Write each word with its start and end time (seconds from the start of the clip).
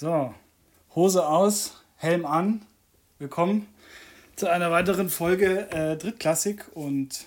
So, 0.00 0.32
Hose 0.94 1.26
aus, 1.26 1.72
Helm 1.96 2.24
an. 2.24 2.64
Willkommen 3.18 3.66
zu 4.36 4.48
einer 4.48 4.70
weiteren 4.70 5.08
Folge 5.08 5.68
äh, 5.72 5.96
Drittklassik 5.96 6.66
und 6.72 7.24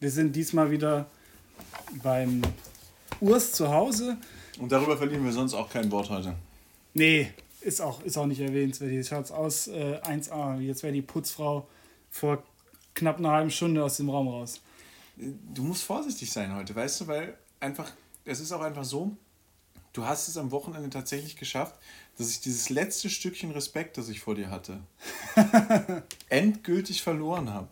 wir 0.00 0.10
sind 0.10 0.34
diesmal 0.34 0.70
wieder 0.70 1.04
beim 2.02 2.40
Urs 3.20 3.52
zu 3.52 3.68
Hause. 3.68 4.16
Und 4.58 4.72
darüber 4.72 4.96
verlieren 4.96 5.22
wir 5.22 5.32
sonst 5.32 5.52
auch 5.52 5.68
kein 5.68 5.92
Wort 5.92 6.08
heute. 6.08 6.34
Nee, 6.94 7.30
ist 7.60 7.82
auch, 7.82 8.02
ist 8.04 8.16
auch 8.16 8.24
nicht 8.24 8.40
erwähnt. 8.40 8.80
Jetzt 8.80 9.10
schaut 9.10 9.26
es 9.26 9.30
aus, 9.30 9.68
äh, 9.68 10.00
1A. 10.02 10.60
Jetzt 10.60 10.82
wäre 10.82 10.94
die 10.94 11.02
Putzfrau 11.02 11.68
vor 12.08 12.42
knapp 12.94 13.18
einer 13.18 13.32
halben 13.32 13.50
Stunde 13.50 13.84
aus 13.84 13.98
dem 13.98 14.08
Raum 14.08 14.28
raus. 14.28 14.62
Du 15.18 15.62
musst 15.62 15.82
vorsichtig 15.82 16.32
sein 16.32 16.56
heute, 16.56 16.74
weißt 16.74 17.02
du, 17.02 17.06
weil 17.06 17.36
einfach, 17.60 17.92
es 18.24 18.40
ist 18.40 18.50
auch 18.50 18.62
einfach 18.62 18.84
so, 18.84 19.14
du 19.94 20.04
hast 20.04 20.28
es 20.28 20.36
am 20.36 20.50
Wochenende 20.50 20.90
tatsächlich 20.90 21.36
geschafft, 21.36 21.78
dass 22.18 22.30
ich 22.30 22.40
dieses 22.40 22.68
letzte 22.68 23.08
Stückchen 23.08 23.52
Respekt, 23.52 23.96
das 23.96 24.10
ich 24.10 24.20
vor 24.20 24.34
dir 24.34 24.50
hatte, 24.50 24.80
endgültig 26.28 27.02
verloren 27.02 27.50
habe. 27.50 27.68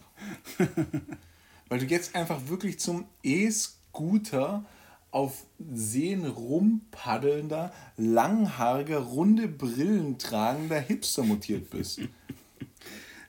Weil 1.69 1.81
du 1.81 1.85
jetzt 1.87 2.15
einfach 2.15 2.49
wirklich 2.49 2.79
zum 2.79 3.05
E-Scooter 3.23 4.65
auf 5.11 5.45
Seen 5.75 6.25
rumpaddelnder, 6.25 7.73
langhaariger, 7.99 8.99
runde 8.99 9.47
Brillen 9.47 10.19
tragender 10.19 10.81
Hipster 10.81 11.23
mutiert 11.23 11.69
bist. 11.71 12.01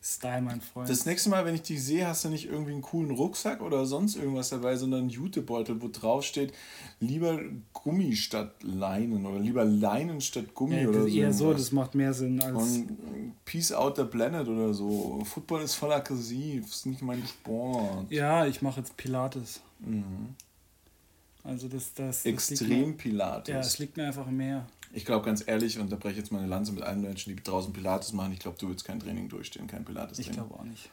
Style, 0.05 0.41
mein 0.41 0.59
Freund. 0.59 0.89
Das 0.89 1.05
nächste 1.05 1.29
Mal, 1.29 1.45
wenn 1.45 1.55
ich 1.55 1.61
dich 1.61 1.81
sehe, 1.81 2.05
hast 2.05 2.25
du 2.25 2.29
nicht 2.29 2.49
irgendwie 2.49 2.73
einen 2.73 2.81
coolen 2.81 3.11
Rucksack 3.11 3.61
oder 3.61 3.85
sonst 3.85 4.17
irgendwas 4.17 4.49
dabei, 4.49 4.75
sondern 4.75 5.01
einen 5.01 5.09
Jutebeutel, 5.09 5.81
wo 5.81 5.87
drauf 5.87 6.25
steht, 6.25 6.53
lieber 6.99 7.39
Gummi 7.71 8.13
statt 8.17 8.51
Leinen 8.63 9.25
oder 9.25 9.39
lieber 9.39 9.63
Leinen 9.63 10.19
statt 10.19 10.53
Gummi 10.53 10.81
ja, 10.81 10.89
oder 10.89 11.03
so. 11.03 11.07
Eher 11.07 11.31
so, 11.31 11.53
das 11.53 11.71
macht 11.71 11.95
mehr 11.95 12.13
Sinn 12.13 12.41
als. 12.41 12.53
Und 12.53 12.97
Peace 13.45 13.71
out 13.71 13.95
the 13.95 14.03
planet 14.03 14.49
oder 14.49 14.73
so. 14.73 15.23
Football 15.23 15.61
ist 15.61 15.75
voll 15.75 15.93
aggressiv, 15.93 16.65
ist 16.65 16.85
nicht 16.85 17.01
mein 17.01 17.25
Sport. 17.25 18.11
Ja, 18.11 18.45
ich 18.45 18.61
mache 18.61 18.81
jetzt 18.81 18.97
Pilates. 18.97 19.61
Mhm. 19.79 20.35
Also 21.45 21.69
das, 21.69 21.93
das, 21.93 22.23
das 22.23 22.25
Extrem 22.25 22.89
mir, 22.89 22.97
Pilates. 22.97 23.53
Ja, 23.53 23.61
es 23.61 23.79
liegt 23.79 23.95
mir 23.95 24.07
einfach 24.07 24.27
mehr. 24.27 24.67
Ich 24.93 25.05
glaube 25.05 25.25
ganz 25.25 25.43
ehrlich, 25.45 25.79
und 25.79 25.91
da 25.91 25.95
breche 25.95 26.13
ich 26.13 26.17
jetzt 26.19 26.31
meine 26.31 26.47
Lanze 26.47 26.71
mit 26.71 26.83
allen 26.83 27.01
Menschen, 27.01 27.35
die 27.35 27.43
draußen 27.43 27.73
Pilates 27.73 28.13
machen, 28.13 28.31
ich 28.31 28.39
glaube, 28.39 28.57
du 28.59 28.69
willst 28.69 28.85
kein 28.85 28.99
Training 28.99 29.27
durchstehen, 29.27 29.67
kein 29.67 29.83
Pilates. 29.83 30.19
-Training. 30.19 30.21
Ich 30.21 30.31
glaube 30.31 30.53
auch 30.53 30.63
nicht. 30.63 30.89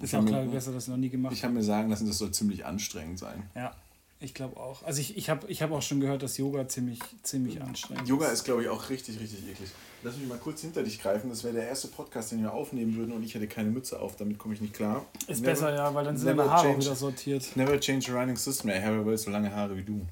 Ist 0.00 0.14
auch 0.14 0.24
klar, 0.24 0.44
besser, 0.44 0.72
dass 0.72 0.84
du 0.84 0.90
noch 0.90 0.98
nie 0.98 1.08
gemacht 1.08 1.32
Ich 1.32 1.42
habe 1.42 1.54
mir 1.54 1.62
sagen 1.62 1.88
lassen, 1.88 2.06
das 2.06 2.18
soll 2.18 2.30
ziemlich 2.30 2.66
anstrengend 2.66 3.18
sein. 3.18 3.48
Ja, 3.54 3.74
ich 4.20 4.34
glaube 4.34 4.58
auch. 4.58 4.82
Also 4.82 5.00
ich, 5.00 5.16
ich 5.16 5.30
habe 5.30 5.46
ich 5.48 5.62
hab 5.62 5.70
auch 5.72 5.82
schon 5.82 6.00
gehört, 6.00 6.22
dass 6.22 6.36
Yoga 6.36 6.68
ziemlich, 6.68 7.00
ziemlich 7.22 7.62
anstrengend 7.62 8.08
Yoga 8.08 8.28
ist, 8.28 8.44
glaube 8.44 8.62
ich, 8.62 8.68
auch 8.68 8.88
richtig, 8.88 9.20
richtig 9.20 9.48
eklig. 9.48 9.70
Lass 10.02 10.16
mich 10.16 10.28
mal 10.28 10.38
kurz 10.38 10.60
hinter 10.60 10.82
dich 10.82 11.00
greifen. 11.00 11.30
Das 11.30 11.44
wäre 11.44 11.54
der 11.54 11.66
erste 11.68 11.88
Podcast, 11.88 12.32
den 12.32 12.42
wir 12.42 12.52
aufnehmen 12.52 12.94
würden 12.96 13.12
und 13.12 13.22
ich 13.22 13.34
hätte 13.34 13.46
keine 13.46 13.70
Mütze 13.70 14.00
auf. 14.00 14.16
Damit 14.16 14.38
komme 14.38 14.54
ich 14.54 14.60
nicht 14.60 14.74
klar. 14.74 15.04
Ist 15.26 15.40
never, 15.40 15.52
besser, 15.52 15.74
ja, 15.74 15.94
weil 15.94 16.04
dann 16.04 16.16
sind 16.16 16.28
deine 16.28 16.50
Haare 16.50 16.68
change, 16.68 16.84
wieder 16.84 16.94
sortiert. 16.94 17.56
Never 17.56 17.80
change 17.80 18.12
a 18.12 18.20
running 18.20 18.36
system. 18.36 18.70
Ich 18.70 18.82
habe 18.82 19.18
so 19.18 19.30
lange 19.30 19.54
Haare 19.54 19.76
wie 19.76 19.82
du. 19.82 20.06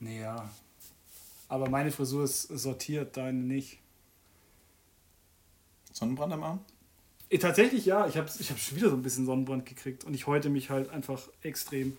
Naja, 0.00 0.48
aber 1.48 1.68
meine 1.68 1.90
Frisur 1.90 2.24
ist 2.24 2.42
sortiert, 2.42 3.16
deine 3.16 3.38
nicht. 3.38 3.78
Sonnenbrand 5.92 6.32
am 6.32 6.42
Arm? 6.42 6.60
Eh, 7.28 7.38
tatsächlich 7.38 7.86
ja. 7.86 8.06
Ich 8.06 8.16
habe 8.16 8.28
ich 8.38 8.50
hab 8.50 8.58
schon 8.58 8.76
wieder 8.76 8.90
so 8.90 8.96
ein 8.96 9.02
bisschen 9.02 9.26
Sonnenbrand 9.26 9.66
gekriegt 9.66 10.04
und 10.04 10.14
ich 10.14 10.26
heute 10.26 10.48
mich 10.48 10.70
halt 10.70 10.90
einfach 10.90 11.20
extrem. 11.42 11.96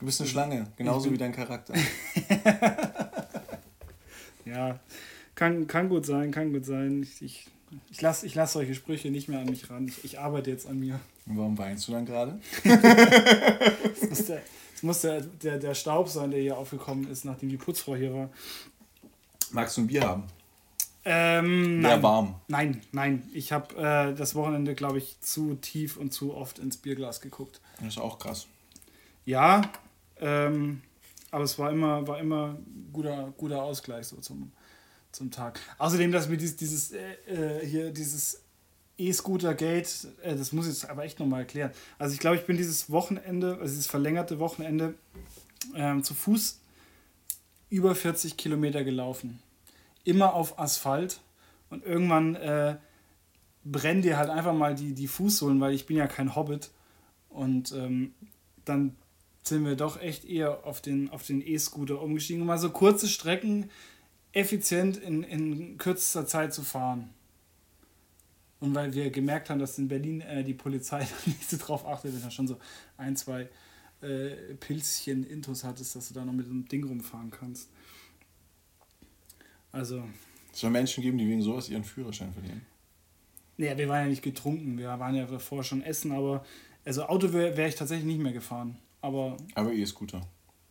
Du 0.00 0.06
bist 0.06 0.20
eine 0.20 0.28
Schlange, 0.28 0.66
genauso 0.76 1.10
wie 1.10 1.16
dein 1.16 1.32
Charakter. 1.32 1.74
ja, 4.44 4.80
kann, 5.34 5.66
kann 5.66 5.88
gut 5.88 6.04
sein, 6.04 6.30
kann 6.30 6.52
gut 6.52 6.66
sein. 6.66 7.02
Ich, 7.04 7.22
ich, 7.22 7.46
ich 7.90 8.02
lasse 8.02 8.26
ich 8.26 8.34
lass 8.34 8.52
solche 8.52 8.74
Sprüche 8.74 9.10
nicht 9.10 9.28
mehr 9.28 9.38
an 9.38 9.46
mich 9.46 9.70
ran. 9.70 9.86
Ich, 9.86 10.04
ich 10.04 10.18
arbeite 10.18 10.50
jetzt 10.50 10.66
an 10.66 10.80
mir. 10.80 11.00
Und 11.26 11.38
warum 11.38 11.56
weinst 11.56 11.88
du 11.88 11.92
dann 11.92 12.04
gerade? 12.04 12.38
das 12.64 14.10
muss, 14.10 14.26
der, 14.26 14.42
das 14.74 14.82
muss 14.82 15.00
der, 15.00 15.20
der, 15.22 15.58
der 15.58 15.74
Staub 15.74 16.08
sein, 16.08 16.30
der 16.30 16.40
hier 16.40 16.58
aufgekommen 16.58 17.10
ist, 17.10 17.24
nachdem 17.24 17.48
die 17.48 17.56
Putzfrau 17.56 17.96
hier 17.96 18.12
war. 18.12 18.28
Magst 19.50 19.76
du 19.76 19.82
ein 19.82 19.86
Bier 19.86 20.02
haben? 20.02 20.24
Ähm, 21.04 21.80
Mehr 21.80 21.92
nein, 21.92 22.02
warm. 22.02 22.34
Nein, 22.48 22.82
nein. 22.92 23.30
Ich 23.32 23.52
habe 23.52 23.76
äh, 23.76 24.14
das 24.14 24.34
Wochenende, 24.34 24.74
glaube 24.74 24.98
ich, 24.98 25.20
zu 25.20 25.54
tief 25.56 25.96
und 25.96 26.12
zu 26.12 26.34
oft 26.34 26.58
ins 26.58 26.76
Bierglas 26.76 27.20
geguckt. 27.20 27.60
Das 27.78 27.88
ist 27.88 27.98
auch 27.98 28.18
krass. 28.18 28.46
Ja, 29.26 29.70
ähm, 30.18 30.82
aber 31.30 31.44
es 31.44 31.58
war 31.58 31.70
immer, 31.70 32.06
war 32.06 32.18
immer 32.18 32.56
guter, 32.92 33.32
guter 33.36 33.62
Ausgleich 33.62 34.06
so 34.06 34.16
zum, 34.16 34.52
zum 35.12 35.30
Tag. 35.30 35.60
Außerdem, 35.78 36.10
dass 36.10 36.28
mir 36.28 36.36
dieses, 36.36 36.56
dieses 36.56 36.92
äh, 36.92 37.14
äh 37.26 37.66
hier 37.66 37.90
dieses 37.90 38.43
E-Scooter-Gate, 38.98 40.08
äh, 40.22 40.36
das 40.36 40.52
muss 40.52 40.66
ich 40.66 40.74
jetzt 40.74 40.90
aber 40.90 41.04
echt 41.04 41.18
nochmal 41.18 41.40
erklären. 41.40 41.70
Also 41.98 42.14
ich 42.14 42.20
glaube, 42.20 42.36
ich 42.36 42.46
bin 42.46 42.56
dieses 42.56 42.90
Wochenende, 42.90 43.58
also 43.60 43.64
dieses 43.64 43.86
verlängerte 43.86 44.38
Wochenende, 44.38 44.94
ähm, 45.74 46.02
zu 46.02 46.14
Fuß 46.14 46.60
über 47.70 47.94
40 47.94 48.36
Kilometer 48.36 48.84
gelaufen. 48.84 49.40
Immer 50.04 50.34
auf 50.34 50.58
Asphalt. 50.58 51.20
Und 51.70 51.84
irgendwann 51.84 52.36
äh, 52.36 52.76
brennen 53.64 54.02
dir 54.02 54.16
halt 54.16 54.30
einfach 54.30 54.52
mal 54.52 54.74
die, 54.74 54.92
die 54.92 55.08
Fußsohlen, 55.08 55.60
weil 55.60 55.74
ich 55.74 55.86
bin 55.86 55.96
ja 55.96 56.06
kein 56.06 56.36
Hobbit. 56.36 56.70
Und 57.28 57.72
ähm, 57.72 58.14
dann 58.64 58.94
sind 59.42 59.64
wir 59.64 59.76
doch 59.76 60.00
echt 60.00 60.24
eher 60.24 60.64
auf 60.64 60.80
den 60.80 61.10
auf 61.10 61.26
den 61.26 61.46
E-Scooter 61.46 62.00
umgestiegen, 62.00 62.46
mal 62.46 62.58
so 62.58 62.70
kurze 62.70 63.08
Strecken 63.08 63.70
effizient 64.32 64.96
in, 64.96 65.22
in 65.22 65.78
kürzester 65.78 66.26
Zeit 66.26 66.54
zu 66.54 66.62
fahren. 66.62 67.10
Und 68.64 68.74
weil 68.74 68.94
wir 68.94 69.10
gemerkt 69.10 69.50
haben, 69.50 69.58
dass 69.58 69.78
in 69.78 69.88
Berlin 69.88 70.22
äh, 70.22 70.42
die 70.42 70.54
Polizei 70.54 71.06
nicht 71.26 71.50
so 71.50 71.58
drauf 71.58 71.86
achtet, 71.86 72.14
wenn 72.14 72.22
du 72.22 72.30
schon 72.30 72.48
so 72.48 72.58
ein, 72.96 73.14
zwei 73.14 73.50
äh, 74.00 74.54
Pilzchen 74.58 75.22
Intus 75.24 75.64
hattest, 75.64 75.94
dass 75.94 76.08
du 76.08 76.14
da 76.14 76.24
noch 76.24 76.32
mit 76.32 76.46
einem 76.46 76.66
Ding 76.66 76.82
rumfahren 76.82 77.30
kannst. 77.30 77.68
Also. 79.70 80.02
Es 80.50 80.60
soll 80.60 80.70
Menschen 80.70 81.02
geben, 81.02 81.18
die 81.18 81.28
wegen 81.28 81.42
sowas 81.42 81.68
ihren 81.68 81.84
Führerschein 81.84 82.32
verlieren. 82.32 82.62
Naja, 83.58 83.76
wir 83.76 83.86
waren 83.86 84.04
ja 84.04 84.08
nicht 84.08 84.22
getrunken, 84.22 84.78
wir 84.78 84.98
waren 84.98 85.14
ja 85.14 85.26
davor 85.26 85.62
schon 85.62 85.82
essen, 85.82 86.12
aber 86.12 86.42
also 86.86 87.04
Auto 87.04 87.34
wäre 87.34 87.56
wär 87.58 87.68
ich 87.68 87.74
tatsächlich 87.74 88.06
nicht 88.06 88.20
mehr 88.20 88.32
gefahren. 88.32 88.78
Aber. 89.02 89.36
Aber 89.54 89.72
E-Scooter. 89.74 90.22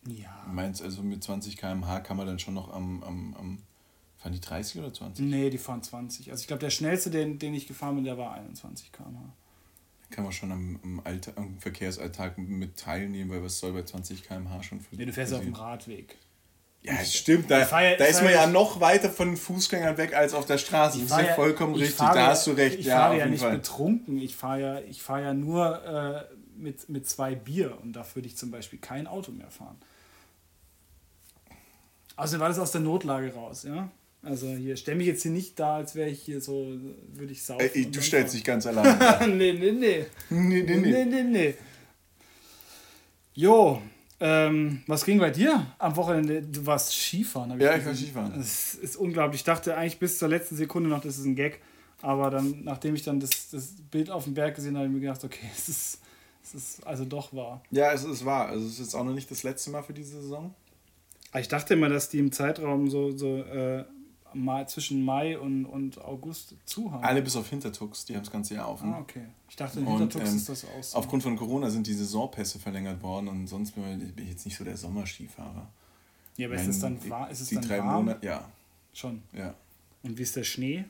Ja. 0.08 0.44
Meinst 0.52 0.82
also 0.82 1.02
mit 1.04 1.22
20 1.22 1.56
km/h 1.56 2.00
kann 2.00 2.16
man 2.16 2.26
dann 2.26 2.40
schon 2.40 2.54
noch 2.54 2.74
am, 2.74 3.04
am, 3.04 3.34
am. 3.34 3.58
Fahren 4.24 4.32
die 4.32 4.40
30 4.40 4.80
oder 4.80 4.90
20? 4.90 5.26
Nee, 5.26 5.50
die 5.50 5.58
fahren 5.58 5.82
20. 5.82 6.30
Also 6.30 6.40
ich 6.40 6.46
glaube, 6.46 6.60
der 6.60 6.70
schnellste, 6.70 7.10
den, 7.10 7.38
den 7.38 7.52
ich 7.52 7.68
gefahren 7.68 7.96
bin, 7.96 8.04
der 8.04 8.16
war 8.16 8.32
21 8.32 8.90
km/h. 8.90 9.20
Kann 10.08 10.24
man 10.24 10.32
schon 10.32 10.50
am, 10.50 10.80
am, 10.82 11.00
Alltag, 11.04 11.36
am 11.36 11.58
Verkehrsalltag 11.58 12.38
mit 12.38 12.78
teilnehmen, 12.78 13.30
weil 13.30 13.42
was 13.42 13.58
soll 13.58 13.74
bei 13.74 13.82
20 13.82 14.22
km/h 14.22 14.62
schon 14.62 14.80
für. 14.80 14.96
Nee, 14.96 15.04
du 15.04 15.12
fährst 15.12 15.34
auf 15.34 15.42
dem 15.42 15.52
Radweg. 15.52 16.16
Ja, 16.80 17.04
stimmt. 17.04 17.50
Da, 17.50 17.66
feier, 17.66 17.98
da 17.98 18.06
ist 18.06 18.22
man 18.22 18.32
ja 18.32 18.46
noch 18.46 18.80
weiter 18.80 19.10
von 19.10 19.28
den 19.28 19.36
Fußgängern 19.36 19.98
weg 19.98 20.14
als 20.14 20.32
auf 20.32 20.46
der 20.46 20.56
Straße. 20.56 21.00
Das 21.00 21.10
ist 21.10 21.26
ja 21.26 21.34
vollkommen 21.34 21.74
richtig. 21.74 21.98
Da 21.98 22.28
hast 22.28 22.46
du 22.46 22.52
recht. 22.52 22.78
Ich 22.78 22.86
ja, 22.86 22.96
fahre 22.96 23.18
ja 23.18 23.26
nicht 23.26 23.40
Fall. 23.40 23.56
betrunken. 23.56 24.18
Ich 24.18 24.34
fahre 24.34 24.60
ja, 24.60 24.80
ich 24.80 25.02
fahr 25.02 25.20
ja 25.20 25.34
nur 25.34 25.84
äh, 25.84 26.34
mit, 26.56 26.88
mit 26.88 27.06
zwei 27.06 27.34
Bier 27.34 27.78
und 27.82 27.92
da 27.92 28.06
würde 28.14 28.26
ich 28.26 28.38
zum 28.38 28.50
Beispiel 28.50 28.78
kein 28.78 29.06
Auto 29.06 29.32
mehr 29.32 29.50
fahren. 29.50 29.76
Also 32.16 32.38
war 32.40 32.48
das 32.48 32.58
aus 32.58 32.72
der 32.72 32.80
Notlage 32.80 33.34
raus, 33.34 33.64
ja? 33.64 33.90
Also 34.24 34.48
hier, 34.48 34.76
stell 34.76 34.94
mich 34.94 35.06
jetzt 35.06 35.22
hier 35.22 35.30
nicht 35.30 35.58
da, 35.58 35.76
als 35.76 35.94
wäre 35.94 36.08
ich 36.08 36.22
hier 36.22 36.40
so, 36.40 36.66
würde 37.12 37.32
ich 37.32 37.42
saufen. 37.42 37.68
Ey, 37.72 37.90
du 37.90 38.00
stellst 38.00 38.34
dich 38.34 38.44
ganz 38.44 38.66
allein. 38.66 39.36
nee, 39.36 39.52
nee, 39.52 39.72
nee. 39.72 40.06
Nee, 40.30 40.62
nee, 40.62 40.76
nee. 40.76 40.76
Nee, 40.76 41.04
nee, 41.04 41.22
nee. 41.22 41.54
Jo, 43.34 43.82
ähm, 44.20 44.82
was 44.86 45.04
ging 45.04 45.18
bei 45.18 45.30
dir 45.30 45.66
am 45.78 45.96
Wochenende? 45.96 46.40
Du 46.40 46.64
warst 46.64 46.92
Skifahren. 46.92 47.60
ja, 47.60 47.76
ich 47.76 47.84
war 47.84 47.94
Skifahren. 47.94 48.32
Das 48.36 48.74
ist 48.74 48.96
unglaublich. 48.96 49.40
Ich 49.40 49.44
dachte 49.44 49.76
eigentlich 49.76 49.98
bis 49.98 50.18
zur 50.18 50.28
letzten 50.28 50.56
Sekunde 50.56 50.88
noch, 50.88 51.02
das 51.02 51.18
ist 51.18 51.24
ein 51.24 51.34
Gag. 51.34 51.60
Aber 52.00 52.30
dann, 52.30 52.62
nachdem 52.64 52.94
ich 52.94 53.02
dann 53.02 53.18
das, 53.18 53.50
das 53.50 53.74
Bild 53.90 54.10
auf 54.10 54.24
dem 54.24 54.34
Berg 54.34 54.54
gesehen 54.54 54.76
habe, 54.76 54.86
habe 54.86 54.88
ich 54.88 54.94
mir 54.94 55.00
gedacht, 55.00 55.24
okay, 55.24 55.46
es 55.54 55.68
ist, 55.68 55.98
es 56.42 56.54
ist 56.54 56.86
also 56.86 57.04
doch 57.04 57.34
wahr. 57.34 57.62
Ja, 57.70 57.92
es 57.92 58.04
ist 58.04 58.24
wahr. 58.24 58.48
Also 58.48 58.66
es 58.66 58.74
ist 58.74 58.78
jetzt 58.78 58.94
auch 58.94 59.04
noch 59.04 59.14
nicht 59.14 59.30
das 59.30 59.42
letzte 59.42 59.70
Mal 59.70 59.82
für 59.82 59.94
diese 59.94 60.20
Saison. 60.20 60.54
Ich 61.36 61.48
dachte 61.48 61.74
immer, 61.74 61.88
dass 61.88 62.08
die 62.08 62.20
im 62.20 62.30
Zeitraum 62.30 62.88
so, 62.88 63.16
so 63.16 63.38
äh, 63.38 63.84
mal 64.34 64.68
zwischen 64.68 65.04
Mai 65.04 65.38
und, 65.38 65.64
und 65.66 66.00
August 66.00 66.54
zu 66.64 66.90
haben. 66.90 67.04
Alle 67.04 67.22
bis 67.22 67.36
auf 67.36 67.48
Hintertux, 67.48 68.04
die 68.04 68.14
haben 68.14 68.22
das 68.22 68.32
ganze 68.32 68.54
Jahr 68.54 68.70
offen. 68.70 68.92
Ah, 68.92 69.00
okay. 69.00 69.26
Ich 69.48 69.56
dachte, 69.56 69.80
in 69.80 69.86
Hintertux 69.86 70.30
ähm, 70.30 70.36
ist 70.36 70.48
das 70.48 70.64
auch 70.64 70.82
so. 70.82 70.98
Aufgrund 70.98 71.22
von 71.22 71.36
Corona 71.36 71.70
sind 71.70 71.86
die 71.86 71.94
Saisonpässe 71.94 72.58
verlängert 72.58 73.02
worden 73.02 73.28
und 73.28 73.46
sonst 73.46 73.72
bin 73.72 74.12
ich 74.16 74.28
jetzt 74.28 74.44
nicht 74.44 74.56
so 74.56 74.64
der 74.64 74.76
Sommerskifahrer. 74.76 75.68
Ja, 76.36 76.46
aber 76.46 76.56
meine, 76.56 76.68
ist 76.68 76.76
es 76.76 76.82
dann, 76.82 77.10
war, 77.10 77.30
ist 77.30 77.40
es 77.40 77.48
die 77.48 77.54
dann 77.54 77.68
drei 77.68 77.78
warm? 77.78 78.06
Monate, 78.06 78.26
ja. 78.26 78.48
Schon? 78.92 79.22
Ja. 79.32 79.54
Und 80.02 80.18
wie 80.18 80.22
ist 80.22 80.36
der 80.36 80.44
Schnee? 80.44 80.84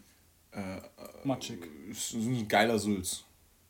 Äh, 0.52 0.80
Matschig. 1.24 1.66
Es 1.90 2.12
ist 2.12 2.26
ein 2.26 2.48
geiler 2.48 2.78
Sulz. 2.78 3.24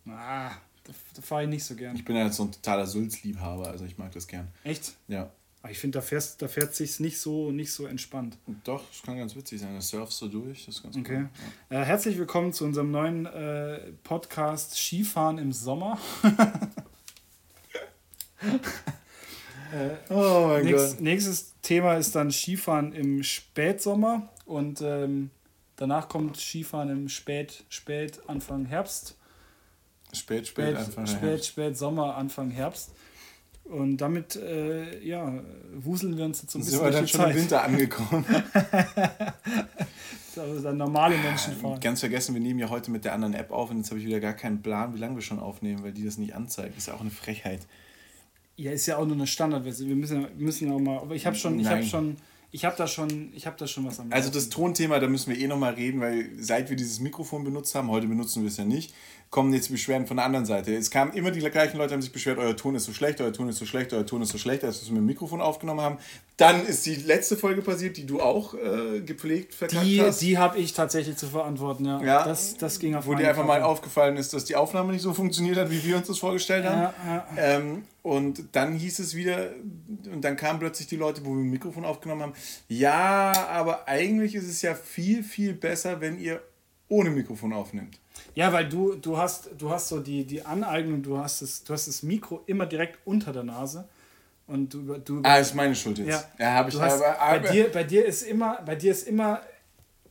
Ah, 0.06 0.50
da, 0.85 0.93
da 1.15 1.23
fahre 1.23 1.44
ich 1.44 1.49
nicht 1.49 1.65
so 1.65 1.75
gern. 1.75 1.97
Ich 1.97 2.05
bin 2.05 2.15
ja 2.15 2.25
jetzt 2.25 2.37
so 2.37 2.44
ein 2.44 2.53
totaler 2.53 2.87
Sulz-Liebhaber, 2.87 3.69
also 3.69 3.85
ich 3.85 3.97
mag 3.99 4.12
das 4.12 4.26
gern. 4.26 4.49
Echt? 4.62 4.94
Ja. 5.09 5.31
Aber 5.64 5.70
ich 5.70 5.78
finde, 5.78 5.99
da, 5.99 6.02
fährst- 6.02 6.43
da 6.43 6.46
fährt 6.49 6.75
sich's 6.75 7.00
nicht 7.00 7.19
so, 7.19 7.50
nicht 7.50 7.72
so 7.72 7.87
entspannt. 7.87 8.37
Doch, 8.64 8.82
das 8.87 9.00
kann 9.00 9.16
ganz 9.16 9.34
witzig 9.34 9.62
sein. 9.62 9.75
Das 9.75 9.88
surfst 9.88 10.20
du 10.20 10.28
durch, 10.28 10.66
das 10.66 10.75
ist 10.76 10.82
ganz 10.82 10.94
Okay. 10.94 11.20
cool. 11.70 11.76
Äh, 11.78 11.84
herzlich 11.87 12.19
willkommen 12.19 12.52
zu 12.52 12.66
unserem 12.66 12.90
neuen 12.90 13.25
äh, 13.25 13.78
Podcast 14.02 14.76
Skifahren 14.76 15.38
im 15.38 15.55
Sommer. 15.55 15.99
äh, 18.43 19.90
Oh 20.11 20.49
mein 20.49 20.66
nächst, 20.66 21.00
nächstes 21.00 21.55
Thema 21.62 21.94
ist 21.96 22.14
dann 22.14 22.31
Skifahren 22.31 22.93
im 22.93 23.22
Spätsommer 23.22 24.28
und 24.44 24.82
ähm, 24.82 25.31
danach 25.76 26.11
kommt 26.11 26.37
Skifahren 26.37 26.90
im 26.90 27.08
Spät, 27.08 27.64
Spät, 27.70 28.20
Anfang 28.26 28.66
Herbst. 28.66 29.16
Spät, 30.12 30.46
spät, 30.46 30.76
Spät, 30.76 30.76
einfach. 30.76 31.06
spät, 31.08 31.43
spät 31.46 31.78
Sommer, 31.78 32.16
Anfang 32.19 32.50
Herbst. 32.50 32.90
Und 33.64 33.96
damit, 33.96 34.37
äh, 34.37 35.02
ja, 35.05 35.43
wuseln 35.75 36.16
wir 36.19 36.25
uns 36.26 36.43
jetzt 36.43 36.52
so 36.52 36.58
ein 36.58 36.62
Sind 36.62 36.72
bisschen 36.82 36.84
wir 36.84 36.90
durch 37.00 37.12
dann 37.12 37.20
schon 37.20 37.20
im 37.22 37.26
Zeit. 37.28 37.37
Winter 37.37 37.64
angekommen? 37.64 38.25
Also 40.37 40.61
dann 40.62 40.76
normale 40.78 41.16
Menschen 41.16 41.55
fahren. 41.55 41.78
Ganz 41.81 42.00
vergessen, 42.00 42.34
wir 42.34 42.40
nehmen 42.40 42.58
ja 42.58 42.69
heute 42.69 42.90
mit 42.90 43.05
der 43.05 43.12
anderen 43.12 43.34
App 43.34 43.52
auf 43.52 43.70
und 43.70 43.76
jetzt 43.78 43.90
habe 43.90 44.00
ich 44.00 44.06
wieder 44.06 44.19
gar 44.19 44.32
keinen 44.32 44.62
Plan, 44.62 44.93
wie 44.93 44.99
lange 44.99 45.14
wir 45.14 45.22
schon 45.22 45.38
aufnehmen, 45.38 45.84
weil 45.84 45.93
die 45.93 46.05
das 46.05 46.19
nicht 46.19 46.34
anzeigt. 46.34 46.76
Ist 46.76 46.88
ja 46.88 46.94
auch 46.94 47.00
eine 47.00 47.11
Frechheit. 47.11 47.61
Ja, 48.56 48.72
ist 48.72 48.87
ja 48.87 48.96
auch 48.96 49.06
nur 49.06 49.14
eine 49.14 49.28
Standardversion. 49.28 49.88
Wir 49.88 49.94
müssen, 49.96 50.22
ja- 50.22 50.28
wir 50.37 50.44
müssen 50.44 50.72
auch 50.72 50.81
mal. 50.81 50.99
Aber 50.99 51.14
ich 51.14 51.25
habe 51.26 51.37
schon, 51.37 51.61
ich 51.61 51.69
habe 51.69 51.84
schon, 51.84 52.16
ich 52.50 52.64
habe 52.64 52.75
da 52.76 52.88
schon, 52.88 53.32
ich 53.32 53.46
habe 53.46 53.56
da 53.58 53.69
schon 53.69 53.84
was 53.84 54.00
am. 54.00 54.12
Also 54.12 54.28
das 54.28 54.49
Tonthema, 54.49 54.99
da 54.99 55.06
müssen 55.06 55.31
wir 55.32 55.38
eh 55.40 55.46
nochmal 55.46 55.75
reden, 55.75 56.00
weil 56.00 56.28
seit 56.40 56.69
wir 56.69 56.76
dieses 56.76 56.99
Mikrofon 56.99 57.44
benutzt 57.44 57.72
haben, 57.76 57.88
heute 57.90 58.08
benutzen 58.08 58.43
wir 58.43 58.49
es 58.49 58.56
ja 58.56 58.64
nicht, 58.64 58.93
kommen 59.34 59.52
jetzt 59.52 59.69
Beschwerden 59.69 60.06
von 60.06 60.16
der 60.19 60.26
anderen 60.26 60.46
Seite. 60.46 60.72
Es 60.76 60.92
kamen 60.92 61.12
immer 61.12 61.32
die 61.32 61.40
gleichen 61.40 61.76
Leute, 61.76 61.92
haben 61.92 62.00
sich 62.00 62.12
beschwert, 62.12 62.38
euer 62.38 62.56
Ton 62.56 62.76
ist 62.76 62.84
so 62.84 62.92
schlecht, 62.92 63.20
euer 63.20 63.32
Ton 63.32 63.48
ist 63.48 63.58
so 63.58 63.66
schlecht, 63.66 63.92
euer 63.92 64.06
Ton 64.06 64.22
ist 64.22 64.28
so 64.28 64.38
schlecht, 64.38 64.62
als 64.62 64.76
wir 64.76 64.82
es 64.84 64.90
mit 64.90 64.98
dem 64.98 65.06
Mikrofon 65.06 65.40
aufgenommen 65.40 65.81
haben. 65.81 65.98
Dann 66.36 66.64
ist 66.64 66.86
die 66.86 66.94
letzte 66.94 67.36
Folge 67.36 67.60
passiert, 67.60 67.96
die 67.96 68.06
du 68.06 68.20
auch 68.20 68.54
äh, 68.54 69.00
gepflegt 69.00 69.52
verkackt 69.52 69.84
die, 69.84 70.00
hast. 70.00 70.20
die 70.20 70.38
habe 70.38 70.58
ich 70.58 70.72
tatsächlich 70.72 71.16
zu 71.16 71.26
verantworten. 71.26 71.84
Ja, 71.84 72.00
Ja. 72.00 72.25
das, 72.25 72.56
das 72.58 72.78
ging 72.78 72.94
auf 72.94 73.08
wo 73.08 73.14
dir 73.16 73.28
einfach 73.28 73.44
mal 73.44 73.54
Kappe. 73.58 73.66
aufgefallen 73.72 74.16
ist, 74.19 74.32
dass 74.34 74.44
die 74.44 74.54
Aufnahme 74.54 74.92
nicht 74.92 75.02
so 75.02 75.12
funktioniert 75.12 75.56
hat, 75.56 75.69
wie 75.69 75.82
wir 75.82 75.96
uns 75.96 76.06
das 76.06 76.19
vorgestellt 76.20 76.64
haben. 76.64 76.82
Ja, 76.82 76.94
ja. 77.04 77.26
Ähm, 77.37 77.82
und 78.02 78.44
dann 78.52 78.75
hieß 78.75 79.00
es 79.00 79.16
wieder, 79.16 79.50
und 80.12 80.22
dann 80.22 80.37
kamen 80.37 80.60
plötzlich 80.60 80.87
die 80.87 80.96
Leute, 80.96 81.25
wo 81.25 81.30
wir 81.30 81.42
ein 81.42 81.50
Mikrofon 81.50 81.84
aufgenommen 81.84 82.22
haben, 82.22 82.34
ja, 82.69 83.32
aber 83.50 83.88
eigentlich 83.88 84.37
ist 84.37 84.48
es 84.48 84.62
ja 84.62 84.76
viel, 84.76 85.25
viel 85.25 85.54
besser, 85.54 86.00
wenn 86.00 86.20
ihr 86.20 86.40
ohne 86.88 87.10
Mikrofon 87.10 87.52
aufnimmt. 87.52 87.98
Ja, 88.34 88.52
weil 88.52 88.69
du, 88.69 88.94
du 88.94 89.16
hast, 89.16 89.50
du 89.58 89.70
hast 89.70 89.88
so 89.88 90.00
die, 90.00 90.25
die 90.25 90.44
Aneignung, 90.44 91.02
du 91.02 91.19
hast 91.19 91.42
das, 91.42 91.64
du 91.64 91.72
hast 91.72 91.88
das 91.88 92.02
Mikro 92.02 92.42
immer 92.46 92.66
direkt 92.66 92.98
unter 93.04 93.32
der 93.32 93.44
Nase. 93.44 93.88
Und 94.46 94.75
du, 94.75 94.98
du 94.98 95.20
Ah, 95.22 95.38
ist 95.38 95.54
meine 95.54 95.75
Schuld 95.75 95.98
jetzt. 95.98 96.08
Ja, 96.08 96.25
Ja, 96.38 96.52
habe 96.52 96.69
ich 96.69 96.75
du 96.75 96.81
hast, 96.82 97.00
aber, 97.02 97.19
aber 97.19 97.40
bei, 97.40 97.52
dir, 97.52 97.72
bei 97.72 97.84
dir 97.84 98.04
ist 98.04 98.22
immer, 98.22 98.60
bei 98.64 98.75
dir 98.76 98.92
ist 98.92 99.08
immer 99.08 99.40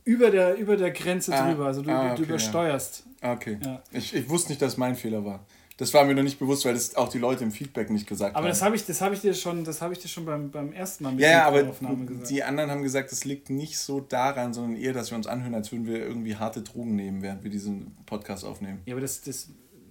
über 0.04 0.30
der, 0.30 0.56
über 0.56 0.76
der 0.76 0.90
Grenze 0.90 1.32
Ah, 1.32 1.46
drüber. 1.48 1.66
Also 1.66 1.82
du, 1.82 1.90
ah, 1.90 2.08
du 2.08 2.12
okay, 2.14 2.22
übersteuerst. 2.22 3.04
Okay. 3.22 3.58
Ja. 3.64 3.82
Ich, 3.92 4.14
ich 4.14 4.28
wusste 4.28 4.50
nicht, 4.50 4.60
dass 4.60 4.72
es 4.72 4.78
mein 4.78 4.96
Fehler 4.96 5.24
war. 5.24 5.46
Das 5.76 5.92
war 5.92 6.04
mir 6.04 6.14
noch 6.14 6.22
nicht 6.22 6.38
bewusst, 6.38 6.64
weil 6.64 6.74
das 6.74 6.94
auch 6.94 7.08
die 7.08 7.18
Leute 7.18 7.42
im 7.42 7.50
Feedback 7.50 7.90
nicht 7.90 8.06
gesagt 8.06 8.36
Aber 8.36 8.44
haben. 8.44 8.50
das 8.50 8.62
habe 8.62 8.76
ich, 8.76 8.86
das 8.86 9.00
habe 9.00 9.14
ich 9.14 9.22
dir 9.22 9.34
schon, 9.34 9.64
das 9.64 9.82
habe 9.82 9.92
ich 9.92 9.98
dir 9.98 10.06
schon 10.06 10.24
beim, 10.24 10.52
beim 10.52 10.72
ersten 10.72 11.02
Mal 11.02 11.12
mit 11.12 11.20
ja, 11.20 11.30
ja, 11.30 11.46
aber 11.46 11.64
gesagt. 11.64 12.30
die 12.30 12.44
anderen 12.44 12.70
haben 12.70 12.82
gesagt, 12.84 13.10
es 13.10 13.24
liegt 13.24 13.50
nicht 13.50 13.76
so 13.78 14.00
daran, 14.00 14.54
sondern 14.54 14.76
eher, 14.76 14.92
dass 14.92 15.10
wir 15.10 15.16
uns 15.16 15.26
anhören, 15.26 15.54
als 15.54 15.72
würden 15.72 15.86
wir 15.86 15.98
irgendwie 15.98 16.36
harte 16.36 16.62
Drogen 16.62 16.94
nehmen, 16.94 17.22
während 17.22 17.42
wir 17.42 17.50
diesen 17.50 17.96
Podcast 18.06 18.44
aufnehmen. 18.44 18.82
ja, 18.86 18.94
aber 18.94 19.00
das, 19.00 19.20
das, 19.22 19.48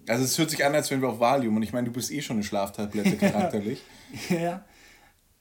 Also 0.07 0.23
es 0.23 0.37
hört 0.37 0.51
sich 0.51 0.63
an, 0.63 0.73
als 0.73 0.89
wären 0.89 1.01
wir 1.01 1.09
auf 1.09 1.19
Valium 1.19 1.57
und 1.57 1.63
ich 1.63 1.73
meine, 1.73 1.87
du 1.87 1.91
bist 1.91 2.11
eh 2.11 2.21
schon 2.21 2.37
eine 2.37 2.45
Schlaftablette 2.45 3.17
charakterlich. 3.17 3.81
ja, 4.29 4.63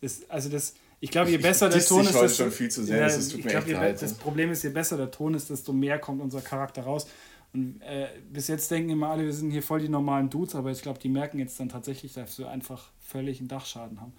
das, 0.01 0.29
also 0.29 0.49
das, 0.49 0.75
ich 0.99 1.13
glaube, 1.13 1.31
je 1.31 1.39
besser 1.39 1.69
der 1.69 1.79
diss 1.79 1.89
Ton 1.89 2.01
dich 2.01 2.11
ist, 2.11 2.21
desto, 2.21 2.43
schon 2.45 2.53
viel 2.53 2.69
zu 2.69 2.85
sehr, 2.85 3.07
das 3.07 3.29
tut 3.29 3.39
ich 3.39 3.45
mir 3.45 3.61
glaube, 3.61 3.97
das 3.99 4.15
Problem 4.15 4.51
ist, 4.51 4.65
je 4.65 4.71
besser 4.71 4.97
der 4.97 5.13
Ton 5.13 5.35
ist, 5.35 5.51
desto 5.51 5.73
mehr 5.73 6.01
kommt 6.01 6.21
unser 6.21 6.41
Charakter 6.41 6.83
raus. 6.83 7.07
Und 7.55 7.83
äh, 7.83 8.09
bis 8.33 8.49
jetzt 8.49 8.71
denken 8.71 8.91
immer 8.91 9.09
alle, 9.09 9.25
wir 9.25 9.33
sind 9.33 9.51
hier 9.51 9.63
voll 9.63 9.81
die 9.81 9.89
normalen 9.89 10.31
Dudes, 10.31 10.55
aber 10.55 10.71
ich 10.71 10.81
glaube, 10.81 10.99
die 10.99 11.09
merken 11.09 11.39
jetzt 11.39 11.61
dann 11.61 11.69
tatsächlich, 11.69 12.15
dass 12.15 12.39
wir 12.39 12.49
einfach 12.49 12.91
völlig 13.01 13.41
einen 13.41 13.49
Dachschaden 13.49 14.01
haben. 14.01 14.13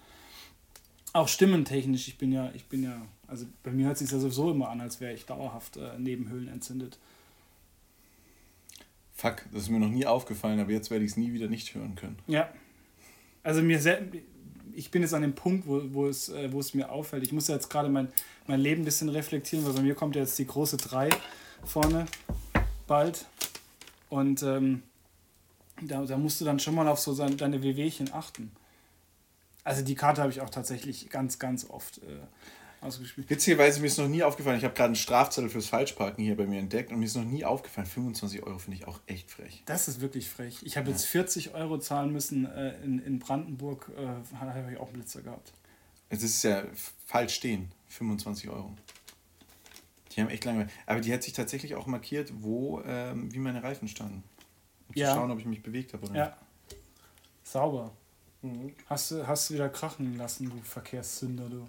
Auch 1.12 1.28
stimmentechnisch, 1.28 2.08
ich 2.08 2.18
bin 2.18 2.32
ja, 2.32 2.50
ich 2.54 2.66
bin 2.66 2.82
ja, 2.82 3.02
also 3.26 3.46
bei 3.62 3.70
mir 3.70 3.86
hört 3.86 3.94
es 3.94 4.00
sich 4.00 4.10
ja 4.10 4.18
sowieso 4.18 4.50
immer 4.50 4.68
an, 4.68 4.80
als 4.80 5.00
wäre 5.00 5.12
ich 5.12 5.26
dauerhaft 5.26 5.76
äh, 5.76 5.98
Nebenhöhlen 5.98 6.48
entzündet. 6.48 6.98
Fuck, 9.12 9.44
das 9.52 9.62
ist 9.62 9.68
mir 9.68 9.78
noch 9.78 9.90
nie 9.90 10.06
aufgefallen, 10.06 10.58
aber 10.60 10.72
jetzt 10.72 10.90
werde 10.90 11.04
ich 11.04 11.12
es 11.12 11.16
nie 11.16 11.32
wieder 11.32 11.48
nicht 11.48 11.74
hören 11.74 11.94
können. 11.94 12.18
Ja. 12.26 12.52
Also 13.42 13.62
mir 13.62 13.80
sehr, 13.80 14.02
ich 14.74 14.90
bin 14.90 15.02
jetzt 15.02 15.14
an 15.14 15.22
dem 15.22 15.34
Punkt, 15.34 15.66
wo, 15.66 15.82
wo, 15.92 16.06
es, 16.06 16.28
äh, 16.28 16.52
wo 16.52 16.60
es 16.60 16.74
mir 16.74 16.90
auffällt. 16.90 17.22
Ich 17.24 17.32
muss 17.32 17.48
ja 17.48 17.56
jetzt 17.56 17.68
gerade 17.68 17.88
mein, 17.88 18.08
mein 18.46 18.60
Leben 18.60 18.82
ein 18.82 18.84
bisschen 18.84 19.08
reflektieren, 19.08 19.64
weil 19.66 19.72
bei 19.72 19.82
mir 19.82 19.94
kommt 19.94 20.16
ja 20.16 20.22
jetzt 20.22 20.38
die 20.38 20.46
große 20.46 20.76
3 20.76 21.10
vorne 21.64 22.06
bald. 22.86 23.26
Und 24.08 24.42
ähm, 24.42 24.82
da, 25.82 26.04
da 26.04 26.16
musst 26.16 26.40
du 26.40 26.44
dann 26.44 26.58
schon 26.58 26.74
mal 26.74 26.88
auf 26.88 27.00
so 27.00 27.12
sein, 27.12 27.36
deine 27.36 27.62
WWchen 27.62 28.12
achten. 28.12 28.52
Also 29.64 29.82
die 29.82 29.94
Karte 29.94 30.20
habe 30.20 30.30
ich 30.30 30.40
auch 30.40 30.50
tatsächlich 30.50 31.08
ganz, 31.10 31.38
ganz 31.38 31.68
oft 31.70 31.98
äh, 31.98 32.84
ausgespielt. 32.84 33.28
Witzigerweise 33.30 33.80
mir 33.80 33.86
ist 33.86 33.98
noch 33.98 34.08
nie 34.08 34.22
aufgefallen, 34.22 34.58
ich 34.58 34.64
habe 34.64 34.74
gerade 34.74 34.88
einen 34.88 34.94
Strafzettel 34.94 35.48
fürs 35.48 35.66
Falschparken 35.66 36.22
hier 36.22 36.36
bei 36.36 36.46
mir 36.46 36.60
entdeckt 36.60 36.92
und 36.92 36.98
mir 36.98 37.06
ist 37.06 37.16
noch 37.16 37.24
nie 37.24 37.44
aufgefallen, 37.44 37.86
25 37.86 38.42
Euro 38.42 38.58
finde 38.58 38.78
ich 38.78 38.86
auch 38.86 39.00
echt 39.06 39.30
frech. 39.30 39.62
Das 39.66 39.88
ist 39.88 40.00
wirklich 40.00 40.28
frech. 40.28 40.58
Ich 40.62 40.76
habe 40.76 40.90
jetzt 40.90 41.06
40 41.06 41.54
Euro 41.54 41.78
zahlen 41.78 42.12
müssen 42.12 42.44
äh, 42.46 42.76
in, 42.84 42.98
in 43.00 43.18
Brandenburg, 43.18 43.90
äh, 43.96 44.36
habe 44.38 44.72
ich 44.72 44.78
auch 44.78 44.88
einen 44.88 44.94
Blitzer 44.94 45.22
gehabt. 45.22 45.52
Es 46.10 46.22
ist 46.22 46.44
ja 46.44 46.62
falsch 47.06 47.34
stehen, 47.34 47.72
25 47.88 48.50
Euro. 48.50 48.74
Die 50.14 50.20
haben 50.20 50.28
echt 50.30 50.44
lange. 50.44 50.68
Aber 50.86 51.00
die 51.00 51.12
hat 51.12 51.22
sich 51.22 51.32
tatsächlich 51.32 51.74
auch 51.74 51.86
markiert, 51.86 52.32
wo, 52.40 52.80
ähm, 52.86 53.32
wie 53.32 53.38
meine 53.38 53.62
Reifen 53.62 53.88
standen. 53.88 54.22
Um 54.88 54.94
Ja. 54.94 55.08
zu 55.08 55.14
schauen, 55.14 55.30
ob 55.30 55.38
ich 55.40 55.46
mich 55.46 55.62
bewegt 55.62 55.92
habe 55.92 56.06
oder 56.06 56.14
Ja. 56.14 56.36
Sauber. 57.42 57.92
nicht. 58.42 58.76
Hast 58.86 59.10
du, 59.10 59.26
hast 59.26 59.48
du 59.50 59.54
wieder 59.54 59.68
krachen 59.70 60.16
lassen, 60.18 60.50
du 60.50 60.60
Verkehrssünder, 60.62 61.48
du. 61.48 61.66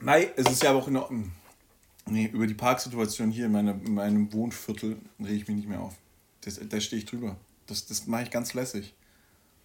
Nein, 0.00 0.26
es 0.36 0.50
ist 0.50 0.62
ja 0.62 0.70
aber 0.70 0.80
auch 0.80 0.88
in 0.88 0.96
Ordnung. 0.96 1.32
Nee, 2.08 2.26
über 2.26 2.46
die 2.46 2.54
Parksituation 2.54 3.30
hier 3.30 3.46
in, 3.46 3.52
meiner, 3.52 3.72
in 3.72 3.94
meinem 3.94 4.32
Wohnviertel 4.32 4.98
rege 5.18 5.32
ich 5.34 5.48
mich 5.48 5.56
nicht 5.56 5.68
mehr 5.68 5.80
auf. 5.80 5.94
Das, 6.42 6.60
da 6.68 6.80
stehe 6.80 7.00
ich 7.00 7.06
drüber. 7.08 7.36
Das, 7.66 7.86
das 7.86 8.06
mache 8.06 8.24
ich 8.24 8.30
ganz 8.30 8.54
lässig. 8.54 8.94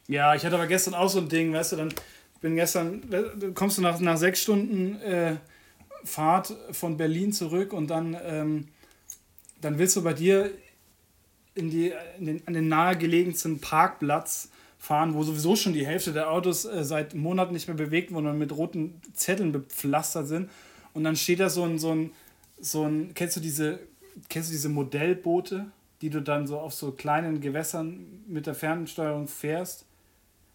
Ja, 0.07 0.33
ich 0.33 0.43
hatte 0.45 0.55
aber 0.55 0.67
gestern 0.67 0.93
auch 0.95 1.09
so 1.09 1.19
ein 1.19 1.29
Ding, 1.29 1.53
weißt 1.53 1.73
du, 1.73 1.75
dann 1.75 1.93
bin 2.39 2.55
gestern, 2.55 3.53
kommst 3.53 3.77
du 3.77 3.81
nach, 3.83 3.99
nach 3.99 4.17
sechs 4.17 4.41
Stunden 4.41 4.99
äh, 5.01 5.35
Fahrt 6.03 6.55
von 6.71 6.97
Berlin 6.97 7.33
zurück 7.33 7.73
und 7.73 7.87
dann, 7.89 8.17
ähm, 8.23 8.67
dann 9.61 9.77
willst 9.77 9.95
du 9.95 10.03
bei 10.03 10.13
dir 10.13 10.51
in 11.55 11.69
die, 11.69 11.93
in 12.17 12.25
den, 12.25 12.47
an 12.47 12.53
den 12.53 12.67
nahegelegensten 12.67 13.59
Parkplatz 13.59 14.49
fahren, 14.79 15.13
wo 15.13 15.23
sowieso 15.23 15.55
schon 15.55 15.73
die 15.73 15.85
Hälfte 15.85 16.11
der 16.11 16.31
Autos 16.31 16.65
äh, 16.65 16.83
seit 16.83 17.13
Monaten 17.13 17.53
nicht 17.53 17.67
mehr 17.67 17.77
bewegt 17.77 18.11
wurden 18.11 18.27
und 18.27 18.39
mit 18.39 18.51
roten 18.51 18.99
Zetteln 19.13 19.51
bepflastert 19.51 20.27
sind. 20.27 20.49
Und 20.93 21.03
dann 21.03 21.15
steht 21.15 21.39
da 21.39 21.49
so 21.49 21.63
ein, 21.63 21.77
so 21.77 21.93
ein, 21.93 22.11
so 22.59 22.83
ein, 22.87 23.13
kennst 23.13 23.35
du 23.35 23.41
diese, 23.41 23.79
kennst 24.29 24.49
du 24.49 24.53
diese 24.53 24.69
Modellboote, 24.69 25.67
die 26.01 26.09
du 26.09 26.21
dann 26.21 26.47
so 26.47 26.59
auf 26.59 26.73
so 26.73 26.91
kleinen 26.91 27.41
Gewässern 27.41 28.23
mit 28.27 28.47
der 28.47 28.55
Fernsteuerung 28.55 29.27
fährst? 29.27 29.85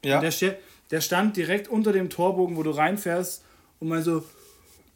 Ja. 0.05 0.17
Und 0.17 0.23
der, 0.23 0.57
der 0.91 1.01
stand 1.01 1.37
direkt 1.37 1.69
unter 1.69 1.93
dem 1.93 2.11
Torbogen, 2.11 2.57
wo 2.57 2.63
du 2.63 2.71
reinfährst 2.71 3.45
und 3.79 3.89
meinte 3.89 4.05
so, 4.05 4.25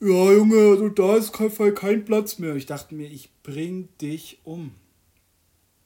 ja 0.01 0.33
Junge, 0.33 0.57
also 0.71 0.89
da 0.89 1.17
ist 1.17 1.33
kein, 1.33 1.51
Fall 1.51 1.73
kein 1.73 2.05
Platz 2.05 2.39
mehr. 2.39 2.55
Ich 2.57 2.67
dachte 2.67 2.95
mir, 2.95 3.07
ich 3.07 3.31
bring 3.43 3.89
dich 4.01 4.41
um. 4.45 4.73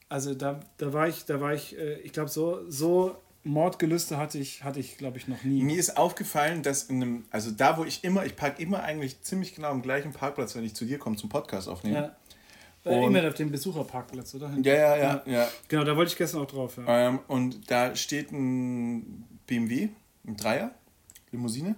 Also 0.09 0.33
da, 0.35 0.59
da 0.77 0.93
war 0.93 1.07
ich, 1.07 1.25
da 1.25 1.41
war 1.41 1.53
ich, 1.53 1.77
äh, 1.77 1.99
ich 2.01 2.13
glaube, 2.13 2.29
so, 2.29 2.59
so 2.69 3.15
Mordgelüste 3.43 4.17
hatte 4.17 4.37
ich, 4.39 4.63
hatte 4.63 4.79
ich, 4.79 4.97
glaube 4.97 5.17
ich, 5.17 5.27
noch 5.27 5.43
nie. 5.43 5.61
Mir 5.63 5.77
ist 5.77 5.97
aufgefallen, 5.97 6.63
dass 6.63 6.83
in 6.83 7.01
einem, 7.01 7.25
also 7.31 7.51
da, 7.51 7.77
wo 7.77 7.83
ich 7.83 8.03
immer, 8.03 8.25
ich 8.25 8.35
parke 8.35 8.61
immer 8.61 8.83
eigentlich 8.83 9.21
ziemlich 9.21 9.53
genau 9.55 9.69
am 9.69 9.81
gleichen 9.81 10.11
Parkplatz, 10.13 10.55
wenn 10.55 10.63
ich 10.63 10.73
zu 10.75 10.85
dir 10.85 10.97
komme 10.97 11.15
zum 11.15 11.29
Podcast 11.29 11.67
aufnehmen. 11.67 11.95
Ja. 11.95 12.15
Äh, 12.85 12.89
Und- 12.99 13.15
immer 13.15 13.27
auf 13.27 13.33
dem 13.33 13.51
Besucherparkplatz, 13.51 14.33
oder? 14.35 14.51
Ja, 14.61 14.73
ja, 14.73 14.95
ja, 14.97 15.23
ja. 15.25 15.47
Genau, 15.67 15.83
da 15.83 15.95
wollte 15.95 16.11
ich 16.11 16.17
gestern 16.17 16.41
auch 16.41 16.47
drauf. 16.47 16.77
Ja. 16.77 17.07
Ähm, 17.09 17.19
und 17.27 17.69
da 17.69 17.95
steht 17.95 18.31
ein 18.31 19.25
BMW, 19.47 19.89
ein 20.27 20.37
Dreier, 20.37 20.71
Limousine. 21.31 21.75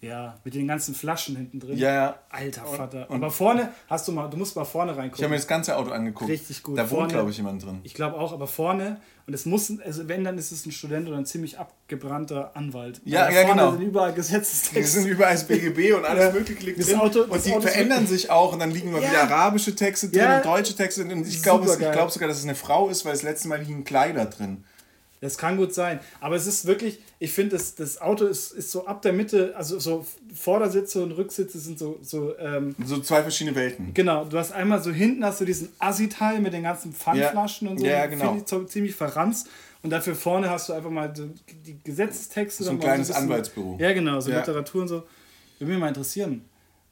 Ja, 0.00 0.36
mit 0.44 0.54
den 0.54 0.68
ganzen 0.68 0.94
Flaschen 0.94 1.34
hinten 1.36 1.58
drin. 1.60 1.76
Ja, 1.76 1.92
ja. 1.92 2.18
Alter 2.30 2.68
Und- 2.68 2.76
Vater. 2.76 3.10
und- 3.10 3.16
Aber 3.16 3.30
vorne 3.32 3.72
hast 3.88 4.06
du 4.06 4.12
mal, 4.12 4.28
du 4.28 4.36
musst 4.36 4.54
mal 4.54 4.64
vorne 4.64 4.92
Ich 4.92 4.96
habe 4.96 5.02
reingucken. 5.02 5.30
mir 5.30 5.36
das 5.36 5.48
ganze 5.48 5.76
Auto 5.76 5.90
angeguckt. 5.90 6.30
Richtig 6.30 6.62
gut. 6.62 6.78
Da 6.78 6.82
wohnt, 6.82 6.90
Vorne- 6.90 7.12
glaube 7.12 7.30
ich, 7.30 7.36
jemand 7.36 7.64
drin. 7.64 7.80
Ich 7.82 7.94
glaube 7.94 8.16
auch, 8.16 8.32
aber 8.32 8.46
vorne, 8.46 9.00
und 9.26 9.34
es 9.34 9.44
muss, 9.44 9.72
also 9.84 10.06
wenn, 10.08 10.22
dann 10.24 10.38
ist 10.38 10.52
es 10.52 10.64
ein 10.66 10.72
Student 10.72 11.08
oder 11.08 11.16
ein 11.18 11.26
ziemlich 11.26 11.58
abgebrannter 11.58 12.52
Anwalt. 12.54 13.00
Ja, 13.04 13.26
Weil 13.26 13.34
ja, 13.34 13.40
vorne 13.42 13.60
genau. 13.62 13.72
sind 13.72 13.82
überall 13.82 14.10
Die 14.10 14.16
Gesetzestexte. 14.16 15.00
sind 15.00 15.08
überall 15.10 15.32
das 15.34 15.44
BGB 15.48 15.92
und 15.94 16.04
alles 16.04 16.24
Ja. 16.26 16.30
mögliche 16.32 16.64
liegt 16.64 16.86
drin. 16.86 16.98
Auto- 17.00 17.22
und 17.24 17.44
die 17.44 17.50
Auto 17.52 17.60
verändern 17.62 18.06
sich 18.06 18.30
auch 18.30 18.52
und 18.52 18.60
dann 18.60 18.70
liegen 18.70 18.92
mal 18.92 19.02
Ja. 19.02 19.10
wieder 19.10 19.22
arabische 19.24 19.74
Texte 19.74 20.08
drin 20.10 20.20
Ja. 20.20 20.36
und 20.36 20.44
deutsche 20.46 20.74
Texte 20.76 21.04
drin. 21.04 21.18
Und 21.18 21.26
ich 21.26 21.42
glaube 21.42 21.66
es- 21.66 21.78
glaube 21.78 22.10
sogar, 22.12 22.28
dass 22.28 22.38
es 22.38 22.44
eine 22.44 22.54
Frau 22.54 22.88
ist, 22.88 23.04
weil 23.04 23.12
das 23.12 23.22
letzte 23.22 23.48
Mal 23.48 23.60
liegen 23.60 23.84
Kleider 23.84 24.26
drin. 24.26 24.64
Das 25.20 25.36
kann 25.36 25.56
gut 25.56 25.74
sein. 25.74 26.00
Aber 26.20 26.36
es 26.36 26.46
ist 26.46 26.66
wirklich, 26.66 26.98
ich 27.18 27.32
finde, 27.32 27.56
das, 27.56 27.74
das 27.74 28.00
Auto 28.00 28.26
ist, 28.26 28.52
ist 28.52 28.70
so 28.70 28.86
ab 28.86 29.02
der 29.02 29.12
Mitte, 29.12 29.54
also 29.56 29.78
so 29.78 30.06
Vordersitze 30.34 31.02
und 31.02 31.12
Rücksitze 31.12 31.58
sind 31.58 31.78
so. 31.78 31.98
So, 32.02 32.38
ähm, 32.38 32.74
so 32.84 33.00
zwei 33.00 33.22
verschiedene 33.22 33.56
Welten. 33.56 33.92
Genau, 33.94 34.24
du 34.24 34.38
hast 34.38 34.52
einmal 34.52 34.82
so 34.82 34.92
hinten 34.92 35.24
hast 35.24 35.40
du 35.40 35.44
diesen 35.44 35.70
Assi-Teil 35.78 36.40
mit 36.40 36.52
den 36.52 36.62
ganzen 36.62 36.92
Pfandflaschen 36.92 37.66
ja. 37.66 37.72
und 37.72 37.78
so. 37.78 37.86
Ja, 37.86 38.06
genau. 38.06 38.26
Finde 38.26 38.42
ich 38.42 38.48
so, 38.48 38.64
ziemlich 38.64 38.94
verranzt. 38.94 39.48
Und 39.82 39.90
dafür 39.90 40.14
vorne 40.14 40.50
hast 40.50 40.68
du 40.68 40.72
einfach 40.72 40.90
mal 40.90 41.12
die 41.12 41.78
Gesetzestexte. 41.84 42.64
So 42.64 42.70
ein 42.70 42.80
kleines 42.80 43.08
so 43.08 43.14
ein 43.14 43.24
Anwaltsbüro. 43.24 43.76
Ja, 43.80 43.92
genau, 43.92 44.20
so 44.20 44.30
ja. 44.30 44.38
Literatur 44.38 44.82
und 44.82 44.88
so. 44.88 45.02
Würde 45.58 45.72
mich 45.72 45.80
mal 45.80 45.88
interessieren, 45.88 46.44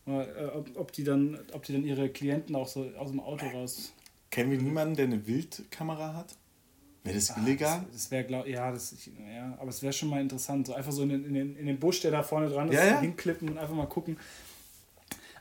äh, 0.06 0.25
ob, 0.54 0.68
ob, 0.76 0.92
die 0.92 1.04
dann, 1.04 1.38
ob 1.52 1.64
die 1.64 1.73
dann 1.73 1.85
ihre 1.85 2.09
Klienten 2.09 2.54
auch 2.54 2.68
so 2.68 2.88
aus 2.99 3.11
dem 3.11 3.21
Auto 3.21 3.47
raus. 3.47 3.92
Kennen 4.30 4.50
wir 4.50 4.59
niemanden, 4.59 4.97
der 4.97 5.06
eine 5.06 5.26
Wildkamera 5.26 6.14
hat? 6.14 6.35
Wäre 7.06 7.14
das 7.16 7.36
illegal? 7.36 7.84
das, 7.86 8.02
das 8.02 8.10
wäre, 8.10 8.25
glaube 8.25 8.50
ja, 8.50 8.70
das, 8.70 8.94
ja, 9.34 9.56
aber 9.58 9.70
es 9.70 9.82
wäre 9.82 9.92
schon 9.92 10.10
mal 10.10 10.20
interessant. 10.20 10.66
So 10.66 10.75
einfach 10.75 10.92
so 10.92 11.02
in 11.02 11.10
den, 11.10 11.25
in 11.25 11.34
den, 11.34 11.56
in 11.56 11.66
den 11.66 11.78
Busch, 11.78 12.00
der 12.00 12.10
da 12.10 12.22
vorne 12.22 12.48
dran 12.48 12.68
ist, 12.68 12.75
ja, 12.75 12.86
ja. 12.86 13.00
hinklippen 13.00 13.48
und 13.48 13.58
einfach 13.58 13.75
mal 13.75 13.86
gucken. 13.86 14.18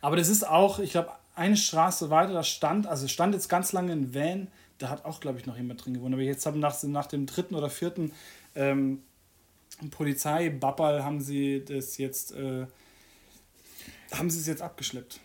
Aber 0.01 0.15
das 0.15 0.29
ist 0.29 0.47
auch, 0.47 0.79
ich 0.79 0.91
glaube, 0.91 1.11
eine 1.35 1.57
Straße 1.57 2.09
weiter, 2.09 2.33
da 2.33 2.43
stand, 2.43 2.87
also 2.87 3.07
stand 3.07 3.33
jetzt 3.33 3.49
ganz 3.49 3.73
lange 3.73 3.91
ein 3.91 4.13
Van, 4.13 4.47
da 4.77 4.89
hat 4.89 5.05
auch, 5.05 5.19
glaube 5.19 5.39
ich, 5.39 5.45
noch 5.45 5.57
jemand 5.57 5.83
drin 5.83 5.95
gewohnt. 5.95 6.13
Aber 6.13 6.23
jetzt 6.23 6.45
haben 6.45 6.59
nach, 6.59 6.81
nach 6.83 7.07
dem 7.07 7.25
dritten 7.25 7.55
oder 7.55 7.69
vierten 7.69 8.11
ähm, 8.55 9.01
Polizei-Babbal 9.91 11.03
haben 11.03 11.19
sie 11.21 11.63
das 11.65 11.97
jetzt, 11.97 12.33
äh, 12.33 12.65
haben 14.11 14.29
sie 14.29 14.39
es 14.39 14.47
jetzt 14.47 14.61
abgeschleppt. 14.61 15.19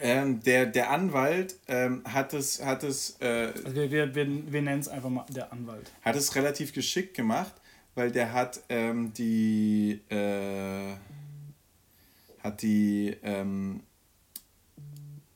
Ähm, 0.00 0.42
der, 0.42 0.66
der 0.66 0.90
Anwalt 0.90 1.56
ähm, 1.68 2.02
hat 2.04 2.32
es. 2.34 2.64
Hat 2.64 2.82
es 2.82 3.16
äh, 3.20 3.52
also 3.54 3.74
wir, 3.74 3.90
wir, 3.90 4.14
wir, 4.14 4.52
wir 4.52 4.62
nennen 4.62 4.80
es 4.80 4.88
einfach 4.88 5.10
mal 5.10 5.26
der 5.28 5.52
Anwalt. 5.52 5.92
Hat 6.02 6.16
es 6.16 6.34
relativ 6.34 6.72
geschickt 6.72 7.14
gemacht, 7.14 7.54
weil 7.94 8.10
der 8.10 8.32
hat 8.32 8.62
ähm, 8.68 9.12
die. 9.12 10.00
Äh, 10.08 10.94
hat 12.42 12.60
die 12.60 13.16
ähm, 13.22 13.82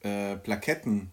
äh, 0.00 0.36
Plaketten 0.36 1.10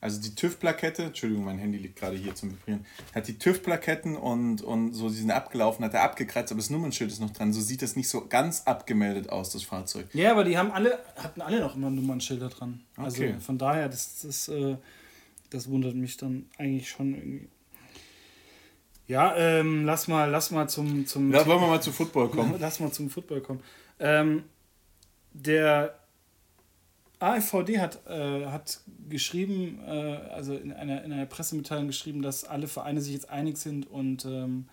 also 0.00 0.20
die 0.20 0.34
TÜV-Plakette, 0.34 1.04
Entschuldigung, 1.04 1.44
mein 1.44 1.58
Handy 1.58 1.78
liegt 1.78 1.96
gerade 1.96 2.16
hier 2.16 2.34
zum 2.34 2.52
Vibrieren, 2.52 2.86
hat 3.12 3.26
die 3.26 3.36
TÜV-Plaketten 3.36 4.16
und, 4.16 4.62
und 4.62 4.92
so, 4.92 5.08
die 5.08 5.16
sind 5.16 5.32
abgelaufen, 5.32 5.84
hat 5.84 5.92
er 5.94 6.02
abgekratzt, 6.02 6.52
aber 6.52 6.60
das 6.60 6.70
Nummernschild 6.70 7.10
ist 7.10 7.20
noch 7.20 7.30
dran. 7.30 7.52
So 7.52 7.60
sieht 7.60 7.82
das 7.82 7.96
nicht 7.96 8.08
so 8.08 8.26
ganz 8.28 8.62
abgemeldet 8.64 9.30
aus, 9.30 9.50
das 9.50 9.64
Fahrzeug. 9.64 10.06
Ja, 10.12 10.30
aber 10.30 10.44
die 10.44 10.56
haben 10.56 10.70
alle, 10.70 11.00
hatten 11.16 11.40
alle 11.40 11.60
noch 11.60 11.74
immer 11.74 11.90
Nummernschilder 11.90 12.48
dran. 12.48 12.82
Also 12.96 13.22
okay. 13.22 13.34
von 13.40 13.58
daher, 13.58 13.88
das, 13.88 14.20
das, 14.22 14.46
äh, 14.48 14.76
das 15.50 15.68
wundert 15.68 15.96
mich 15.96 16.16
dann 16.16 16.46
eigentlich 16.58 16.88
schon 16.88 17.14
irgendwie. 17.14 17.48
Ja, 19.08 19.34
ähm, 19.36 19.84
lass 19.84 20.06
mal, 20.06 20.30
lass 20.30 20.50
mal 20.50 20.68
zum. 20.68 21.06
zum 21.06 21.32
ja, 21.32 21.44
wollen 21.46 21.60
wir 21.60 21.66
mal 21.66 21.82
zu 21.82 21.92
Football 21.92 22.28
kommen. 22.28 22.54
Lass 22.60 22.78
mal 22.78 22.92
zum 22.92 23.08
Football 23.08 23.40
kommen. 23.40 23.62
Ähm, 23.98 24.44
der 25.32 25.98
AfVD 27.20 27.80
hat, 27.80 28.06
äh, 28.06 28.46
hat 28.46 28.80
geschrieben, 29.08 29.80
äh, 29.86 29.90
also 29.90 30.54
in 30.54 30.72
einer, 30.72 31.02
in 31.04 31.12
einer 31.12 31.26
Pressemitteilung 31.26 31.88
geschrieben, 31.88 32.22
dass 32.22 32.44
alle 32.44 32.68
Vereine 32.68 33.00
sich 33.00 33.12
jetzt 33.12 33.28
einig 33.30 33.56
sind 33.56 33.90
und 33.90 34.24
ähm, 34.24 34.68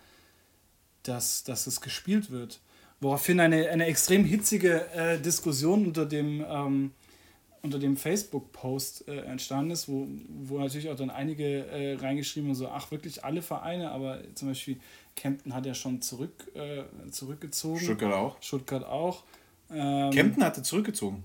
dass, 1.02 1.44
dass 1.44 1.66
es 1.66 1.80
gespielt 1.80 2.30
wird. 2.30 2.60
Woraufhin 3.00 3.40
eine, 3.40 3.68
eine 3.68 3.86
extrem 3.86 4.24
hitzige 4.24 4.86
äh, 4.92 5.20
Diskussion 5.20 5.86
unter 5.86 6.06
dem, 6.06 6.44
ähm, 6.48 6.92
unter 7.62 7.78
dem 7.78 7.96
Facebook-Post 7.96 9.08
äh, 9.08 9.22
entstanden 9.22 9.72
ist, 9.72 9.88
wo, 9.88 10.06
wo 10.28 10.58
natürlich 10.58 10.88
auch 10.88 10.96
dann 10.96 11.10
einige 11.10 11.66
äh, 11.66 11.96
reingeschrieben 11.96 12.50
haben, 12.50 12.54
so, 12.54 12.68
ach 12.68 12.90
wirklich 12.90 13.24
alle 13.24 13.42
Vereine, 13.42 13.90
aber 13.90 14.20
zum 14.34 14.48
Beispiel 14.48 14.78
Kempten 15.14 15.54
hat 15.54 15.66
ja 15.66 15.74
schon 15.74 16.00
zurück, 16.00 16.50
äh, 16.54 16.84
zurückgezogen. 17.10 17.80
Stuttgart 17.80 18.14
auch. 18.14 18.36
Stuttgart 18.40 18.84
auch. 18.84 19.24
Ähm, 19.70 20.10
Kempten 20.12 20.44
hatte 20.44 20.62
zurückgezogen. 20.62 21.24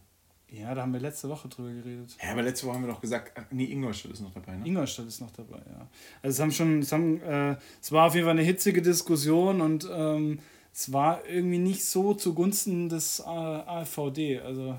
Ja, 0.51 0.75
da 0.75 0.81
haben 0.81 0.91
wir 0.91 0.99
letzte 0.99 1.29
Woche 1.29 1.47
drüber 1.47 1.71
geredet. 1.71 2.17
Ja, 2.21 2.33
aber 2.33 2.41
letzte 2.41 2.67
Woche 2.67 2.75
haben 2.75 2.85
wir 2.85 2.91
doch 2.91 2.99
gesagt, 2.99 3.31
ach, 3.35 3.45
nee, 3.51 3.71
Ingolstadt 3.71 4.11
ist 4.11 4.19
noch 4.19 4.33
dabei, 4.33 4.57
ne? 4.57 4.67
Ingolstadt 4.67 5.07
ist 5.07 5.21
noch 5.21 5.31
dabei, 5.31 5.59
ja. 5.59 5.87
Also 6.21 6.35
es 6.35 6.39
haben 6.41 6.51
schon, 6.51 6.79
es 6.79 6.91
haben, 6.91 7.21
äh, 7.21 7.55
es 7.81 7.91
war 7.93 8.07
auf 8.07 8.15
jeden 8.15 8.25
Fall 8.25 8.37
eine 8.37 8.43
hitzige 8.43 8.81
Diskussion 8.81 9.61
und 9.61 9.89
ähm, 9.89 10.39
es 10.73 10.91
war 10.91 11.25
irgendwie 11.25 11.57
nicht 11.57 11.85
so 11.85 12.13
zugunsten 12.15 12.89
des 12.89 13.21
äh, 13.21 13.23
AfVD. 13.23 14.41
Also 14.41 14.77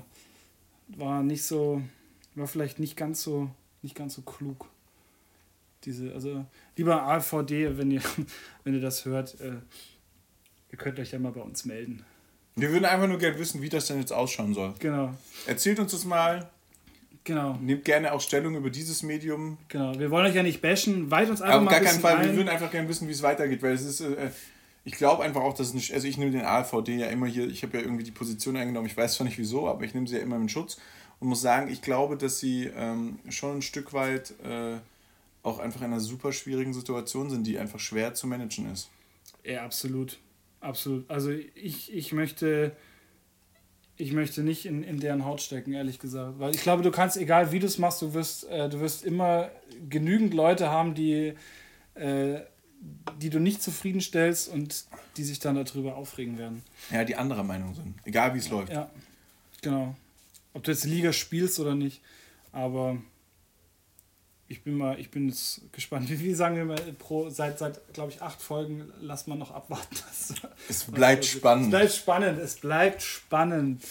war 0.89 1.23
nicht 1.23 1.43
so, 1.43 1.81
war 2.35 2.45
vielleicht 2.45 2.77
nicht 2.77 2.95
ganz 2.95 3.23
so, 3.23 3.49
nicht 3.81 3.95
ganz 3.95 4.13
so 4.13 4.21
klug. 4.21 4.69
Diese, 5.85 6.13
also 6.13 6.45
lieber 6.77 7.01
AfVD, 7.01 7.79
wenn 7.79 7.89
ihr, 7.89 8.01
wenn 8.63 8.75
ihr 8.75 8.81
das 8.81 9.05
hört, 9.05 9.39
äh, 9.41 9.55
ihr 10.71 10.77
könnt 10.77 10.99
euch 10.99 11.11
ja 11.11 11.19
mal 11.19 11.31
bei 11.31 11.41
uns 11.41 11.65
melden. 11.65 12.05
Wir 12.55 12.71
würden 12.71 12.85
einfach 12.85 13.07
nur 13.07 13.17
gerne 13.17 13.37
wissen, 13.39 13.61
wie 13.61 13.69
das 13.69 13.87
denn 13.87 13.99
jetzt 13.99 14.13
ausschauen 14.13 14.53
soll. 14.53 14.73
Genau. 14.79 15.13
Erzählt 15.47 15.79
uns 15.79 15.91
das 15.91 16.05
mal. 16.05 16.49
Genau. 17.23 17.57
Nehmt 17.61 17.85
gerne 17.85 18.13
auch 18.13 18.21
Stellung 18.21 18.55
über 18.55 18.69
dieses 18.69 19.01
Medium. 19.01 19.57
Genau. 19.69 19.97
Wir 19.97 20.11
wollen 20.11 20.25
euch 20.27 20.35
ja 20.35 20.43
nicht 20.43 20.61
bashen. 20.61 21.09
Weit 21.09 21.29
uns 21.29 21.41
einfach 21.41 21.55
Aber 21.55 21.65
mal 21.65 21.71
gar 21.71 21.79
keinen 21.79 21.99
Fall. 21.99 22.17
Ein. 22.17 22.29
Wir 22.29 22.35
würden 22.35 22.49
einfach 22.49 22.69
gerne 22.69 22.87
wissen, 22.89 23.07
wie 23.07 23.13
es 23.13 23.21
weitergeht, 23.21 23.63
weil 23.63 23.73
es 23.73 23.83
ist. 23.83 24.01
Äh, 24.01 24.29
ich 24.85 24.95
glaube 24.95 25.23
einfach 25.23 25.41
auch, 25.41 25.53
dass 25.53 25.67
es 25.67 25.73
nicht. 25.73 25.93
Also 25.93 26.07
ich 26.07 26.17
nehme 26.17 26.31
den 26.31 26.43
AVD 26.43 26.97
ja 26.97 27.07
immer 27.07 27.27
hier. 27.27 27.47
Ich 27.47 27.63
habe 27.63 27.77
ja 27.77 27.83
irgendwie 27.83 28.03
die 28.03 28.11
Position 28.11 28.57
eingenommen. 28.57 28.87
Ich 28.87 28.97
weiß 28.97 29.15
zwar 29.15 29.25
nicht 29.25 29.37
wieso, 29.37 29.67
aber 29.69 29.85
ich 29.85 29.93
nehme 29.93 30.07
sie 30.07 30.17
ja 30.17 30.21
immer 30.21 30.35
in 30.35 30.49
Schutz 30.49 30.77
und 31.19 31.29
muss 31.29 31.41
sagen, 31.41 31.71
ich 31.71 31.81
glaube, 31.81 32.17
dass 32.17 32.39
sie 32.39 32.69
ähm, 32.75 33.17
schon 33.29 33.57
ein 33.57 33.61
Stück 33.61 33.93
weit 33.93 34.33
äh, 34.43 34.75
auch 35.41 35.59
einfach 35.59 35.81
in 35.81 35.87
einer 35.87 36.01
super 36.01 36.33
schwierigen 36.33 36.73
Situation 36.73 37.29
sind, 37.29 37.47
die 37.47 37.57
einfach 37.57 37.79
schwer 37.79 38.13
zu 38.13 38.27
managen 38.27 38.71
ist. 38.71 38.89
Ja, 39.45 39.63
absolut. 39.63 40.17
Absolut. 40.63 41.09
Also 41.09 41.31
ich, 41.31 41.93
ich 41.93 42.13
möchte 42.13 42.75
ich 43.95 44.11
möchte 44.11 44.41
nicht 44.41 44.65
in, 44.65 44.83
in 44.83 44.99
deren 44.99 45.23
Haut 45.25 45.41
stecken, 45.41 45.73
ehrlich 45.73 45.99
gesagt. 45.99 46.39
Weil 46.39 46.55
ich 46.55 46.61
glaube, 46.61 46.81
du 46.81 46.91
kannst, 46.91 47.17
egal 47.17 47.51
wie 47.51 47.59
du 47.59 47.67
es 47.67 47.77
machst, 47.77 48.01
du 48.01 48.13
wirst, 48.13 48.45
äh, 48.49 48.69
du 48.69 48.79
wirst 48.79 49.03
immer 49.03 49.51
genügend 49.89 50.33
Leute 50.33 50.69
haben, 50.69 50.95
die, 50.95 51.33
äh, 51.93 52.39
die 53.21 53.29
du 53.29 53.39
nicht 53.39 53.61
zufriedenstellst 53.61 54.49
und 54.49 54.85
die 55.17 55.23
sich 55.23 55.39
dann 55.39 55.63
darüber 55.63 55.95
aufregen 55.95 56.37
werden. 56.37 56.63
Ja, 56.91 57.03
die 57.03 57.15
anderer 57.15 57.43
Meinung 57.43 57.75
sind. 57.75 57.95
Egal 58.03 58.33
wie 58.33 58.39
es 58.39 58.49
läuft. 58.49 58.73
Ja, 58.73 58.89
genau. 59.61 59.95
Ob 60.53 60.63
du 60.63 60.71
jetzt 60.71 60.85
Liga 60.85 61.13
spielst 61.13 61.59
oder 61.59 61.75
nicht. 61.75 62.01
Aber 62.51 62.97
ich 64.53 64.61
bin 64.61 64.77
mal, 64.77 64.99
ich 64.99 65.09
bin 65.09 65.29
jetzt 65.29 65.61
gespannt. 65.71 66.07
Wie 66.09 66.15
viel 66.15 66.35
sagen 66.35 66.55
wir 66.55 66.65
mal 66.65 66.79
pro, 66.99 67.29
seit, 67.29 67.57
seit 67.57 67.93
glaube 67.93 68.11
ich, 68.11 68.21
acht 68.21 68.41
Folgen, 68.41 68.91
lass 69.01 69.25
mal 69.27 69.35
noch 69.35 69.51
abwarten. 69.51 69.97
es 70.69 70.83
bleibt 70.85 71.25
spannend. 71.25 71.65
Es 71.65 71.71
bleibt 71.71 71.91
spannend, 71.93 72.39
es 72.39 72.55
bleibt 72.55 73.01
spannend. 73.01 73.83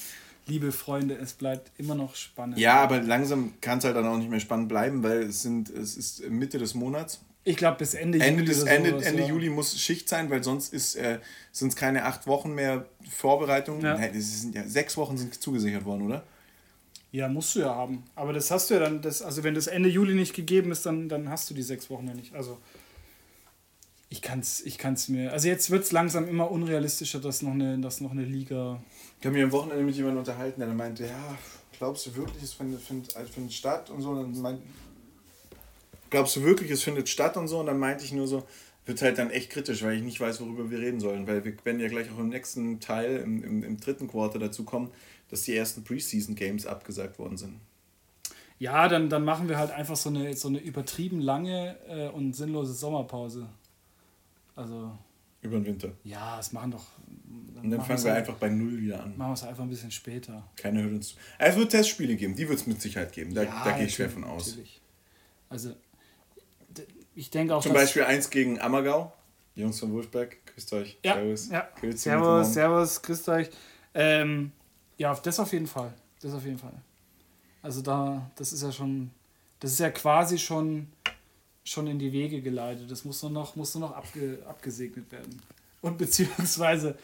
Liebe 0.46 0.72
Freunde, 0.72 1.14
es 1.14 1.34
bleibt 1.34 1.70
immer 1.78 1.94
noch 1.94 2.14
spannend. 2.14 2.58
Ja, 2.58 2.82
aber 2.82 3.00
langsam 3.00 3.54
kann 3.60 3.78
es 3.78 3.84
halt 3.84 3.96
dann 3.96 4.06
auch 4.06 4.16
nicht 4.16 4.30
mehr 4.30 4.40
spannend 4.40 4.68
bleiben, 4.68 5.02
weil 5.02 5.22
es 5.22 5.42
sind, 5.42 5.68
es 5.70 5.96
ist 5.96 6.28
Mitte 6.30 6.58
des 6.58 6.74
Monats. 6.74 7.20
Ich 7.44 7.56
glaube, 7.56 7.78
bis 7.78 7.94
Ende, 7.94 8.18
Ende 8.18 8.42
Juli. 8.42 8.46
Des, 8.46 8.62
Ende, 8.62 8.90
sowas, 8.90 9.06
Ende 9.06 9.22
ja. 9.22 9.28
Juli 9.28 9.50
muss 9.50 9.78
Schicht 9.80 10.08
sein, 10.08 10.30
weil 10.30 10.44
sonst 10.44 10.72
äh, 10.96 11.18
sind 11.50 11.68
es 11.68 11.76
keine 11.76 12.04
acht 12.04 12.26
Wochen 12.26 12.54
mehr 12.54 12.86
Vorbereitung. 13.10 13.80
Ja. 13.80 13.96
Es 13.96 14.42
sind 14.42 14.54
ja 14.54 14.64
sechs 14.64 14.96
Wochen 14.96 15.16
sind 15.16 15.40
zugesichert 15.40 15.84
worden, 15.84 16.02
oder? 16.02 16.24
Ja, 17.12 17.28
musst 17.28 17.54
du 17.54 17.60
ja 17.60 17.74
haben. 17.74 18.04
Aber 18.14 18.32
das 18.32 18.50
hast 18.50 18.70
du 18.70 18.74
ja 18.74 18.80
dann, 18.80 19.02
das, 19.02 19.20
also 19.20 19.44
wenn 19.44 19.54
das 19.54 19.66
Ende 19.66 19.90
Juli 19.90 20.14
nicht 20.14 20.34
gegeben 20.34 20.72
ist, 20.72 20.86
dann, 20.86 21.10
dann 21.10 21.28
hast 21.28 21.48
du 21.50 21.54
die 21.54 21.62
sechs 21.62 21.90
Wochen 21.90 22.08
ja 22.08 22.14
nicht. 22.14 22.34
Also 22.34 22.58
ich 24.08 24.22
kann 24.22 24.40
es 24.40 24.64
ich 24.64 24.78
kann's 24.78 25.08
mir. 25.08 25.30
Also 25.30 25.48
jetzt 25.48 25.70
wird 25.70 25.84
es 25.84 25.92
langsam 25.92 26.26
immer 26.26 26.50
unrealistischer, 26.50 27.20
dass 27.20 27.42
noch 27.42 27.52
eine, 27.52 27.78
dass 27.78 28.00
noch 28.00 28.12
eine 28.12 28.24
Liga. 28.24 28.82
Ich 29.20 29.26
habe 29.26 29.34
mich 29.34 29.44
am 29.44 29.52
Wochenende 29.52 29.84
mit 29.84 29.94
jemandem 29.94 30.20
unterhalten, 30.20 30.60
der 30.60 30.68
meinte, 30.70 31.04
ja, 31.04 31.38
glaubst 31.78 32.06
du 32.06 32.16
wirklich, 32.16 32.42
es 32.42 32.54
findet, 32.54 32.80
findet, 32.80 33.14
also 33.14 33.30
findet 33.30 33.52
statt 33.52 33.90
und 33.90 34.00
so. 34.00 34.10
Und 34.10 34.34
dann 34.34 34.40
meint, 34.40 34.62
glaubst 36.08 36.36
du 36.36 36.42
wirklich, 36.42 36.70
es 36.70 36.82
findet 36.82 37.10
statt 37.10 37.36
und 37.36 37.46
so? 37.46 37.60
Und 37.60 37.66
dann 37.66 37.78
meinte 37.78 38.04
ich 38.04 38.12
nur 38.12 38.26
so, 38.26 38.46
wird 38.86 39.02
halt 39.02 39.18
dann 39.18 39.30
echt 39.30 39.50
kritisch, 39.50 39.82
weil 39.82 39.96
ich 39.96 40.02
nicht 40.02 40.18
weiß, 40.18 40.40
worüber 40.40 40.70
wir 40.70 40.78
reden 40.78 40.98
sollen. 40.98 41.26
Weil 41.26 41.44
wir 41.44 41.54
werden 41.64 41.80
ja 41.80 41.88
gleich 41.88 42.10
auch 42.10 42.18
im 42.18 42.30
nächsten 42.30 42.80
Teil, 42.80 43.18
im, 43.18 43.44
im, 43.44 43.64
im 43.64 43.80
dritten 43.80 44.08
Quarter 44.08 44.38
dazu 44.38 44.64
kommen, 44.64 44.90
dass 45.32 45.42
die 45.44 45.56
ersten 45.56 45.82
Preseason-Games 45.82 46.66
abgesagt 46.66 47.18
worden 47.18 47.38
sind. 47.38 47.58
Ja, 48.58 48.86
dann, 48.86 49.08
dann 49.08 49.24
machen 49.24 49.48
wir 49.48 49.56
halt 49.56 49.70
einfach 49.70 49.96
so 49.96 50.10
eine, 50.10 50.36
so 50.36 50.48
eine 50.48 50.58
übertrieben 50.58 51.20
lange 51.20 51.74
äh, 51.88 52.08
und 52.08 52.36
sinnlose 52.36 52.74
Sommerpause. 52.74 53.48
Also. 54.54 54.92
Über 55.40 55.56
den 55.56 55.64
Winter. 55.64 55.92
Ja, 56.04 56.36
das 56.36 56.52
machen 56.52 56.72
doch. 56.72 56.84
Dann 57.54 57.64
und 57.64 57.70
dann 57.70 57.80
fangen 57.80 58.04
wir 58.04 58.14
einfach 58.14 58.34
bei 58.34 58.50
Null 58.50 58.78
wieder 58.78 59.02
an. 59.02 59.16
Machen 59.16 59.30
wir 59.30 59.34
es 59.34 59.42
einfach 59.42 59.62
ein 59.62 59.70
bisschen 59.70 59.90
später. 59.90 60.46
Keine 60.54 60.82
hört 60.82 60.92
uns 60.92 61.08
zu. 61.08 61.16
Es 61.38 61.56
wird 61.56 61.70
Testspiele 61.70 62.14
geben, 62.14 62.36
die 62.36 62.46
wird 62.46 62.58
es 62.58 62.66
mit 62.66 62.82
Sicherheit 62.82 63.12
geben. 63.12 63.32
Da, 63.34 63.44
ja, 63.44 63.64
da 63.64 63.72
gehe 63.72 63.86
ich 63.86 63.94
schwer 63.94 64.10
von 64.10 64.24
aus. 64.24 64.48
Natürlich. 64.48 64.82
Also, 65.48 65.74
ich 67.14 67.30
denke 67.30 67.56
auch. 67.56 67.62
Zum 67.62 67.72
Beispiel 67.72 68.02
eins 68.02 68.28
gegen 68.28 68.60
Ammergau. 68.60 69.14
Jungs 69.54 69.80
von 69.80 69.92
Wolfberg, 69.94 70.44
grüßt 70.44 70.74
euch. 70.74 70.98
Ja, 71.02 71.14
servus. 71.14 71.48
Ja. 71.48 71.68
Servus, 71.94 72.52
servus, 72.52 73.00
grüßt 73.00 73.28
euch. 73.30 73.50
Ähm, 73.94 74.52
ja, 74.98 75.14
das 75.14 75.38
auf 75.40 75.52
jeden 75.52 75.66
Fall. 75.66 75.92
Das 76.20 76.32
auf 76.32 76.44
jeden 76.44 76.58
Fall. 76.58 76.72
Also 77.62 77.80
da, 77.82 78.30
das 78.36 78.52
ist 78.52 78.62
ja 78.62 78.72
schon, 78.72 79.10
das 79.60 79.72
ist 79.72 79.80
ja 79.80 79.90
quasi 79.90 80.38
schon 80.38 80.88
schon 81.64 81.86
in 81.86 81.98
die 81.98 82.12
Wege 82.12 82.40
geleitet. 82.42 82.90
Das 82.90 83.04
muss 83.04 83.22
nur 83.22 83.30
noch, 83.30 83.54
muss 83.54 83.72
nur 83.76 83.88
noch 83.88 83.96
abge, 83.96 84.38
abgesegnet 84.48 85.10
werden. 85.12 85.40
Und 85.80 85.96
beziehungsweise 85.98 86.96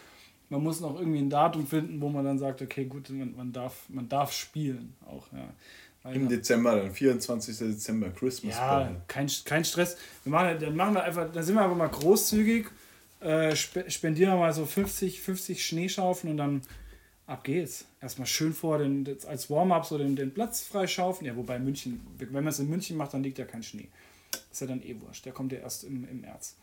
man 0.48 0.62
muss 0.62 0.80
noch 0.80 0.98
irgendwie 0.98 1.18
ein 1.20 1.30
Datum 1.30 1.66
finden, 1.66 2.00
wo 2.00 2.08
man 2.08 2.24
dann 2.24 2.38
sagt, 2.38 2.60
okay, 2.62 2.86
gut, 2.86 3.08
man, 3.10 3.36
man, 3.36 3.52
darf, 3.52 3.84
man 3.88 4.08
darf 4.08 4.32
spielen 4.32 4.94
auch, 5.06 5.26
ja. 5.32 5.48
Weil 6.02 6.16
Im 6.16 6.28
Dezember, 6.28 6.76
dann 6.76 6.92
24. 6.92 7.58
Dezember, 7.58 8.10
Christmas 8.10 8.54
ja, 8.54 8.68
Ball. 8.78 9.02
kein, 9.08 9.28
kein 9.44 9.64
Stress. 9.64 9.96
Wir 10.24 10.30
machen, 10.32 10.58
dann 10.60 10.74
machen 10.76 10.94
wir 10.94 11.04
einfach, 11.04 11.30
dann 11.30 11.42
sind 11.42 11.54
wir 11.56 11.62
einfach 11.62 11.76
mal 11.76 11.88
großzügig, 11.88 12.66
äh, 13.20 13.54
spe- 13.54 13.90
spendieren 13.90 14.32
wir 14.34 14.38
mal 14.38 14.52
so 14.52 14.64
50, 14.64 15.20
50 15.20 15.64
Schneeschaufeln 15.66 16.30
und 16.32 16.36
dann 16.36 16.62
ab 17.28 17.44
geht's. 17.44 17.84
Erstmal 18.00 18.26
schön 18.26 18.52
vor 18.52 18.78
den, 18.78 19.06
als 19.26 19.50
Warm-up 19.50 19.84
so 19.84 19.98
den, 19.98 20.16
den 20.16 20.32
Platz 20.34 20.62
freischaufeln. 20.62 21.26
Ja, 21.26 21.36
wobei 21.36 21.58
München, 21.58 22.04
wenn 22.16 22.32
man 22.32 22.48
es 22.48 22.58
in 22.58 22.68
München 22.68 22.96
macht, 22.96 23.14
dann 23.14 23.22
liegt 23.22 23.38
ja 23.38 23.44
kein 23.44 23.62
Schnee. 23.62 23.88
ist 24.50 24.60
ja 24.60 24.66
dann 24.66 24.82
eh 24.82 25.00
wurscht. 25.00 25.26
Der 25.26 25.32
kommt 25.32 25.52
ja 25.52 25.58
erst 25.58 25.84
im, 25.84 26.08
im 26.08 26.22
März. 26.22 26.56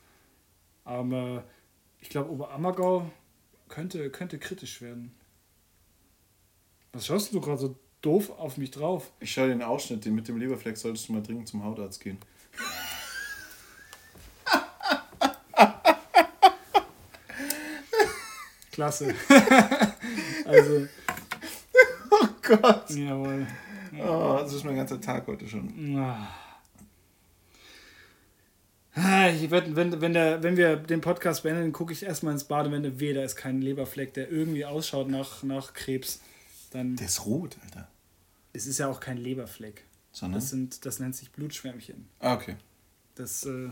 Aber 0.84 1.43
ich 2.01 2.10
glaube, 2.10 2.31
Oberammergau 2.31 3.10
könnte, 3.69 4.10
könnte 4.10 4.39
kritisch 4.39 4.81
werden. 4.81 5.15
Was 6.93 7.05
schaust 7.05 7.34
du 7.34 7.41
gerade 7.41 7.60
so 7.60 7.75
doof 8.01 8.31
auf 8.31 8.57
mich 8.57 8.72
drauf? 8.72 9.12
Ich 9.19 9.31
schaue 9.31 9.50
den 9.50 9.62
Ausschnitt, 9.62 10.03
den 10.05 10.15
mit 10.15 10.27
dem 10.27 10.38
Leberfleck 10.38 10.77
solltest 10.77 11.07
du 11.07 11.13
mal 11.13 11.22
dringend 11.22 11.48
zum 11.48 11.63
Hautarzt 11.63 12.01
gehen. 12.01 12.17
Klasse. 18.72 19.15
also, 20.45 20.87
Oh 22.11 22.27
Gott. 22.41 22.89
jawohl. 22.91 23.45
Oh, 23.99 24.37
das 24.41 24.53
ist 24.53 24.63
mein 24.65 24.75
ganzer 24.75 24.99
Tag 25.01 25.25
heute 25.27 25.47
schon. 25.47 25.97
Ah. 25.97 26.27
Ah, 28.93 29.29
Ich 29.29 29.49
werd, 29.51 29.75
wenn, 29.75 29.99
wenn, 30.01 30.13
der, 30.13 30.41
wenn 30.43 30.55
wir 30.55 30.77
den 30.77 31.01
Podcast 31.01 31.43
beenden, 31.43 31.73
gucke 31.73 31.91
ich 31.91 32.03
erstmal 32.03 32.33
ins 32.33 32.45
Bad 32.45 32.67
und 32.67 32.71
wenn 32.71 32.99
weh, 32.99 33.13
da 33.13 33.23
ist 33.23 33.35
kein 33.35 33.61
Leberfleck, 33.61 34.13
der 34.13 34.31
irgendwie 34.31 34.65
ausschaut 34.65 35.09
nach, 35.09 35.43
nach 35.43 35.73
Krebs. 35.73 36.21
Dann 36.71 36.95
Der 36.95 37.07
ist 37.07 37.25
rot, 37.25 37.57
Alter. 37.63 37.87
es 38.53 38.67
ist 38.67 38.77
ja 38.79 38.87
auch 38.87 38.99
kein 38.99 39.17
Leberfleck. 39.17 39.83
Sondern? 40.11 40.39
Das, 40.39 40.49
sind, 40.49 40.85
das 40.85 40.99
nennt 40.99 41.15
sich 41.15 41.29
Blutschwärmchen. 41.31 42.07
Ah, 42.19 42.35
okay. 42.35 42.55
Das, 43.15 43.45
äh, 43.45 43.69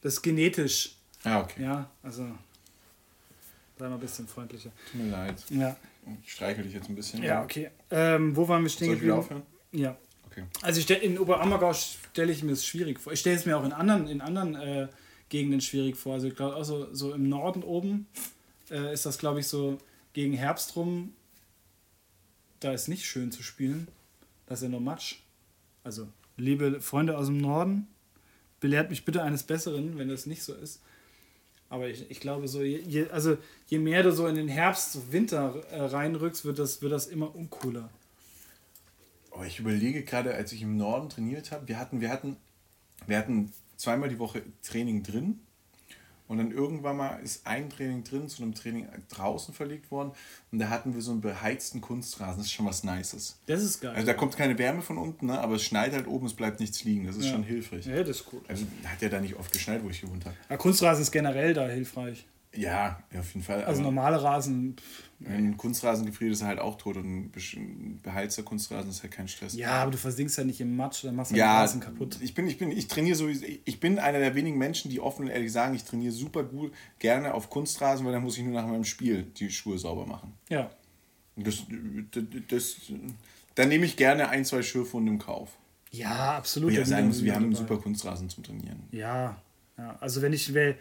das 0.00 0.14
ist 0.14 0.22
genetisch. 0.22 0.94
Ah, 1.24 1.40
okay. 1.40 1.62
Ja, 1.64 1.90
also 2.02 2.26
sei 3.80 3.88
mal 3.88 3.94
ein 3.94 4.00
bisschen 4.00 4.28
freundlicher. 4.28 4.70
Tut 4.92 5.00
mir 5.02 5.10
leid. 5.10 5.44
Ja, 5.50 5.76
Ich 6.22 6.32
streichel 6.32 6.64
dich 6.64 6.74
jetzt 6.74 6.88
ein 6.88 6.94
bisschen. 6.94 7.22
ja 7.22 7.42
okay. 7.42 7.70
Ähm, 7.90 8.36
wo 8.36 8.46
waren 8.46 8.62
wir 8.62 8.70
stehen 8.70 8.86
Soll 8.88 8.94
ich 8.94 9.00
geblieben? 9.00 9.18
aufhören? 9.18 9.42
Ja. 9.72 9.96
Okay. 10.30 10.44
Also 10.62 10.78
ich 10.78 10.84
stell, 10.84 10.98
in 11.02 11.18
Oberammergau 11.18 11.72
stelle 11.72 12.30
ich 12.30 12.42
mir 12.44 12.52
es 12.52 12.64
schwierig 12.64 13.00
vor. 13.00 13.12
Ich 13.12 13.20
stelle 13.20 13.36
es 13.36 13.46
mir 13.46 13.56
auch 13.58 13.64
in 13.64 13.72
anderen, 13.72 14.06
in 14.06 14.20
anderen 14.20 14.54
äh, 14.54 14.88
Gegenden 15.28 15.60
schwierig 15.60 15.96
vor. 15.96 16.14
Also 16.14 16.28
ich 16.28 16.36
glaube 16.36 16.54
auch 16.56 16.64
so, 16.64 16.92
so 16.94 17.12
im 17.14 17.28
Norden 17.28 17.62
oben 17.64 18.06
äh, 18.70 18.92
ist 18.92 19.06
das, 19.06 19.18
glaube 19.18 19.40
ich, 19.40 19.48
so 19.48 19.78
gegen 20.12 20.34
Herbst 20.34 20.76
rum. 20.76 21.14
Da 22.60 22.72
ist 22.72 22.88
nicht 22.88 23.06
schön 23.06 23.32
zu 23.32 23.42
spielen. 23.42 23.88
Das 24.46 24.58
ist 24.60 24.64
ja 24.64 24.68
nur 24.68 24.80
Matsch. 24.80 25.16
Also, 25.82 26.08
liebe 26.36 26.80
Freunde 26.80 27.16
aus 27.16 27.26
dem 27.26 27.38
Norden, 27.38 27.88
belehrt 28.60 28.90
mich 28.90 29.04
bitte 29.04 29.22
eines 29.22 29.44
Besseren, 29.44 29.96
wenn 29.98 30.08
das 30.08 30.26
nicht 30.26 30.42
so 30.42 30.52
ist. 30.54 30.80
Aber 31.70 31.88
ich, 31.88 32.10
ich 32.10 32.20
glaube, 32.20 32.48
so, 32.48 32.62
je, 32.62 33.08
also 33.10 33.38
je 33.68 33.78
mehr 33.78 34.02
du 34.02 34.12
so 34.12 34.26
in 34.26 34.34
den 34.34 34.48
Herbst, 34.48 35.12
Winter 35.12 35.54
äh, 35.70 35.80
reinrückst, 35.80 36.44
wird 36.44 36.58
das, 36.58 36.82
wird 36.82 36.92
das 36.92 37.06
immer 37.06 37.34
uncooler. 37.34 37.88
Aber 39.30 39.46
ich 39.46 39.60
überlege 39.60 40.02
gerade, 40.02 40.34
als 40.34 40.52
ich 40.52 40.62
im 40.62 40.76
Norden 40.76 41.08
trainiert 41.08 41.52
habe, 41.52 41.68
wir 41.68 41.78
hatten, 41.78 42.00
wir 42.00 42.10
hatten, 42.10 42.36
wir 43.06 43.16
hatten 43.16 43.52
zweimal 43.76 44.08
die 44.08 44.18
Woche 44.18 44.42
Training 44.62 45.04
drin. 45.04 45.40
Und 46.30 46.38
dann 46.38 46.52
irgendwann 46.52 46.96
mal 46.96 47.16
ist 47.24 47.44
ein 47.44 47.68
Training 47.70 48.04
drin 48.04 48.28
zu 48.28 48.40
einem 48.42 48.54
Training 48.54 48.86
draußen 49.08 49.52
verlegt 49.52 49.90
worden. 49.90 50.12
Und 50.52 50.60
da 50.60 50.68
hatten 50.68 50.94
wir 50.94 51.02
so 51.02 51.10
einen 51.10 51.20
beheizten 51.20 51.80
Kunstrasen. 51.80 52.36
Das 52.38 52.46
ist 52.46 52.52
schon 52.52 52.66
was 52.66 52.84
Nices. 52.84 53.40
Das 53.46 53.62
ist 53.64 53.80
geil. 53.80 53.92
Also 53.94 54.06
da 54.06 54.14
kommt 54.14 54.36
keine 54.36 54.56
Wärme 54.56 54.80
von 54.80 54.96
unten, 54.96 55.26
ne? 55.26 55.40
aber 55.40 55.56
es 55.56 55.64
schneit 55.64 55.92
halt 55.92 56.06
oben, 56.06 56.26
es 56.26 56.34
bleibt 56.34 56.60
nichts 56.60 56.84
liegen. 56.84 57.06
Das 57.06 57.16
ist 57.16 57.24
Ja. 57.26 57.32
schon 57.32 57.42
hilfreich. 57.42 57.84
ja, 57.84 57.98
das 58.04 58.20
ist 58.20 58.26
cool. 58.32 58.40
Also 58.46 58.64
hat 58.84 59.02
ja 59.02 59.08
da 59.08 59.20
nicht 59.20 59.34
oft 59.34 59.52
geschneit, 59.52 59.82
wo 59.82 59.90
ich 59.90 60.00
gewohnt 60.02 60.24
habe. 60.24 60.36
Ja, 60.48 60.56
Kunstrasen 60.56 61.02
ist 61.02 61.10
generell 61.10 61.52
da 61.52 61.66
hilfreich. 61.66 62.24
Ja, 62.54 63.00
auf 63.16 63.32
jeden 63.32 63.44
Fall. 63.44 63.62
Also 63.64 63.80
normale 63.80 64.20
Rasen, 64.20 64.74
ein 65.24 65.56
Kunstrasen 65.56 66.04
gefriert 66.06 66.32
ist 66.32 66.40
er 66.40 66.48
halt 66.48 66.58
auch 66.58 66.76
tot 66.78 66.96
und 66.96 67.32
ein 67.32 68.00
beheizter 68.02 68.42
Kunstrasen 68.42 68.90
ist 68.90 69.02
halt 69.04 69.12
kein 69.12 69.28
Stress. 69.28 69.54
ja, 69.54 69.70
aber 69.82 69.92
du 69.92 69.98
versinkst 69.98 70.36
ja 70.36 70.42
nicht 70.42 70.60
im 70.60 70.74
Matsch, 70.74 71.04
dann 71.04 71.14
machst 71.14 71.30
du 71.30 71.34
den 71.36 71.40
Ja, 71.40 71.60
Rasen 71.60 71.80
kaputt. 71.80 72.18
ich 72.20 72.34
bin, 72.34 72.48
ich 72.48 72.58
bin, 72.58 72.72
ich 72.72 72.88
trainiere 72.88 73.14
so, 73.16 73.28
ich 73.28 73.78
bin 73.80 74.00
einer 74.00 74.18
der 74.18 74.34
wenigen 74.34 74.58
Menschen, 74.58 74.90
die 74.90 74.98
offen 74.98 75.26
und 75.26 75.28
ehrlich 75.30 75.52
sagen, 75.52 75.74
ich 75.76 75.84
trainiere 75.84 76.12
super 76.12 76.42
gut 76.42 76.72
gerne 76.98 77.34
auf 77.34 77.50
Kunstrasen, 77.50 78.04
weil 78.04 78.12
dann 78.12 78.22
muss 78.22 78.36
ich 78.36 78.42
nur 78.44 78.54
nach 78.54 78.66
meinem 78.66 78.84
Spiel 78.84 79.22
die 79.36 79.50
Schuhe 79.50 79.78
sauber 79.78 80.06
machen. 80.06 80.32
Ja, 80.48 80.70
Das, 81.36 81.62
das, 82.10 82.24
das, 82.48 82.76
dann 83.54 83.68
nehme 83.68 83.84
ich 83.86 83.96
gerne 83.96 84.28
ein, 84.28 84.44
zwei 84.44 84.62
Schürfwunden 84.62 85.14
im 85.14 85.20
Kauf. 85.20 85.50
ja, 85.92 86.36
absolut. 86.36 86.72
Ja 86.72 86.84
sagen 86.84 87.06
muss, 87.06 87.22
wir 87.22 87.32
haben 87.34 87.44
einen 87.44 87.54
super 87.54 87.76
Kunstrasen 87.78 88.28
zum 88.28 88.42
Trainieren. 88.42 88.88
Ja, 88.90 89.40
ja, 89.78 89.96
also 90.00 90.20
wenn 90.22 90.32
ich, 90.32 90.52
wenn 90.52 90.74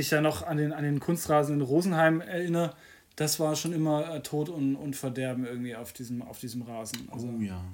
ich 0.00 0.08
da 0.08 0.20
noch 0.20 0.46
an 0.46 0.58
den, 0.58 0.72
an 0.72 0.84
den 0.84 1.00
Kunstrasen 1.00 1.56
in 1.56 1.60
Rosenheim 1.62 2.20
erinnere, 2.20 2.74
das 3.16 3.40
war 3.40 3.56
schon 3.56 3.72
immer 3.72 4.14
äh, 4.14 4.20
Tod 4.22 4.48
und, 4.48 4.76
und 4.76 4.94
Verderben 4.94 5.44
irgendwie 5.44 5.74
auf 5.74 5.92
diesem, 5.92 6.22
auf 6.22 6.38
diesem 6.38 6.62
Rasen. 6.62 7.08
Also 7.10 7.26
Oh 7.28 7.40
ja. 7.42 7.64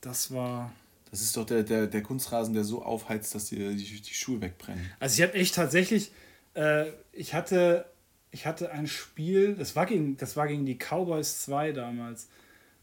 das 0.00 0.32
war. 0.32 0.72
Das 1.10 1.22
ist 1.22 1.36
doch 1.36 1.46
der, 1.46 1.62
der, 1.62 1.86
der 1.86 2.02
Kunstrasen, 2.02 2.52
der 2.52 2.62
so 2.64 2.82
aufheizt, 2.82 3.34
dass 3.34 3.46
dir 3.46 3.70
die, 3.70 4.00
die 4.00 4.14
Schuhe 4.14 4.40
wegbrennen. 4.40 4.90
Also 5.00 5.20
ich 5.20 5.26
habe 5.26 5.38
echt 5.38 5.54
tatsächlich, 5.54 6.10
äh, 6.54 6.86
ich 7.12 7.32
hatte, 7.32 7.86
ich 8.32 8.46
hatte 8.46 8.70
ein 8.70 8.86
Spiel, 8.86 9.54
das 9.54 9.76
war 9.76 9.86
gegen, 9.86 10.16
das 10.18 10.36
war 10.36 10.46
gegen 10.46 10.66
die 10.66 10.76
Cowboys 10.76 11.42
2 11.42 11.72
damals. 11.72 12.28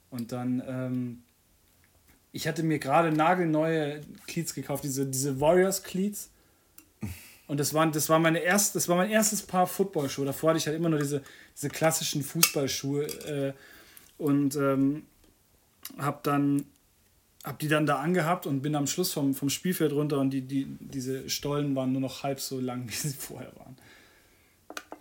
Und 0.09 0.31
dann, 0.31 0.63
ähm, 0.67 1.23
ich 2.31 2.47
hatte 2.47 2.63
mir 2.63 2.79
gerade 2.79 3.11
nagelneue 3.11 4.01
Cleats 4.25 4.53
gekauft, 4.53 4.83
diese, 4.83 5.05
diese 5.05 5.39
Warriors 5.39 5.83
Cleats. 5.83 6.29
Und 7.47 7.59
das 7.59 7.73
waren, 7.73 7.91
das 7.91 8.09
war 8.09 8.19
meine 8.19 8.39
erst, 8.39 8.75
das 8.75 8.87
war 8.87 8.95
mein 8.95 9.09
erstes 9.09 9.41
Paar 9.41 9.67
Footballschuhe. 9.67 10.25
Davor 10.25 10.51
hatte 10.51 10.59
ich 10.59 10.67
halt 10.67 10.77
immer 10.77 10.89
nur 10.89 10.99
diese, 10.99 11.21
diese 11.55 11.69
klassischen 11.69 12.23
Fußballschuhe 12.23 13.03
äh, 13.03 13.53
und 14.17 14.55
ähm, 14.55 15.03
hab 15.97 16.23
dann 16.23 16.65
hab 17.43 17.59
die 17.59 17.67
dann 17.67 17.85
da 17.85 17.99
angehabt 17.99 18.47
und 18.47 18.61
bin 18.61 18.73
am 18.75 18.87
Schluss 18.87 19.11
vom, 19.11 19.33
vom 19.33 19.49
Spielfeld 19.49 19.91
runter 19.91 20.19
und 20.19 20.29
die, 20.29 20.41
die, 20.41 20.65
diese 20.79 21.29
Stollen 21.29 21.75
waren 21.75 21.91
nur 21.91 21.99
noch 21.99 22.23
halb 22.23 22.39
so 22.39 22.59
lang, 22.59 22.83
wie 22.87 22.93
sie 22.93 23.09
vorher 23.09 23.53
waren. 23.57 23.75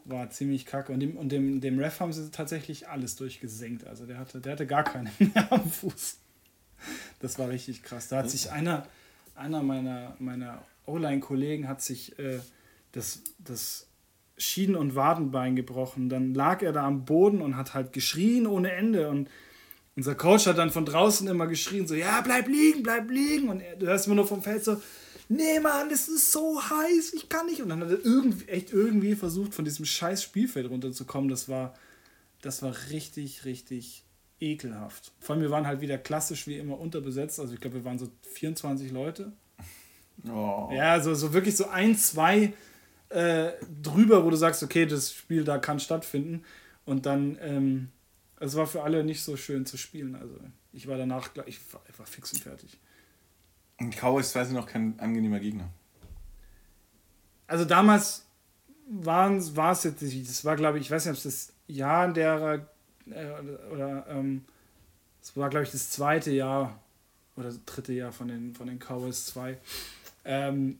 War 0.04 0.28
ziemlich 0.30 0.66
kacke. 0.66 0.92
Und 0.92 0.98
dem, 0.98 1.16
und 1.16 1.30
dem, 1.30 1.60
dem 1.60 1.78
Ref 1.78 2.00
haben 2.00 2.12
sie 2.12 2.28
tatsächlich 2.32 2.88
alles 2.88 3.14
durchgesenkt. 3.14 3.86
Also 3.86 4.04
der 4.04 4.18
hatte, 4.18 4.40
der 4.40 4.52
hatte 4.52 4.66
gar 4.66 4.82
keine 4.82 5.12
mehr 5.18 5.52
am 5.52 5.70
Fuß. 5.70 6.16
Das 7.20 7.38
war 7.38 7.48
richtig 7.48 7.84
krass. 7.84 8.08
Da 8.08 8.18
hat 8.18 8.28
sich 8.30 8.50
einer, 8.50 8.88
einer 9.36 9.62
meiner, 9.62 10.16
meiner 10.18 10.60
O-Line-Kollegen 10.86 11.68
hat 11.68 11.82
sich 11.82 12.18
äh, 12.18 12.40
das, 12.92 13.22
das 13.38 13.88
Schienen- 14.36 14.76
und 14.76 14.94
Wadenbein 14.94 15.56
gebrochen. 15.56 16.08
Dann 16.08 16.34
lag 16.34 16.62
er 16.62 16.72
da 16.72 16.86
am 16.86 17.04
Boden 17.04 17.40
und 17.40 17.56
hat 17.56 17.74
halt 17.74 17.92
geschrien 17.92 18.46
ohne 18.46 18.72
Ende. 18.72 19.08
Und 19.08 19.28
unser 19.96 20.14
Coach 20.14 20.46
hat 20.46 20.58
dann 20.58 20.70
von 20.70 20.84
draußen 20.84 21.26
immer 21.28 21.46
geschrien, 21.46 21.86
so, 21.86 21.94
ja, 21.94 22.20
bleib 22.22 22.48
liegen, 22.48 22.82
bleib 22.82 23.10
liegen. 23.10 23.48
Und 23.48 23.60
er, 23.60 23.76
du 23.76 23.86
hörst 23.86 24.06
immer 24.06 24.16
nur 24.16 24.26
vom 24.26 24.42
Feld 24.42 24.64
so, 24.64 24.80
nee, 25.28 25.60
Mann, 25.60 25.88
das 25.88 26.08
ist 26.08 26.32
so 26.32 26.60
heiß, 26.62 27.14
ich 27.14 27.28
kann 27.28 27.46
nicht. 27.46 27.62
Und 27.62 27.68
dann 27.68 27.80
hat 27.80 27.90
er 27.90 28.04
irgendwie, 28.04 28.48
echt 28.48 28.72
irgendwie 28.72 29.14
versucht, 29.14 29.54
von 29.54 29.64
diesem 29.64 29.84
scheiß 29.84 30.22
Spielfeld 30.22 30.70
runterzukommen. 30.70 31.28
Das 31.28 31.48
war, 31.48 31.74
das 32.40 32.62
war 32.62 32.74
richtig, 32.90 33.44
richtig 33.44 34.04
ekelhaft. 34.40 35.12
Vor 35.20 35.34
allem, 35.34 35.42
wir 35.42 35.50
waren 35.50 35.66
halt 35.66 35.80
wieder 35.80 35.98
klassisch 35.98 36.46
wie 36.46 36.58
immer 36.58 36.78
unterbesetzt. 36.78 37.38
Also 37.38 37.54
ich 37.54 37.60
glaube, 37.60 37.76
wir 37.76 37.84
waren 37.84 37.98
so 37.98 38.08
24 38.34 38.90
Leute. 38.90 39.32
Oh. 40.28 40.70
Ja, 40.72 41.00
so, 41.00 41.14
so 41.14 41.32
wirklich 41.32 41.56
so 41.56 41.68
ein, 41.68 41.96
zwei 41.96 42.52
äh, 43.08 43.52
drüber, 43.82 44.24
wo 44.24 44.30
du 44.30 44.36
sagst, 44.36 44.62
okay, 44.62 44.86
das 44.86 45.12
Spiel 45.12 45.44
da 45.44 45.58
kann 45.58 45.80
stattfinden. 45.80 46.44
Und 46.84 47.06
dann, 47.06 47.38
ähm, 47.40 47.90
es 48.40 48.56
war 48.56 48.66
für 48.66 48.82
alle 48.82 49.04
nicht 49.04 49.22
so 49.22 49.36
schön 49.36 49.66
zu 49.66 49.76
spielen. 49.76 50.14
Also 50.16 50.34
ich 50.72 50.86
war 50.88 50.96
danach, 50.96 51.32
gleich- 51.34 51.48
ich 51.48 51.72
war 51.74 51.80
einfach 51.86 52.06
fix 52.06 52.32
und 52.32 52.40
fertig. 52.42 52.78
Und 53.78 53.96
Cowboys 53.96 54.34
war 54.34 54.44
noch 54.46 54.66
kein 54.66 54.98
angenehmer 55.00 55.40
Gegner. 55.40 55.68
Also 57.46 57.64
damals 57.64 58.24
war 58.86 59.72
es 59.72 59.84
jetzt 59.84 60.02
das 60.02 60.44
war 60.44 60.56
glaube 60.56 60.78
ich, 60.78 60.86
ich 60.86 60.90
weiß 60.90 61.04
nicht, 61.06 61.12
ob 61.12 61.16
es 61.18 61.22
das 61.24 61.52
Jahr 61.66 62.06
in 62.06 62.14
der, 62.14 62.66
äh, 63.10 63.72
oder, 63.72 64.06
ähm, 64.08 64.44
es 65.20 65.36
war 65.36 65.50
glaube 65.50 65.64
ich 65.64 65.70
das 65.72 65.90
zweite 65.90 66.30
Jahr 66.30 66.80
oder 67.36 67.46
das 67.46 67.64
dritte 67.64 67.92
Jahr 67.92 68.12
von 68.12 68.28
den, 68.28 68.54
von 68.54 68.66
den 68.66 68.78
Cowboys 68.78 69.26
2. 69.26 69.58
Ähm, 70.24 70.78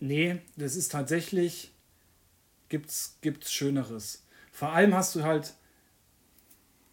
nee, 0.00 0.40
das 0.56 0.76
ist 0.76 0.92
tatsächlich, 0.92 1.72
gibt's, 2.68 3.18
gibt's 3.20 3.52
Schöneres. 3.52 4.24
Vor 4.52 4.70
allem 4.72 4.94
hast 4.94 5.14
du 5.14 5.22
halt, 5.22 5.54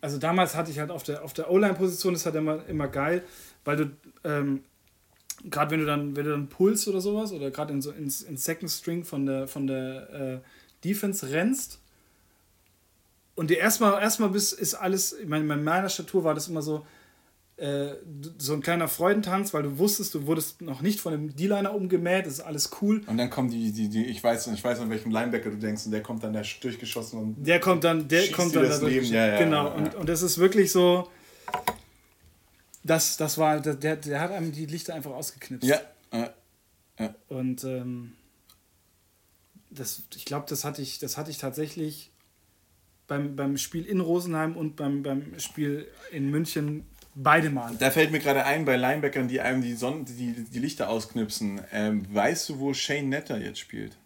also 0.02 0.18
damals 0.18 0.56
hatte 0.56 0.72
ich 0.72 0.80
halt 0.80 0.92
auf 0.92 1.04
der, 1.04 1.24
auf 1.24 1.34
der 1.34 1.50
O-Line-Position, 1.50 2.14
das 2.14 2.26
hat 2.26 2.36
immer, 2.36 2.66
immer 2.68 2.88
geil, 2.88 3.24
weil 3.64 3.78
du, 3.78 3.98
ähm, 4.24 4.64
gerade 5.50 5.72
wenn 5.72 5.80
du 5.80 5.86
dann, 5.86 6.16
wenn 6.16 6.26
du 6.26 6.32
dann 6.32 6.50
Puls 6.50 6.88
oder 6.88 7.02
sowas 7.02 7.32
oder 7.32 7.52
gerade 7.52 7.74
in 7.74 7.82
so 7.82 7.92
ins, 7.92 8.22
ins 8.22 8.46
Second 8.46 8.70
String 8.70 9.04
von 9.04 9.26
der 9.26 9.48
von 9.48 9.68
der 9.68 10.10
äh, 10.10 10.40
Defense 10.84 11.30
rennst 11.30 11.80
und 13.36 13.50
dir 13.50 13.58
erstmal 13.58 14.02
erstmal 14.02 14.30
bis 14.30 14.54
ist 14.54 14.76
alles, 14.76 15.14
ich 15.14 15.28
meine, 15.28 15.46
bei 15.46 15.56
meiner 15.56 15.90
Statur 15.90 16.24
war 16.24 16.34
das 16.34 16.48
immer 16.48 16.62
so 16.62 16.86
äh, 17.58 17.94
so 18.40 18.54
ein 18.54 18.62
kleiner 18.62 18.88
Freudentanz, 18.88 19.54
weil 19.54 19.64
du 19.64 19.78
wusstest, 19.78 20.16
du 20.16 20.26
wurdest 20.26 20.62
noch 20.62 20.82
nicht 20.82 21.00
von 21.00 21.12
dem 21.12 21.36
D-Liner 21.36 21.74
umgemäht, 21.74 22.26
das 22.26 22.34
ist 22.34 22.40
alles 22.40 22.72
cool. 22.82 23.04
Und 23.06 23.18
dann 23.18 23.30
kommen 23.30 23.50
die, 23.50 23.72
die, 23.72 23.90
die, 23.90 24.06
ich 24.06 24.24
weiß, 24.24 24.48
ich 24.48 24.64
weiß 24.64 24.80
an 24.80 24.90
welchem 24.90 25.12
Linebacker 25.12 25.52
du 25.52 25.58
denkst, 25.58 25.86
und 25.86 25.92
der 25.92 26.02
kommt 26.02 26.24
dann 26.24 26.34
da 26.34 26.42
durchgeschossen 26.62 27.20
und. 27.20 27.44
Der 27.46 27.60
kommt 27.60 27.84
dann, 27.84 28.08
der 28.08 28.32
kommt 28.32 28.56
dann 28.56 28.68
da 28.68 28.78
Leben. 28.88 29.06
Ja, 29.06 29.28
ja, 29.28 29.38
genau, 29.38 29.68
ja, 29.68 29.74
Und, 29.74 29.96
und 29.96 30.10
das 30.10 30.24
ist 30.24 30.40
wirklich 30.40 30.72
so. 30.72 31.08
Das, 32.84 33.18
das 33.18 33.38
war, 33.38 33.62
der, 33.62 33.96
der 33.96 34.20
hat 34.20 34.32
einem 34.32 34.52
die 34.52 34.66
Lichter 34.66 34.94
einfach 34.94 35.12
ausgeknipst. 35.12 35.68
Ja. 35.68 35.80
ja. 36.12 36.34
ja. 37.00 37.16
Und 37.30 37.64
ähm, 37.64 38.14
das, 39.70 40.04
ich 40.16 40.26
glaube, 40.26 40.48
das 40.50 40.66
hatte 40.66 40.82
ich, 40.82 41.00
das 41.00 41.18
hatte 41.18 41.32
ich 41.32 41.38
tatsächlich 41.38 42.12
beim, 43.08 43.36
beim 43.36 43.58
Spiel 43.58 43.86
in 43.86 44.00
Rosenheim 44.00 44.58
und 44.58 44.76
beim, 44.76 45.04
beim 45.04 45.40
Spiel 45.40 45.88
in 46.12 46.30
München 46.30 46.86
beide 47.16 47.50
Mal. 47.50 47.76
Da 47.78 47.92
fällt 47.92 48.12
mir 48.12 48.20
gerade 48.20 48.46
ein, 48.46 48.66
bei 48.66 48.76
Linebackern, 48.76 49.28
die 49.28 49.42
einem 49.42 49.62
die, 49.62 49.74
Sonne, 49.74 50.06
die, 50.06 50.34
die 50.34 50.60
Lichter 50.60 50.90
ausknipsen. 50.90 51.62
Ähm, 51.72 52.14
weißt 52.14 52.50
du, 52.50 52.60
wo 52.60 52.74
Shane 52.74 53.10
Netter 53.10 53.38
jetzt 53.38 53.60
spielt? 53.60 53.98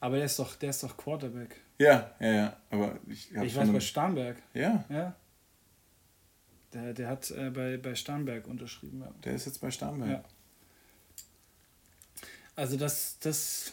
Aber 0.00 0.16
der 0.16 0.26
ist 0.26 0.38
doch, 0.38 0.56
der 0.56 0.70
ist 0.70 0.82
doch 0.82 0.96
Quarterback. 0.96 1.56
Ja, 1.78 2.14
ja, 2.20 2.32
ja. 2.32 2.56
Aber 2.70 2.98
ich, 3.08 3.30
ich 3.34 3.56
weiß 3.56 3.70
bei 3.70 3.80
Starnberg. 3.80 4.36
Ja. 4.54 4.84
Ja. 4.88 5.14
Der, 6.72 6.94
der 6.94 7.08
hat 7.08 7.30
äh, 7.30 7.50
bei, 7.50 7.76
bei 7.76 7.94
Starnberg 7.94 8.46
unterschrieben. 8.46 9.00
Ja. 9.00 9.12
Der 9.24 9.34
ist 9.34 9.46
jetzt 9.46 9.60
bei 9.60 9.70
Starnberg. 9.70 10.10
Ja. 10.10 10.24
Also 12.54 12.76
das, 12.76 13.18
das 13.20 13.72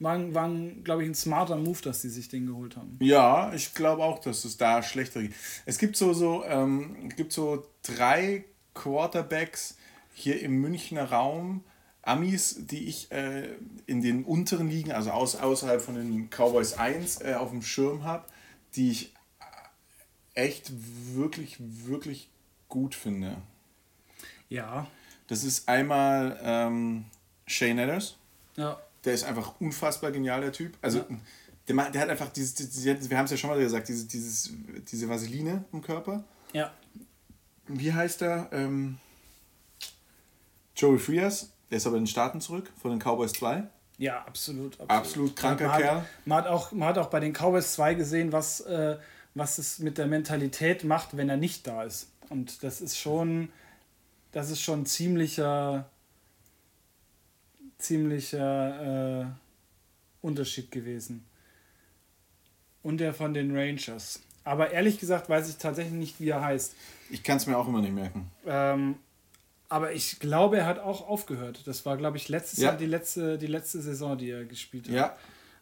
war, 0.00 0.34
war 0.34 0.50
glaube 0.82 1.02
ich, 1.02 1.08
ein 1.08 1.14
smarter 1.14 1.56
Move, 1.56 1.80
dass 1.82 2.02
die 2.02 2.08
sich 2.08 2.28
den 2.28 2.46
geholt 2.46 2.76
haben. 2.76 2.98
Ja, 3.00 3.52
ich 3.52 3.74
glaube 3.74 4.02
auch, 4.02 4.18
dass 4.18 4.44
es 4.44 4.56
da 4.56 4.82
schlechter 4.82 5.22
geht. 5.22 5.34
Es 5.66 5.78
gibt 5.78 5.96
so, 5.96 6.12
so, 6.12 6.44
ähm, 6.44 7.10
gibt 7.16 7.32
so 7.32 7.66
drei 7.82 8.44
Quarterbacks 8.74 9.76
hier 10.14 10.40
im 10.40 10.60
Münchner 10.60 11.10
Raum, 11.10 11.62
Amis, 12.02 12.56
die 12.66 12.88
ich 12.88 13.12
äh, 13.12 13.50
in 13.86 14.00
den 14.00 14.24
unteren 14.24 14.68
Ligen, 14.68 14.92
also 14.92 15.10
aus, 15.10 15.36
außerhalb 15.36 15.80
von 15.80 15.94
den 15.94 16.30
Cowboys 16.30 16.72
1, 16.74 17.20
äh, 17.20 17.34
auf 17.34 17.50
dem 17.50 17.62
Schirm 17.62 18.04
habe, 18.04 18.24
die 18.74 18.90
ich 18.90 19.14
echt 20.34 20.72
wirklich, 21.14 21.56
wirklich 21.60 22.30
gut 22.68 22.94
finde. 22.94 23.36
Ja. 24.48 24.86
Das 25.26 25.44
ist 25.44 25.68
einmal 25.68 26.40
ähm, 26.42 27.04
Shane 27.46 27.78
Edders. 27.78 28.16
Ja. 28.56 28.80
Der 29.04 29.14
ist 29.14 29.24
einfach 29.24 29.60
unfassbar 29.60 30.10
genial, 30.10 30.40
der 30.40 30.52
Typ. 30.52 30.76
Also, 30.82 30.98
ja. 30.98 31.04
der, 31.68 31.90
der 31.90 32.00
hat 32.02 32.08
einfach 32.08 32.28
dieses, 32.30 32.54
dieses 32.54 33.10
wir 33.10 33.16
haben 33.16 33.24
es 33.24 33.30
ja 33.30 33.36
schon 33.36 33.50
mal 33.50 33.58
gesagt, 33.58 33.88
dieses, 33.88 34.06
dieses, 34.08 34.52
diese 34.90 35.08
Vaseline 35.08 35.64
im 35.72 35.82
Körper. 35.82 36.24
Ja. 36.52 36.72
Wie 37.66 37.92
heißt 37.92 38.22
er? 38.22 38.48
Ähm, 38.52 38.98
Joey 40.76 40.98
Frias, 40.98 41.50
der 41.70 41.78
ist 41.78 41.86
aber 41.86 41.96
in 41.96 42.02
den 42.02 42.08
Staaten 42.08 42.40
zurück, 42.40 42.70
von 42.80 42.90
den 42.90 43.00
Cowboys 43.00 43.32
2. 43.32 43.64
Ja, 43.98 44.24
absolut. 44.24 44.80
Absolut, 44.80 44.90
absolut 44.90 45.36
kranker 45.36 45.68
man 45.68 45.80
Kerl. 45.80 45.96
Hat, 45.96 46.06
man, 46.24 46.38
hat 46.38 46.46
auch, 46.46 46.72
man 46.72 46.88
hat 46.88 46.98
auch 46.98 47.10
bei 47.10 47.20
den 47.20 47.34
Cowboys 47.34 47.74
2 47.74 47.94
gesehen, 47.94 48.32
was, 48.32 48.60
äh, 48.60 48.96
was 49.34 49.58
es 49.58 49.78
mit 49.78 49.98
der 49.98 50.06
Mentalität 50.06 50.84
macht, 50.84 51.18
wenn 51.18 51.28
er 51.28 51.36
nicht 51.36 51.66
da 51.66 51.84
ist. 51.84 52.08
Und 52.30 52.62
das 52.62 52.80
ist 52.80 52.96
schon, 52.96 53.50
das 54.32 54.48
ist 54.50 54.62
schon 54.62 54.86
ziemlicher 54.86 55.90
ziemlicher 57.82 59.22
äh, 59.22 59.26
Unterschied 60.22 60.70
gewesen. 60.70 61.24
Und 62.82 62.98
der 62.98 63.12
von 63.12 63.34
den 63.34 63.56
Rangers. 63.56 64.22
Aber 64.44 64.70
ehrlich 64.70 64.98
gesagt 64.98 65.28
weiß 65.28 65.48
ich 65.48 65.56
tatsächlich 65.56 65.94
nicht, 65.94 66.20
wie 66.20 66.30
er 66.30 66.42
heißt. 66.42 66.74
Ich 67.10 67.22
kann 67.22 67.36
es 67.36 67.46
mir 67.46 67.58
auch 67.58 67.68
immer 67.68 67.80
nicht 67.80 67.94
merken. 67.94 68.30
Ähm, 68.46 68.96
aber 69.68 69.92
ich 69.92 70.18
glaube, 70.18 70.58
er 70.58 70.66
hat 70.66 70.78
auch 70.78 71.06
aufgehört. 71.06 71.62
Das 71.66 71.86
war, 71.86 71.96
glaube 71.96 72.16
ich, 72.16 72.28
letztes 72.28 72.58
ja. 72.58 72.70
Jahr 72.70 72.76
die 72.76 72.86
letzte, 72.86 73.38
die 73.38 73.46
letzte 73.46 73.80
Saison, 73.80 74.16
die 74.16 74.30
er 74.30 74.44
gespielt 74.44 74.88
hat. 74.88 74.94
Ja. 74.94 75.16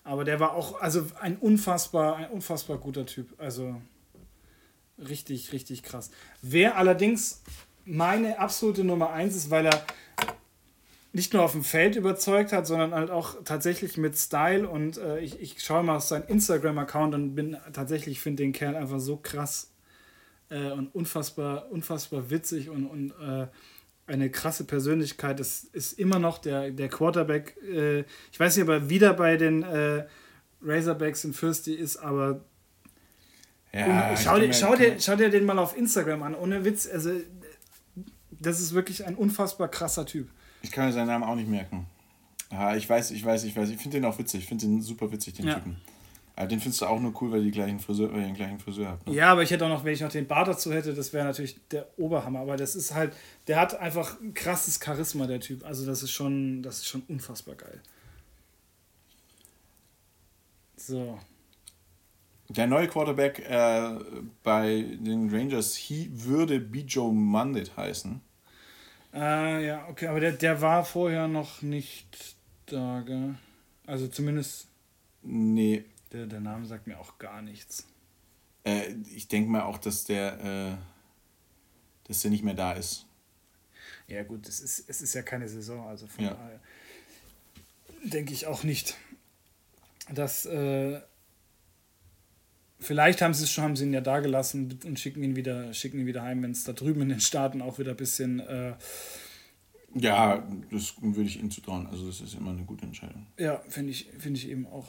Aber 0.05 0.25
der 0.25 0.41
war 0.41 0.55
auch, 0.55 0.81
also 0.81 1.07
ein 1.21 1.37
unfassbar, 1.37 2.17
ein 2.17 2.31
unfassbar 2.31 2.79
guter 2.79 3.05
Typ. 3.05 3.35
Also 3.39 3.81
richtig, 4.99 5.53
richtig 5.53 5.83
krass. 5.83 6.11
Wer 6.41 6.77
allerdings 6.77 7.43
meine 7.85 8.39
absolute 8.39 8.85
Nummer 8.85 9.11
eins 9.11 9.37
ist, 9.37 9.51
weil 9.51 9.67
er 9.67 9.85
nicht 11.19 11.35
nur 11.35 11.43
auf 11.43 11.51
dem 11.51 11.65
Feld 11.65 11.97
überzeugt 11.97 12.53
hat, 12.53 12.65
sondern 12.69 12.95
halt 12.95 13.11
auch 13.11 13.43
tatsächlich 13.45 13.97
mit 13.97 14.17
Style. 14.17 14.69
Und 14.69 14.99
äh, 14.99 15.19
ich, 15.19 15.41
ich 15.41 15.61
schaue 15.61 15.83
mal 15.83 15.97
auf 15.97 16.05
seinen 16.05 16.29
Instagram-Account 16.29 17.13
und 17.13 17.35
bin 17.35 17.57
tatsächlich, 17.73 18.21
finde 18.21 18.45
den 18.45 18.53
Kerl 18.53 18.77
einfach 18.77 19.01
so 19.01 19.17
krass 19.17 19.73
äh, 20.49 20.71
und 20.71 20.95
unfassbar, 20.95 21.73
unfassbar 21.73 22.31
witzig 22.31 22.71
und, 22.71 22.87
und 22.87 23.11
äh, 23.21 23.49
eine 24.07 24.31
krasse 24.31 24.63
Persönlichkeit. 24.63 25.41
Das 25.41 25.65
ist 25.65 25.99
immer 25.99 26.21
noch 26.21 26.39
der, 26.39 26.71
der 26.71 26.89
Quarterback. 26.89 27.57
Äh, 27.69 28.05
ich 28.31 28.39
weiß 28.39 28.57
nicht, 28.57 28.63
ob 28.63 28.71
er 28.71 28.89
wieder 28.89 29.13
bei 29.13 29.37
den 29.37 29.65
äh, 29.65 30.07
Razorbacks 30.63 31.25
in 31.25 31.33
Fürsti 31.33 31.75
ist, 31.75 31.97
aber 31.97 32.45
ja, 33.73 34.17
schau, 34.17 34.39
dir, 34.39 34.53
schau, 34.53 34.77
dir, 34.77 35.01
schau 35.01 35.17
dir 35.17 35.31
den 35.31 35.45
mal 35.45 35.59
auf 35.59 35.77
Instagram 35.77 36.23
an, 36.23 36.35
ohne 36.37 36.65
Witz. 36.65 36.89
Also, 36.89 37.11
das 38.31 38.61
ist 38.61 38.73
wirklich 38.73 39.05
ein 39.05 39.17
unfassbar 39.17 39.69
krasser 39.69 40.07
Typ. 40.07 40.29
Ich 40.69 40.73
kann 40.73 40.85
mir 40.85 40.93
seinen 40.93 41.07
Namen 41.07 41.25
auch 41.25 41.35
nicht 41.35 41.49
merken. 41.49 41.87
Ja, 42.53 42.77
ich 42.77 42.87
weiß, 42.87 43.13
ich 43.13 43.25
weiß, 43.25 43.45
ich 43.45 43.57
weiß. 43.57 43.71
Ich 43.71 43.79
finde 43.79 43.97
den 43.97 44.05
auch 44.05 44.19
witzig. 44.19 44.43
Ich 44.43 44.47
finde 44.47 44.67
den 44.67 44.83
super 44.83 45.11
witzig, 45.11 45.33
den 45.33 45.47
ja. 45.47 45.55
Typen. 45.55 45.79
Aber 46.37 46.47
den 46.47 46.61
findest 46.61 46.83
du 46.83 46.87
auch 46.87 47.01
nur 47.01 47.15
cool, 47.23 47.33
weil, 47.33 47.43
die 47.43 47.51
gleichen 47.51 47.81
Friseur, 47.81 48.13
weil 48.13 48.21
ihr 48.21 48.27
den 48.27 48.35
gleichen 48.35 48.61
Friseur 48.61 48.89
habt. 48.89 49.09
Ne? 49.09 49.15
Ja, 49.15 49.33
aber 49.33 49.43
ich 49.43 49.51
hätte 49.51 49.65
auch 49.65 49.71
noch, 49.71 49.83
wenn 49.85 49.95
ich 49.95 50.03
noch 50.03 50.11
den 50.11 50.27
Bart 50.27 50.47
dazu 50.47 50.71
hätte, 50.71 50.93
das 50.93 51.15
wäre 51.15 51.25
natürlich 51.25 51.59
der 51.71 51.89
Oberhammer. 51.97 52.41
Aber 52.41 52.59
das 52.59 52.77
ist 52.77 52.93
halt, 52.93 53.17
der 53.47 53.59
hat 53.59 53.81
einfach 53.81 54.21
ein 54.21 54.35
krasses 54.35 54.79
Charisma, 54.79 55.27
der 55.27 55.41
Typ. 55.41 55.65
Also 55.65 55.87
das 55.87 56.03
ist 56.03 56.11
schon, 56.11 56.63
das 56.63 56.81
ist 56.81 56.87
schon 56.87 57.03
unfassbar 57.09 57.55
geil. 57.55 57.81
So. 60.77 61.19
Der 62.51 62.67
neue 62.67 62.89
Quarterback 62.89 63.39
äh, 63.49 63.99
bei 64.43 64.85
den 65.01 65.31
Rangers 65.31 65.77
he, 65.77 66.11
würde 66.13 66.61
Bijo 66.61 67.11
Mandit 67.11 67.75
heißen. 67.75 68.21
Äh, 69.15 69.67
ja, 69.67 69.89
okay, 69.89 70.09
aber 70.09 70.21
der, 70.21 70.33
der 70.33 70.61
war 70.61 70.85
vorher 70.85 71.29
noch 71.29 71.63
nicht 71.63 72.37
da, 72.67 73.01
gell? 73.01 73.35
Also 73.87 74.09
zumindest. 74.09 74.69
Nee. 75.23 75.85
Der, 76.13 76.27
der 76.27 76.41
Name 76.41 76.67
sagt 76.67 76.87
mir 76.87 76.99
auch 76.99 77.19
gar 77.19 77.43
nichts. 77.43 77.87
Äh, 78.65 78.93
ich 79.15 79.29
denke 79.29 79.51
mal 79.51 79.63
auch, 79.63 79.79
dass 79.79 80.05
der, 80.05 80.41
äh, 80.45 80.77
dass 82.07 82.21
der 82.21 82.31
nicht 82.31 82.45
mehr 82.45 82.55
da 82.55 82.73
ist. 82.73 83.07
Ja, 84.07 84.23
gut, 84.23 84.49
es 84.49 84.61
ist, 84.61 84.89
es 84.89 85.03
ist 85.03 85.15
ja 85.15 85.23
keine 85.23 85.49
Saison, 85.49 85.87
also 85.87 86.07
von 86.07 86.25
ja. 86.25 86.31
daher 86.35 86.61
denke 88.05 88.33
ich 88.33 88.47
auch 88.47 88.63
nicht, 88.63 88.97
dass. 90.11 90.47
Äh, 90.47 91.01
Vielleicht 92.81 93.23
haben 93.23 93.35
sie 93.35 93.45
es 93.45 93.51
schon, 93.51 93.65
haben 93.65 93.77
sie 93.77 93.85
ihn 93.85 93.93
ja 93.93 94.01
da 94.01 94.21
gelassen 94.21 94.79
und 94.85 95.01
schicken 95.01 95.23
ihn 95.23 95.35
wieder, 95.35 95.75
schicken 95.75 95.99
ihn 95.99 96.07
wieder 96.07 96.23
heim, 96.23 96.43
wenn 96.43 96.53
es 96.53 96.65
da 96.65 96.73
drüben 96.73 97.03
in 97.03 97.09
den 97.09 97.21
Staaten 97.21 97.61
auch 97.61 97.79
wieder 97.79 97.91
ein 97.91 97.97
bisschen. 97.97 98.41
Äh, 98.41 98.75
ja, 99.95 100.47
das 100.71 100.95
würde 101.01 101.29
ich 101.29 101.41
ihnen 101.41 101.51
zutrauen. 101.51 101.89
Also 101.89 102.07
das 102.07 102.21
ist 102.21 102.35
immer 102.35 102.51
eine 102.51 102.63
gute 102.63 102.85
Entscheidung. 102.85 103.27
Ja, 103.37 103.63
finde 103.69 103.91
ich, 103.91 104.09
find 104.19 104.37
ich 104.37 104.49
eben 104.49 104.67
auch. 104.67 104.87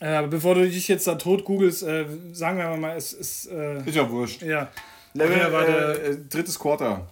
Äh, 0.00 0.06
aber 0.06 0.28
bevor 0.28 0.54
du 0.54 0.68
dich 0.68 0.88
jetzt 0.88 1.06
da 1.06 1.14
tot 1.14 1.44
googelst, 1.44 1.82
äh, 1.82 2.06
sagen 2.32 2.58
wir 2.58 2.76
mal, 2.76 2.96
es 2.96 3.12
ist. 3.12 3.46
Äh, 3.46 3.86
ist 3.86 3.94
ja 3.94 4.10
wurscht. 4.10 4.42
Ja. 4.42 4.70
Level, 5.12 5.38
ja, 5.38 5.92
äh, 5.92 6.16
drittes 6.28 6.58
Quarter. 6.58 7.08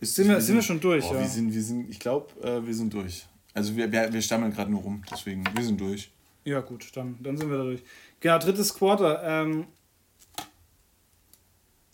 Ist, 0.00 0.16
sind 0.16 0.28
wir, 0.28 0.40
sind 0.40 0.56
wir 0.56 0.62
schon 0.62 0.80
durch, 0.80 1.04
oh, 1.04 1.14
ja. 1.14 1.20
Wir 1.20 1.28
sind, 1.28 1.54
wir 1.54 1.62
sind, 1.62 1.88
ich 1.88 2.00
glaube, 2.00 2.28
äh, 2.42 2.66
wir 2.66 2.74
sind 2.74 2.92
durch. 2.92 3.26
Also 3.54 3.76
wir, 3.76 3.90
wir, 3.92 4.12
wir 4.12 4.22
stammeln 4.22 4.52
gerade 4.52 4.70
nur 4.70 4.80
rum, 4.80 5.02
deswegen, 5.10 5.44
wir 5.54 5.64
sind 5.64 5.80
durch. 5.80 6.10
Ja, 6.44 6.60
gut, 6.60 6.90
dann, 6.94 7.16
dann 7.20 7.36
sind 7.36 7.50
wir 7.50 7.58
da 7.58 7.64
durch. 7.64 7.82
Genau, 8.20 8.38
drittes 8.38 8.74
Quarter. 8.74 9.22
Ähm, 9.24 9.66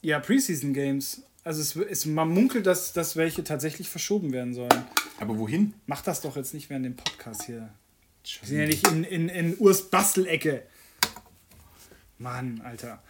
ja, 0.03 0.21
Preseason 0.21 0.73
Games. 0.73 1.23
Also 1.45 1.61
es, 1.61 1.77
es, 1.77 2.07
man 2.07 2.29
munkelt, 2.29 2.67
dass, 2.67 2.93
dass 2.93 3.17
welche 3.17 3.45
tatsächlich 3.45 3.89
verschoben 3.89 4.33
werden 4.33 4.55
sollen. 4.55 4.85
Aber 5.21 5.39
wohin? 5.39 5.75
Mach 5.87 6.03
das 6.03 6.21
doch 6.21 6.37
jetzt 6.37 6.55
nicht 6.55 6.71
während 6.71 6.85
dem 6.85 6.97
Podcast 6.97 7.45
hier. 7.45 7.71
Wir 8.41 8.49
sind 8.49 8.59
ja 8.59 8.67
nicht 8.67 8.87
in, 8.89 9.05
in, 9.05 9.29
in 9.29 9.59
Urs 9.59 9.89
Bastelecke. 9.91 10.63
Mann, 12.19 12.61
Alter. 12.65 13.03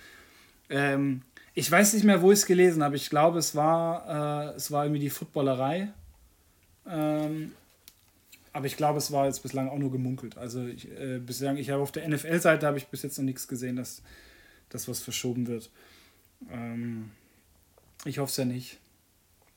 Ähm, 0.70 1.22
ich 1.54 1.70
weiß 1.70 1.94
nicht 1.94 2.04
mehr, 2.04 2.22
wo 2.22 2.30
ich 2.30 2.40
es 2.40 2.46
gelesen 2.46 2.84
habe. 2.84 2.96
Ich 2.96 3.10
glaube, 3.10 3.38
es 3.38 3.54
war, 3.54 4.52
äh, 4.52 4.56
es 4.56 4.70
war 4.70 4.84
irgendwie 4.84 5.00
die 5.00 5.10
Footballerei. 5.10 5.88
Ähm, 6.86 7.52
aber 8.52 8.66
ich 8.66 8.76
glaube, 8.76 8.98
es 8.98 9.12
war 9.12 9.26
jetzt 9.26 9.42
bislang 9.42 9.68
auch 9.68 9.78
nur 9.78 9.90
gemunkelt. 9.90 10.36
Also 10.36 10.66
ich, 10.66 10.90
äh, 10.90 11.18
bislang, 11.18 11.56
ich 11.56 11.70
habe 11.70 11.82
auf 11.82 11.92
der 11.92 12.08
NFL-Seite 12.08 12.66
habe 12.66 12.78
ich 12.78 12.88
bis 12.88 13.02
jetzt 13.02 13.18
noch 13.18 13.24
nichts 13.24 13.48
gesehen, 13.48 13.76
dass 13.76 14.02
das 14.68 14.88
was 14.88 15.00
verschoben 15.00 15.46
wird. 15.46 15.70
Ähm, 16.50 17.10
ich 18.04 18.18
hoffe 18.18 18.30
es 18.30 18.36
ja 18.36 18.44
nicht. 18.44 18.78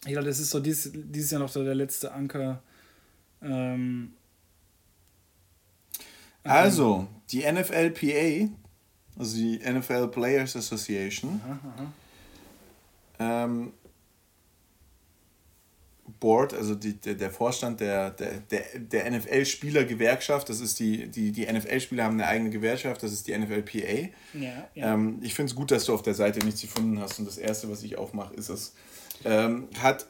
Ich 0.05 0.13
glaube, 0.13 0.27
das 0.27 0.39
ist 0.39 0.49
so 0.49 0.59
dieses, 0.59 0.91
dieses 0.93 1.31
Jahr 1.31 1.41
noch 1.41 1.49
so 1.49 1.63
der 1.63 1.75
letzte 1.75 2.11
Anker. 2.11 2.61
Ähm, 3.41 4.13
also, 6.43 7.07
die 7.29 7.43
NFLPA, 7.43 8.49
also 9.17 9.37
die 9.37 9.59
NFL 9.59 10.07
Players 10.07 10.55
Association, 10.55 11.39
aha, 11.45 11.59
aha. 11.75 11.93
ähm, 13.45 13.73
Board, 16.21 16.53
also 16.53 16.75
die, 16.75 16.93
der, 16.93 17.15
der 17.15 17.31
Vorstand 17.31 17.81
der, 17.81 18.11
der, 18.11 18.39
der, 18.39 18.79
der 18.79 19.11
NFL-Spieler-Gewerkschaft, 19.11 20.47
das 20.47 20.61
ist 20.61 20.79
die, 20.79 21.07
die, 21.07 21.31
die 21.31 21.51
NFL-Spieler 21.51 22.03
haben 22.03 22.13
eine 22.13 22.27
eigene 22.27 22.51
Gewerkschaft, 22.51 23.01
das 23.01 23.11
ist 23.11 23.27
die 23.27 23.35
NFLPA. 23.37 24.09
Ja, 24.35 24.69
ja. 24.75 24.93
Ähm, 24.93 25.19
ich 25.23 25.33
finde 25.33 25.49
es 25.49 25.55
gut, 25.55 25.71
dass 25.71 25.85
du 25.85 25.93
auf 25.95 26.03
der 26.03 26.13
Seite 26.13 26.45
nichts 26.45 26.61
gefunden 26.61 26.99
hast 26.99 27.17
und 27.19 27.25
das 27.25 27.39
Erste, 27.39 27.69
was 27.69 27.81
ich 27.81 27.97
aufmache, 27.97 28.35
ist 28.35 28.49
es. 28.49 28.75
Ähm, 29.25 29.67
hat 29.79 30.05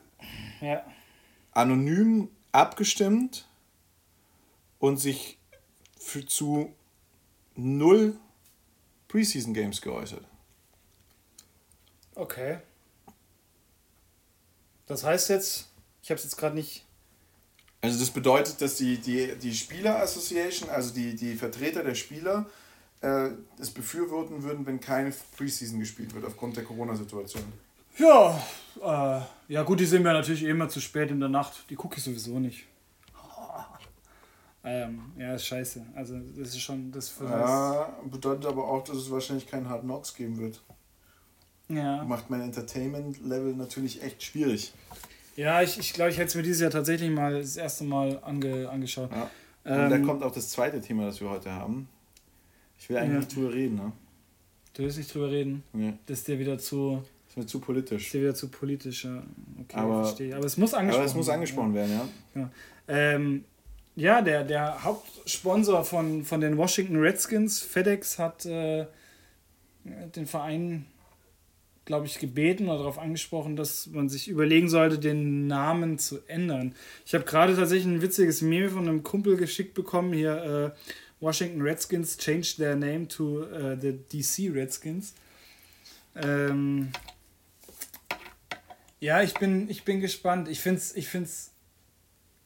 ja. 0.60 0.84
anonym 1.54 2.28
abgestimmt 2.52 3.47
und 4.80 4.97
sich 4.97 5.39
für 5.97 6.26
zu 6.26 6.74
null 7.56 8.19
Preseason 9.08 9.54
Games 9.54 9.82
geäußert. 9.82 10.26
Okay. 12.15 12.58
Das 14.88 15.06
heißt 15.06 15.30
jetzt, 15.30 15.70
habe 16.12 16.17
es 16.17 16.24
jetzt 16.24 16.38
gerade 16.38 16.56
nicht. 16.56 16.86
Also 17.82 18.00
das 18.00 18.12
bedeutet, 18.12 18.62
dass 18.62 18.76
die, 18.76 18.97
die, 18.97 19.36
die 19.41 19.56
Spieler 19.56 20.02
Association, 20.02 20.69
also 20.69 20.93
die, 20.93 21.15
die 21.15 21.36
Vertreter 21.36 21.84
der 21.84 21.95
Spieler, 21.95 22.45
äh, 23.02 23.30
es 23.60 23.71
befürworten 23.71 24.43
würden, 24.43 24.65
wenn 24.67 24.80
keine 24.80 25.12
Preseason 25.36 25.80
gespielt 25.80 26.13
wird 26.13 26.24
aufgrund 26.26 26.56
der 26.58 26.63
Corona-Situation. 26.63 27.43
Ja, 27.97 28.39
äh, 28.82 29.21
ja 29.52 29.63
gut, 29.63 29.80
die 29.80 29.86
sind 29.86 30.04
mir 30.04 30.13
natürlich 30.13 30.43
eh 30.43 30.50
immer 30.50 30.69
zu 30.69 30.80
spät 30.80 31.10
in 31.10 31.19
der 31.19 31.30
Nacht. 31.30 31.65
Die 31.69 31.76
gucke 31.76 31.97
ich 31.97 32.04
sowieso 32.04 32.39
nicht. 32.39 32.65
Ähm, 34.63 35.12
ja, 35.17 35.34
ist 35.34 35.47
scheiße. 35.47 35.84
Also 35.95 36.19
das 36.38 36.50
ist 36.50 36.60
schon 36.60 36.91
das 36.91 37.10
für 37.10 37.26
Ja, 37.26 37.97
bedeutet 38.06 38.45
aber 38.45 38.67
auch, 38.67 38.84
dass 38.84 38.95
es 38.95 39.10
wahrscheinlich 39.10 39.47
keinen 39.47 39.67
Hard 39.67 39.82
Knocks 39.82 40.13
geben 40.13 40.38
wird. 40.38 40.62
Ja, 41.67 42.04
Macht 42.04 42.30
mein 42.30 42.41
Entertainment-Level 42.41 43.56
natürlich 43.56 44.04
echt 44.04 44.21
schwierig. 44.21 44.71
Ja 45.36 45.62
ich, 45.62 45.78
ich 45.80 45.94
glaube, 45.94 46.12
ich 46.12 46.17
hätte 46.17 46.28
es 46.28 46.36
mir 46.36 46.44
dieses 46.44 46.62
Jahr 46.62 46.72
tatsächlich 46.72 47.10
mal 47.10 47.39
das 47.39 47.58
erste 47.58 47.84
Mal 47.84 48.20
ange, 48.24 48.70
angeschaut. 48.70 49.12
Ja. 49.12 49.24
Und 49.63 49.89
da 49.91 49.96
Ähm, 49.96 50.06
kommt 50.06 50.24
auch 50.24 50.32
das 50.32 50.50
zweite 50.50 50.82
Thema, 50.82 51.06
das 51.06 51.22
wir 51.22 51.30
heute 51.30 51.52
haben. 51.52 51.88
Ich 52.80 52.89
will 52.89 52.98
eigentlich 52.98 53.12
Ja. 53.13 53.20
nicht 53.20 53.36
drüber 53.36 53.54
reden, 53.54 53.76
ne? 53.76 53.91
Du 54.74 54.84
willst 54.84 54.98
nicht 54.98 55.13
drüber 55.13 55.30
reden. 55.30 55.63
Nee, 55.74 55.94
Das 56.06 56.20
ist 56.20 56.28
dir 56.28 56.39
wieder 56.39 56.58
zu, 56.58 57.04
ist 57.28 57.38
mir 57.38 57.46
zu 57.46 57.60
ist 57.60 57.65
politisch. 57.65 58.10
dir 58.12 58.22
wieder 58.22 58.34
zu 58.36 58.48
politisch. 58.50 59.04
Ja. 59.06 59.22
Okay, 59.62 59.78
Aber- 59.78 60.04
verstehe. 60.06 60.36
Aber 60.36 60.46
es 60.46 60.58
muss 60.58 60.74
angesprochen 60.74 61.02
Aber 61.02 61.10
es 61.12 61.15
muss 61.15 61.30
angesprochen 61.30 61.74
werden, 61.76 62.02
ja. 62.36 62.50
Ähm, 62.88 63.44
ja, 63.96 64.22
der, 64.22 64.44
der 64.46 64.84
Hauptsponsor 64.84 65.84
von, 65.84 66.24
von 66.24 66.39
den 66.41 66.58
Washington 66.58 66.96
Redskins, 66.98 67.60
FedEx, 67.60 68.17
hat 68.17 68.46
äh, 68.46 68.86
den 70.15 70.26
Verein, 70.26 70.86
glaube 71.91 72.06
ich, 72.06 72.19
gebeten 72.19 72.69
oder 72.69 72.77
darauf 72.77 72.97
angesprochen, 72.97 73.58
dass 73.58 73.88
man 73.88 74.08
sich 74.08 74.30
überlegen 74.30 74.69
sollte, 74.69 74.97
den 74.97 75.45
Namen 75.47 75.99
zu 75.99 76.25
ändern. 76.25 76.73
Ich 77.06 77.13
habe 77.13 77.25
gerade 77.25 77.54
tatsächlich 77.54 77.86
ein 77.86 78.01
witziges 78.01 78.41
Meme 78.41 78.69
von 78.69 78.88
einem 78.88 79.04
Kumpel 79.04 79.36
geschickt 79.36 79.73
bekommen, 79.73 80.13
hier 80.13 80.73
äh, 80.73 80.80
Washington 81.19 81.62
Redskins 81.62 82.17
changed 82.17 82.56
their 82.56 82.77
name 82.77 83.10
to 83.10 83.43
äh, 83.43 83.77
the 83.77 83.91
DC 83.91 84.56
Redskins. 84.56 85.15
Ähm, 86.15 86.93
ja, 89.01 89.21
ich 89.21 89.34
bin, 89.34 89.69
ich 89.69 89.84
bin 89.84 89.99
gespannt. 89.99 90.47
Ich 90.47 90.62
finde 90.62 90.80
es 90.80 90.95
ich 90.95 91.10
find's, 91.10 91.51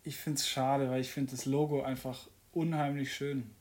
ich 0.03 0.17
find's 0.17 0.47
schade, 0.47 0.89
weil 0.89 1.01
ich 1.01 1.11
finde 1.11 1.33
das 1.33 1.45
Logo 1.45 1.83
einfach 1.83 2.27
unheimlich 2.51 3.13
schön. 3.13 3.51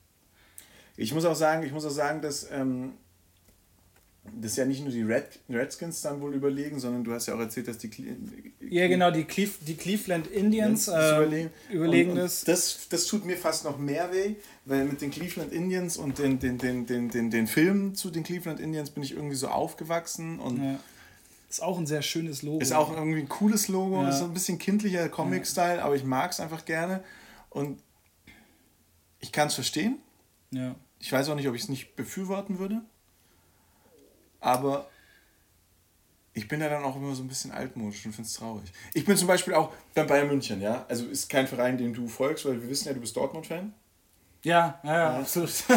Ich 0.96 1.12
muss 1.12 1.26
auch 1.26 1.34
sagen, 1.34 1.62
ich 1.62 1.72
muss 1.72 1.84
auch 1.84 1.90
sagen, 1.90 2.22
dass 2.22 2.50
ähm, 2.50 2.94
das 4.40 4.56
ja 4.56 4.64
nicht 4.64 4.80
nur 4.82 4.90
die 4.90 5.02
Red, 5.02 5.40
Redskins 5.50 6.00
dann 6.00 6.20
wohl 6.20 6.34
überlegen, 6.34 6.78
sondern 6.80 7.04
du 7.04 7.12
hast 7.12 7.26
ja 7.26 7.34
auch 7.34 7.40
erzählt, 7.40 7.68
dass 7.68 7.78
die 7.78 7.88
Cle 7.90 8.16
Ja, 8.60 8.88
genau, 8.88 9.10
die, 9.10 9.24
Cleve, 9.24 9.52
die 9.66 9.74
Cleveland 9.74 10.26
Indians 10.28 10.88
äh, 10.88 10.92
überlegen. 11.16 11.50
überlegen 11.70 12.10
und, 12.12 12.16
und 12.16 12.22
das. 12.24 12.42
das. 12.44 12.88
Das 12.88 13.06
tut 13.06 13.24
mir 13.26 13.36
fast 13.36 13.64
noch 13.64 13.78
mehr 13.78 14.12
weh, 14.12 14.36
weil 14.64 14.84
mit 14.86 15.00
den 15.02 15.10
Cleveland 15.10 15.52
Indians 15.52 15.96
und 15.98 16.18
den, 16.18 16.38
den, 16.38 16.56
den, 16.58 16.86
den, 16.86 17.10
den, 17.10 17.30
den 17.30 17.46
Filmen 17.46 17.94
zu 17.94 18.10
den 18.10 18.22
Cleveland 18.22 18.60
Indians 18.60 18.90
bin 18.90 19.02
ich 19.02 19.12
irgendwie 19.12 19.36
so 19.36 19.48
aufgewachsen 19.48 20.38
und 20.40 20.62
Ja. 20.62 20.78
Ist 21.50 21.62
auch 21.62 21.78
ein 21.78 21.86
sehr 21.86 22.02
schönes 22.02 22.42
Logo. 22.42 22.58
ist 22.60 22.72
auch 22.72 22.92
irgendwie 22.96 23.20
ein 23.20 23.28
cooles 23.28 23.68
Logo, 23.68 24.02
Ja. 24.02 24.08
ist 24.08 24.18
so 24.18 24.24
ein 24.24 24.34
bisschen 24.34 24.58
kindlicher 24.58 25.08
Comic-Style, 25.08 25.82
aber 25.84 25.94
ich 25.94 26.02
mag 26.02 26.32
es 26.32 26.40
einfach 26.40 26.64
gerne 26.64 27.04
und 27.50 27.78
ich 29.20 29.30
kann 29.30 29.46
es 29.48 29.54
verstehen. 29.54 29.98
Ja. 30.50 30.74
Ich 30.98 31.12
weiß 31.12 31.28
auch 31.28 31.34
nicht, 31.36 31.46
ob 31.48 31.54
ich 31.54 31.62
es 31.62 31.68
nicht 31.68 31.94
befürworten 31.94 32.58
würde. 32.58 32.82
Aber 34.44 34.88
ich 36.34 36.48
bin 36.48 36.60
ja 36.60 36.68
dann 36.68 36.84
auch 36.84 36.96
immer 36.96 37.14
so 37.14 37.22
ein 37.22 37.28
bisschen 37.28 37.52
altmodisch 37.52 38.04
und 38.06 38.12
finde 38.12 38.28
es 38.28 38.34
traurig. 38.34 38.70
Ich 38.92 39.04
bin 39.04 39.16
zum 39.16 39.28
Beispiel 39.28 39.54
auch 39.54 39.72
beim 39.94 40.06
Bayern 40.06 40.28
München, 40.28 40.60
ja. 40.60 40.84
Also 40.88 41.06
ist 41.06 41.28
kein 41.30 41.46
Verein, 41.46 41.78
dem 41.78 41.94
du 41.94 42.06
folgst, 42.08 42.44
weil 42.44 42.60
wir 42.60 42.68
wissen 42.68 42.88
ja, 42.88 42.94
du 42.94 43.00
bist 43.00 43.16
Dortmund-Fan. 43.16 43.72
Ja, 44.42 44.78
ja, 44.84 44.94
ja, 44.94 45.18
absolut. 45.20 45.50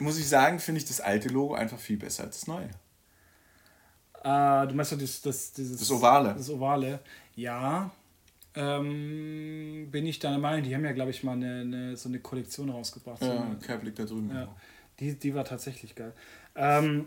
Muss 0.00 0.18
ich 0.18 0.28
sagen, 0.28 0.58
finde 0.60 0.80
ich 0.80 0.86
das 0.86 1.00
alte 1.00 1.28
Logo 1.28 1.54
einfach 1.54 1.78
viel 1.78 1.96
besser 1.96 2.24
als 2.24 2.40
das 2.40 2.46
neue. 2.46 2.68
äh, 4.22 4.66
du 4.68 4.74
meinst 4.74 4.92
doch 4.92 4.98
das, 4.98 5.20
das, 5.22 5.52
dieses, 5.52 5.78
Das 5.80 5.90
Ovale. 5.90 6.34
Das 6.34 6.50
Ovale. 6.50 7.00
Ja. 7.34 7.90
Ähm, 8.54 9.88
bin 9.90 10.06
ich 10.06 10.18
deiner 10.18 10.38
Meinung, 10.38 10.62
die 10.64 10.74
haben 10.74 10.84
ja, 10.84 10.92
glaube 10.92 11.10
ich, 11.10 11.22
mal 11.24 11.32
eine, 11.32 11.60
eine, 11.60 11.96
so 11.96 12.08
eine 12.08 12.18
Kollektion 12.20 12.70
rausgebracht. 12.70 13.20
So 13.20 13.26
Ja, 13.26 13.42
eine- 13.42 13.56
Cap 13.58 13.82
liegt 13.82 13.98
da 13.98 14.04
drüben. 14.04 14.30
Ja, 14.34 14.48
die, 15.00 15.14
die 15.18 15.34
war 15.34 15.44
tatsächlich 15.44 15.94
geil. 15.94 16.12
Ähm, 16.54 17.06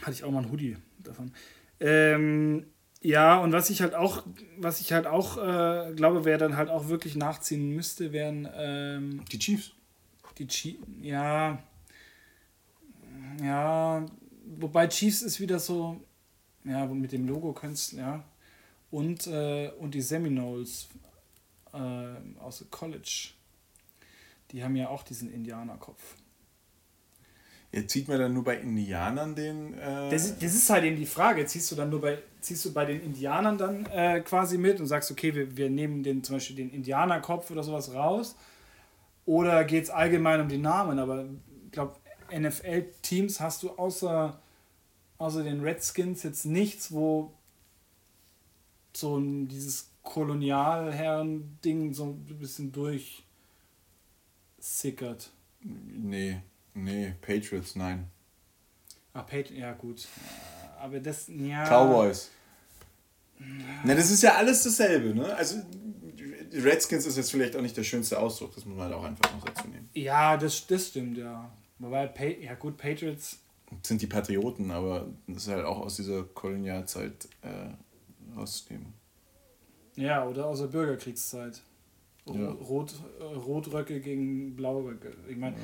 hatte 0.00 0.12
ich 0.12 0.24
auch 0.24 0.30
mal 0.30 0.42
ein 0.42 0.50
Hoodie 0.50 0.76
davon. 0.98 1.32
Ähm, 1.80 2.66
ja, 3.00 3.38
und 3.38 3.52
was 3.52 3.70
ich 3.70 3.82
halt 3.82 3.94
auch, 3.94 4.24
was 4.58 4.80
ich 4.80 4.92
halt 4.92 5.06
auch 5.06 5.36
äh, 5.36 5.92
glaube, 5.94 6.24
wer 6.24 6.38
dann 6.38 6.56
halt 6.56 6.70
auch 6.70 6.88
wirklich 6.88 7.16
nachziehen 7.16 7.70
müsste, 7.74 8.12
wären 8.12 8.48
ähm, 8.54 9.24
Die 9.30 9.38
Chiefs. 9.38 9.72
die 10.38 10.46
Chiefs. 10.46 10.86
Ja. 11.00 11.62
Ja. 13.42 14.06
Wobei 14.44 14.86
Chiefs 14.86 15.22
ist 15.22 15.40
wieder 15.40 15.58
so, 15.58 16.00
ja, 16.64 16.86
mit 16.86 17.12
dem 17.12 17.26
Logo 17.26 17.52
könntest, 17.52 17.94
ja. 17.94 18.24
Und, 18.90 19.26
äh, 19.26 19.70
und 19.78 19.94
die 19.94 20.02
Seminoles 20.02 20.88
äh, 21.72 22.38
aus 22.38 22.58
dem 22.58 22.70
College. 22.70 23.30
Die 24.50 24.62
haben 24.62 24.76
ja 24.76 24.88
auch 24.88 25.02
diesen 25.02 25.32
Indianerkopf. 25.32 26.16
Jetzt 27.72 27.90
zieht 27.92 28.06
man 28.06 28.18
dann 28.18 28.34
nur 28.34 28.44
bei 28.44 28.58
Indianern 28.58 29.34
den. 29.34 29.72
Äh, 29.78 30.10
Das, 30.10 30.26
ist- 30.26 30.42
das 30.42 30.54
ist 30.54 30.68
halt 30.68 30.84
eben 30.84 30.96
die 30.96 31.06
Frage. 31.06 31.46
Ziehst 31.46 31.70
du 31.72 31.74
dann 31.74 31.88
nur 31.90 32.02
bei, 32.02 32.18
ziehst 32.42 32.64
du 32.66 32.72
bei 32.72 32.84
den 32.84 33.00
Indianern 33.02 33.56
dann 33.56 33.86
äh, 33.86 34.20
quasi 34.20 34.58
mit 34.58 34.78
und 34.78 34.86
sagst, 34.86 35.10
okay, 35.10 35.34
wir, 35.34 35.56
wir 35.56 35.70
nehmen 35.70 36.02
den, 36.02 36.22
zum 36.22 36.36
Beispiel 36.36 36.56
den 36.56 36.70
Indianerkopf 36.70 37.50
oder 37.50 37.62
sowas 37.62 37.94
raus? 37.94 38.36
Oder 39.24 39.64
geht 39.64 39.84
es 39.84 39.90
allgemein 39.90 40.40
um 40.42 40.48
die 40.48 40.58
Namen? 40.58 40.98
Aber 40.98 41.24
ich 41.64 41.72
glaube, 41.72 41.96
NFL-Teams 42.30 43.40
hast 43.40 43.62
du 43.62 43.70
außer, 43.70 44.38
außer 45.18 45.42
den 45.42 45.60
Redskins 45.62 46.22
jetzt 46.24 46.44
nichts, 46.44 46.92
wo 46.92 47.32
so 48.94 49.16
ein, 49.16 49.48
dieses 49.48 49.88
Kolonialherren-Ding 50.02 51.94
so 51.94 52.04
ein 52.04 52.38
bisschen 52.38 52.72
durchsickert. 52.72 53.22
nee, 55.62 56.42
nee, 56.74 57.14
Patriots, 57.20 57.76
nein. 57.76 58.08
Ah, 59.12 59.22
Peyton, 59.22 59.56
ja 59.56 59.72
gut. 59.72 60.06
Aber 60.80 60.98
das, 61.00 61.28
ja. 61.28 61.64
Cowboys. 61.66 62.30
Na, 63.84 63.94
das 63.94 64.10
ist 64.10 64.22
ja 64.22 64.36
alles 64.36 64.62
dasselbe, 64.62 65.14
ne? 65.14 65.34
Also, 65.34 65.58
Redskins 66.52 67.06
ist 67.06 67.16
jetzt 67.16 67.30
vielleicht 67.30 67.56
auch 67.56 67.60
nicht 67.60 67.76
der 67.76 67.82
schönste 67.84 68.18
Ausdruck, 68.18 68.54
das 68.54 68.64
muss 68.64 68.76
man 68.76 68.86
halt 68.86 68.94
auch 68.94 69.04
einfach 69.04 69.32
noch 69.34 69.44
dazu 69.44 69.68
nehmen. 69.68 69.88
Ja, 69.94 70.36
das, 70.36 70.66
das 70.66 70.88
stimmt, 70.88 71.18
ja. 71.18 71.50
Wobei, 71.78 72.38
ja 72.40 72.54
gut, 72.54 72.76
Patriots, 72.76 73.38
sind 73.82 74.02
die 74.02 74.06
Patrioten, 74.06 74.70
aber 74.70 75.08
das 75.26 75.44
ist 75.44 75.48
halt 75.48 75.64
auch 75.64 75.80
aus 75.80 75.96
dieser 75.96 76.24
Kolonialzeit 76.24 77.28
äh, 77.42 78.36
rauszunehmen. 78.38 78.92
ja, 79.96 80.26
oder 80.26 80.46
aus 80.46 80.60
der 80.60 80.66
Bürgerkriegszeit. 80.66 81.60
Ja. 82.26 82.50
Rot, 82.50 82.94
äh, 83.18 83.24
Rotröcke 83.24 84.00
gegen 84.00 84.54
Blauröcke. 84.54 85.12
Ich 85.28 85.36
meine, 85.36 85.56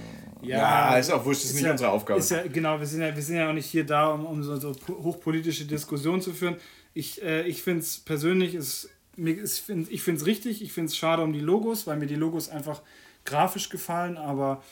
Ja, 0.43 0.97
ist 0.97 1.11
auch 1.11 1.25
wurscht, 1.25 1.45
das 1.45 1.51
ist 1.51 1.57
nicht 1.57 1.65
ja, 1.65 1.71
unsere 1.71 1.91
Aufgabe. 1.91 2.19
Ist 2.19 2.31
ja, 2.31 2.47
genau, 2.49 2.81
wir 2.81 2.87
sind 2.87 3.01
ja, 3.01 3.15
wir 3.15 3.23
sind 3.23 3.37
ja 3.37 3.49
auch 3.49 3.55
nicht 3.55 3.67
hier 3.67 3.87
da, 3.87 4.09
um, 4.09 4.27
um 4.27 4.43
so, 4.43 4.57
so 4.57 4.75
hochpolitische 4.89 5.67
Diskussionen 5.67 6.21
zu 6.21 6.33
führen. 6.33 6.57
Ich, 6.95 7.23
äh, 7.23 7.47
ich 7.47 7.63
finde 7.63 7.83
es 7.83 8.01
persönlich, 8.01 8.57
ist, 8.57 8.91
mir 9.15 9.37
ist, 9.37 9.61
find, 9.61 9.91
ich 9.91 10.03
finde 10.03 10.21
es 10.21 10.27
richtig, 10.27 10.61
ich 10.61 10.73
finde 10.73 10.89
es 10.89 10.97
schade 10.97 11.23
um 11.23 11.33
die 11.33 11.41
Logos, 11.41 11.87
weil 11.87 11.97
mir 11.97 12.07
die 12.07 12.17
Logos 12.17 12.49
einfach 12.49 12.83
grafisch 13.25 13.69
gefallen, 13.69 14.17
aber 14.17 14.63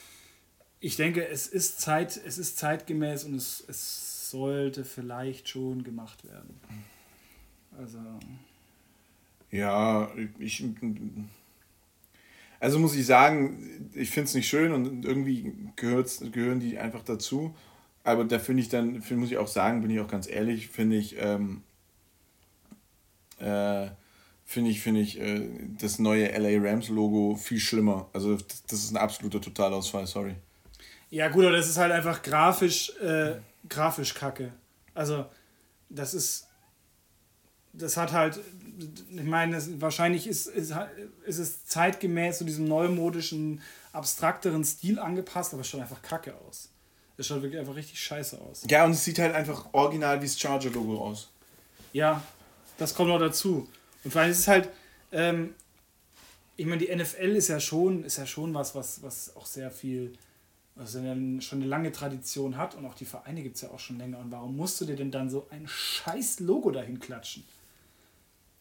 ich 0.80 0.96
denke, 0.96 1.26
es 1.28 1.46
ist, 1.46 1.80
Zeit, 1.80 2.20
es 2.26 2.36
ist 2.36 2.58
zeitgemäß 2.58 3.24
und 3.24 3.34
es, 3.34 3.64
es 3.68 4.30
sollte 4.30 4.84
vielleicht 4.84 5.48
schon 5.48 5.84
gemacht 5.84 6.24
werden. 6.24 6.58
Also. 7.78 7.98
Ja, 9.52 10.10
ich. 10.38 10.64
Also 12.60 12.78
muss 12.78 12.94
ich 12.94 13.06
sagen, 13.06 13.90
ich 13.94 14.10
finde 14.10 14.28
es 14.28 14.34
nicht 14.34 14.48
schön 14.48 14.72
und 14.72 15.04
irgendwie 15.04 15.52
gehört's, 15.76 16.22
gehören 16.32 16.60
die 16.60 16.78
einfach 16.78 17.02
dazu. 17.02 17.54
Aber 18.04 18.24
da 18.24 18.38
finde 18.38 18.62
ich 18.62 18.68
dann, 18.68 19.02
find, 19.02 19.20
muss 19.20 19.30
ich 19.30 19.38
auch 19.38 19.48
sagen, 19.48 19.82
bin 19.82 19.90
ich 19.90 20.00
auch 20.00 20.08
ganz 20.08 20.28
ehrlich, 20.28 20.68
finde 20.68 20.96
ich, 20.96 21.16
ähm, 21.18 21.62
äh, 23.40 23.88
finde 24.44 24.70
ich, 24.70 24.80
finde 24.80 25.00
ich 25.00 25.20
äh, 25.20 25.48
das 25.80 25.98
neue 25.98 26.28
LA 26.28 26.70
Rams 26.70 26.88
Logo 26.88 27.34
viel 27.34 27.58
schlimmer. 27.58 28.08
Also 28.12 28.36
das, 28.36 28.78
ist 28.78 28.92
ein 28.92 28.96
absoluter 28.96 29.40
Totalausfall, 29.40 30.06
sorry. 30.06 30.36
Ja, 31.10 31.28
gut, 31.28 31.44
aber 31.44 31.56
das 31.56 31.68
ist 31.68 31.78
halt 31.78 31.92
einfach 31.92 32.22
grafisch, 32.22 32.92
äh, 33.00 33.34
grafisch 33.68 34.14
kacke. 34.14 34.52
Also, 34.94 35.26
das 35.88 36.14
ist. 36.14 36.48
Das 37.78 37.96
hat 37.96 38.12
halt. 38.12 38.40
Ich 39.10 39.22
meine, 39.22 39.54
das, 39.54 39.80
wahrscheinlich 39.80 40.26
ist, 40.26 40.48
ist, 40.48 40.74
ist 41.24 41.38
es 41.38 41.64
zeitgemäß 41.64 42.38
zu 42.38 42.44
diesem 42.44 42.66
neumodischen, 42.66 43.62
abstrakteren 43.92 44.64
Stil 44.64 44.98
angepasst, 44.98 45.54
aber 45.54 45.62
es 45.62 45.68
schaut 45.68 45.80
einfach 45.80 46.02
kacke 46.02 46.34
aus. 46.46 46.68
Es 47.16 47.26
schaut 47.26 47.40
wirklich 47.40 47.58
einfach 47.58 47.74
richtig 47.74 47.98
scheiße 47.98 48.38
aus. 48.38 48.64
Ja, 48.68 48.84
und 48.84 48.90
es 48.90 49.02
sieht 49.02 49.18
halt 49.18 49.34
einfach 49.34 49.72
original 49.72 50.20
wie 50.20 50.26
das 50.26 50.38
Charger-Logo 50.38 50.98
aus. 50.98 51.30
Ja, 51.94 52.22
das 52.76 52.94
kommt 52.94 53.08
noch 53.08 53.18
dazu. 53.18 53.66
Und 54.04 54.10
vor 54.10 54.20
allem 54.20 54.30
ist 54.30 54.40
es 54.40 54.48
halt. 54.48 54.68
Ähm, 55.12 55.54
ich 56.58 56.66
meine, 56.66 56.84
die 56.84 56.94
NFL 56.94 57.36
ist 57.36 57.48
ja 57.48 57.60
schon, 57.60 58.04
ist 58.04 58.18
ja 58.18 58.26
schon 58.26 58.52
was, 58.52 58.74
was, 58.74 59.02
was 59.02 59.36
auch 59.36 59.46
sehr 59.46 59.70
viel 59.70 60.16
was 60.76 60.94
ja 60.94 61.14
schon 61.40 61.60
eine 61.60 61.66
lange 61.66 61.90
Tradition 61.90 62.56
hat 62.56 62.74
und 62.74 62.84
auch 62.84 62.94
die 62.94 63.06
Vereine 63.06 63.42
gibt 63.42 63.56
es 63.56 63.62
ja 63.62 63.70
auch 63.70 63.78
schon 63.78 63.98
länger. 63.98 64.18
Und 64.18 64.30
warum 64.30 64.56
musst 64.56 64.80
du 64.80 64.84
dir 64.84 64.94
denn 64.94 65.10
dann 65.10 65.30
so 65.30 65.46
ein 65.50 65.66
scheiß 65.66 66.40
Logo 66.40 66.70
dahin 66.70 67.00
klatschen? 67.00 67.44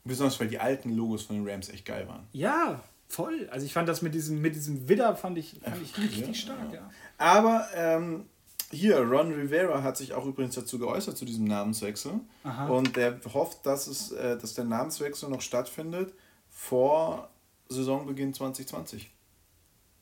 Besonders 0.06 0.40
weil 0.40 0.48
die 0.48 0.60
alten 0.60 0.96
Logos 0.96 1.24
von 1.24 1.36
den 1.36 1.50
Rams 1.50 1.70
echt 1.70 1.86
geil 1.86 2.08
waren. 2.08 2.28
Ja, 2.32 2.84
voll. 3.08 3.50
Also 3.52 3.66
ich 3.66 3.74
fand 3.74 3.90
das 3.90 4.02
mit 4.02 4.14
diesem, 4.14 4.40
mit 4.42 4.56
diesem 4.56 4.88
Widder 4.88 5.16
fand 5.16 5.38
ich, 5.38 5.60
fand 5.64 5.82
ich 5.82 5.98
richtig 5.98 6.28
ja, 6.28 6.34
stark, 6.34 6.74
ja. 6.74 6.90
Aber 7.18 7.68
ähm, 7.76 8.26
hier, 8.72 9.00
Ron 9.00 9.34
Rivera 9.34 9.84
hat 9.84 9.98
sich 9.98 10.14
auch 10.14 10.26
übrigens 10.26 10.56
dazu 10.56 10.80
geäußert, 10.80 11.18
zu 11.18 11.26
diesem 11.26 11.46
Namenswechsel. 11.46 12.20
Aha. 12.44 12.68
Und 12.68 12.98
er 12.98 13.20
hofft, 13.34 13.66
dass, 13.66 13.88
es, 13.88 14.12
äh, 14.12 14.38
dass 14.38 14.54
der 14.54 14.66
Namenswechsel 14.66 15.30
noch 15.30 15.42
stattfindet 15.42 16.14
vor 16.50 17.30
Saisonbeginn 17.70 18.34
2020. 18.34 19.12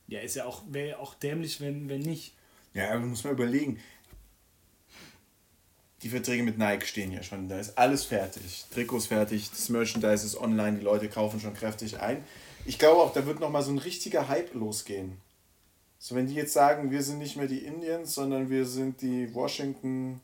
Ja, 0.06 0.20
ist 0.20 0.36
ja 0.36 0.44
auch, 0.44 0.62
wäre 0.68 0.88
ja 0.88 0.98
auch 0.98 1.14
dämlich, 1.14 1.60
wenn, 1.60 1.88
wenn 1.88 2.00
nicht. 2.00 2.34
Ja, 2.74 2.90
aber 2.90 3.00
muss 3.00 3.24
man 3.24 3.32
überlegen. 3.32 3.78
Die 6.04 6.10
Verträge 6.10 6.42
mit 6.42 6.58
Nike 6.58 6.86
stehen 6.86 7.12
ja 7.12 7.22
schon, 7.22 7.48
da 7.48 7.58
ist 7.58 7.78
alles 7.78 8.04
fertig. 8.04 8.66
Trikots 8.70 9.06
fertig, 9.06 9.48
das 9.48 9.70
Merchandise 9.70 10.26
ist 10.26 10.36
online, 10.36 10.76
die 10.76 10.84
Leute 10.84 11.08
kaufen 11.08 11.40
schon 11.40 11.54
kräftig 11.54 11.98
ein. 11.98 12.22
Ich 12.66 12.78
glaube 12.78 13.00
auch, 13.00 13.14
da 13.14 13.24
wird 13.24 13.40
nochmal 13.40 13.62
so 13.62 13.70
ein 13.70 13.78
richtiger 13.78 14.28
Hype 14.28 14.52
losgehen. 14.52 15.16
So, 15.98 16.14
wenn 16.14 16.26
die 16.26 16.34
jetzt 16.34 16.52
sagen, 16.52 16.90
wir 16.90 17.02
sind 17.02 17.20
nicht 17.20 17.36
mehr 17.36 17.46
die 17.46 17.64
Indians, 17.64 18.14
sondern 18.14 18.50
wir 18.50 18.66
sind 18.66 19.00
die 19.00 19.34
Washington 19.34 20.20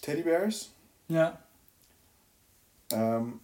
Teddy 0.00 0.22
Bears. 0.22 0.70
Ja. 1.08 1.38
Ähm, 2.90 3.38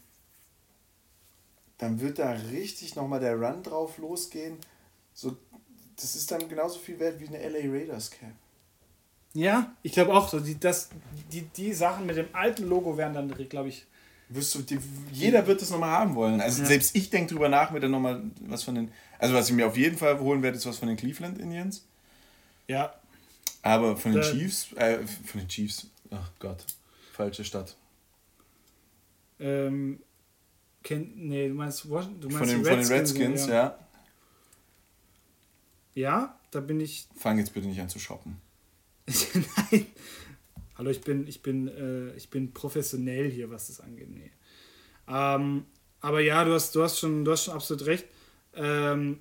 dann 1.77 2.01
wird 2.01 2.19
da 2.19 2.31
richtig 2.31 2.97
nochmal 2.97 3.21
der 3.21 3.39
Run 3.39 3.63
drauf 3.63 3.99
losgehen. 3.99 4.57
So, 5.13 5.37
das 5.97 6.17
ist 6.17 6.31
dann 6.31 6.49
genauso 6.49 6.79
viel 6.79 6.99
wert 6.99 7.21
wie 7.21 7.29
eine 7.29 7.47
LA 7.47 7.71
Raiders 7.71 8.11
Cap. 8.11 8.33
Ja, 9.33 9.75
ich 9.83 9.93
glaube 9.93 10.13
auch 10.13 10.29
so. 10.29 10.41
Die, 10.41 10.59
das, 10.59 10.91
die, 11.33 11.43
die 11.43 11.73
Sachen 11.73 12.07
mit 12.07 12.17
dem 12.17 12.29
alten 12.33 12.69
Logo 12.69 12.97
werden 12.97 13.15
dann, 13.15 13.49
glaube 13.49 13.69
ich. 13.69 13.87
Wirst 14.29 14.55
du, 14.55 14.63
die, 14.63 14.79
jeder 15.13 15.45
wird 15.47 15.61
das 15.61 15.71
nochmal 15.71 15.91
haben 15.91 16.15
wollen. 16.15 16.41
Also 16.41 16.63
ja. 16.63 16.69
selbst 16.69 16.95
ich 16.95 17.11
denke 17.11 17.35
drüber 17.35 17.49
nach, 17.49 17.73
mir 17.73 17.81
dann 17.81 17.91
nochmal 17.91 18.23
was 18.43 18.63
von 18.63 18.77
den. 18.77 18.93
Also 19.19 19.35
was 19.35 19.49
ich 19.49 19.55
mir 19.55 19.67
auf 19.67 19.77
jeden 19.77 19.99
Fall 19.99 20.21
holen 20.21 20.43
werde, 20.43 20.57
ist 20.57 20.67
was 20.67 20.79
von 20.79 20.89
den 20.89 20.97
Cleveland 20.97 21.39
Indians. 21.39 21.85
Ja. 22.69 22.95
Aber 23.63 23.97
von 23.97 24.13
den 24.13 24.23
Chiefs, 24.23 24.73
äh, 24.75 24.99
von 25.27 25.41
den 25.41 25.49
Chiefs, 25.49 25.89
ach 26.11 26.31
Gott, 26.39 26.65
falsche 27.13 27.45
Stadt. 27.45 27.77
Ähm, 29.41 30.01
Ken, 30.83 31.13
nee, 31.17 31.49
du 31.49 31.55
meinst, 31.55 31.85
du 31.85 31.89
meinst 31.91 32.19
von, 32.21 32.47
den, 32.47 32.65
Redskins, 32.65 32.69
von 32.69 32.79
den 32.79 32.99
Redskins, 32.99 33.47
ja. 33.47 33.55
ja. 33.55 33.79
Ja, 35.95 36.39
da 36.51 36.61
bin 36.61 36.81
ich. 36.81 37.09
Fang 37.17 37.39
jetzt 37.39 37.53
bitte 37.53 37.67
nicht 37.67 37.81
an 37.81 37.89
zu 37.89 37.99
shoppen. 37.99 38.41
Nein. 39.35 39.87
Hallo, 40.77 40.91
ich 40.91 41.01
bin, 41.01 41.27
ich 41.27 41.43
bin, 41.43 41.69
äh, 41.69 42.15
ich 42.17 42.31
bin 42.31 42.53
professionell 42.53 43.31
hier, 43.31 43.51
was 43.51 43.67
das 43.67 43.81
angeht. 43.81 44.09
Nee. 44.11 44.31
Ähm, 45.09 45.67
aber 46.01 46.21
ja, 46.21 46.45
du 46.45 46.53
hast, 46.55 46.75
du 46.75 46.83
hast 46.83 46.99
schon, 46.99 47.25
du 47.25 47.33
hast 47.33 47.45
schon 47.45 47.55
absolut 47.55 47.87
recht. 47.87 48.07
Ähm, 48.55 49.21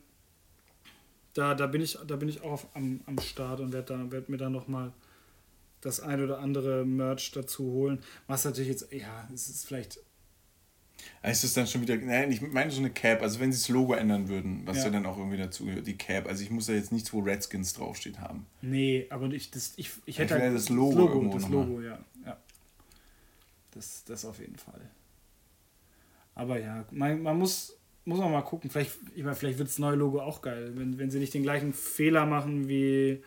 da, 1.33 1.55
da 1.55 1.67
bin 1.67 1.81
ich, 1.81 1.97
da 2.07 2.15
bin 2.15 2.29
ich 2.29 2.41
auch 2.41 2.63
am, 2.73 3.01
am 3.05 3.19
Start 3.19 3.59
und 3.59 3.73
werde 3.73 3.93
da, 3.93 4.11
werd 4.11 4.29
mir 4.29 4.37
dann 4.37 4.51
nochmal 4.51 4.93
das 5.81 5.99
ein 5.99 6.23
oder 6.23 6.39
andere 6.39 6.85
Merch 6.85 7.31
dazu 7.31 7.63
holen. 7.63 7.99
Was 8.27 8.45
natürlich 8.45 8.69
jetzt, 8.69 8.91
ja, 8.91 9.27
es 9.33 9.49
ist 9.49 9.67
vielleicht 9.67 9.99
ist 11.23 11.43
es 11.43 11.53
dann 11.53 11.67
schon 11.67 11.81
wieder, 11.81 11.97
nein, 11.97 12.31
ich 12.31 12.41
meine 12.41 12.71
so 12.71 12.79
eine 12.79 12.89
Cap, 12.89 13.21
also 13.21 13.39
wenn 13.39 13.51
sie 13.51 13.59
das 13.59 13.69
Logo 13.69 13.93
ändern 13.93 14.29
würden, 14.29 14.61
was 14.65 14.77
ja. 14.77 14.85
ja, 14.85 14.89
dann 14.91 15.05
auch 15.05 15.17
irgendwie 15.17 15.37
dazu 15.37 15.65
gehört, 15.65 15.85
die 15.85 15.97
Cap. 15.97 16.27
Also 16.27 16.43
ich 16.43 16.49
muss 16.49 16.67
da 16.67 16.73
jetzt 16.73 16.91
nichts, 16.91 17.11
wo 17.11 17.19
Redskins 17.19 17.73
draufsteht 17.73 18.19
haben. 18.19 18.45
Nee, 18.61 19.05
aber 19.09 19.27
ich, 19.31 19.51
das, 19.51 19.73
ich, 19.75 19.91
ich 20.05 20.17
hätte 20.17 20.35
ich 20.35 20.41
halt 20.41 20.55
das 20.55 20.69
Logo. 20.69 20.91
Das 20.91 21.13
Logo, 21.13 21.33
das 21.33 21.49
Logo 21.49 21.81
ja. 21.81 21.99
ja. 22.25 22.37
Das, 23.71 24.03
das 24.05 24.25
auf 24.25 24.39
jeden 24.39 24.55
Fall. 24.55 24.79
Aber 26.35 26.59
ja, 26.59 26.85
man, 26.91 27.21
man 27.21 27.37
muss, 27.37 27.77
muss 28.05 28.19
man 28.19 28.31
mal 28.31 28.41
gucken. 28.41 28.69
Vielleicht, 28.69 28.93
ich 29.13 29.23
meine, 29.23 29.35
vielleicht 29.35 29.57
wird 29.57 29.67
das 29.67 29.77
neue 29.77 29.97
Logo 29.97 30.21
auch 30.21 30.41
geil, 30.41 30.71
wenn, 30.75 30.97
wenn 30.97 31.11
sie 31.11 31.19
nicht 31.19 31.33
den 31.33 31.43
gleichen 31.43 31.73
Fehler 31.73 32.25
machen 32.25 32.69
wie, 32.69 33.21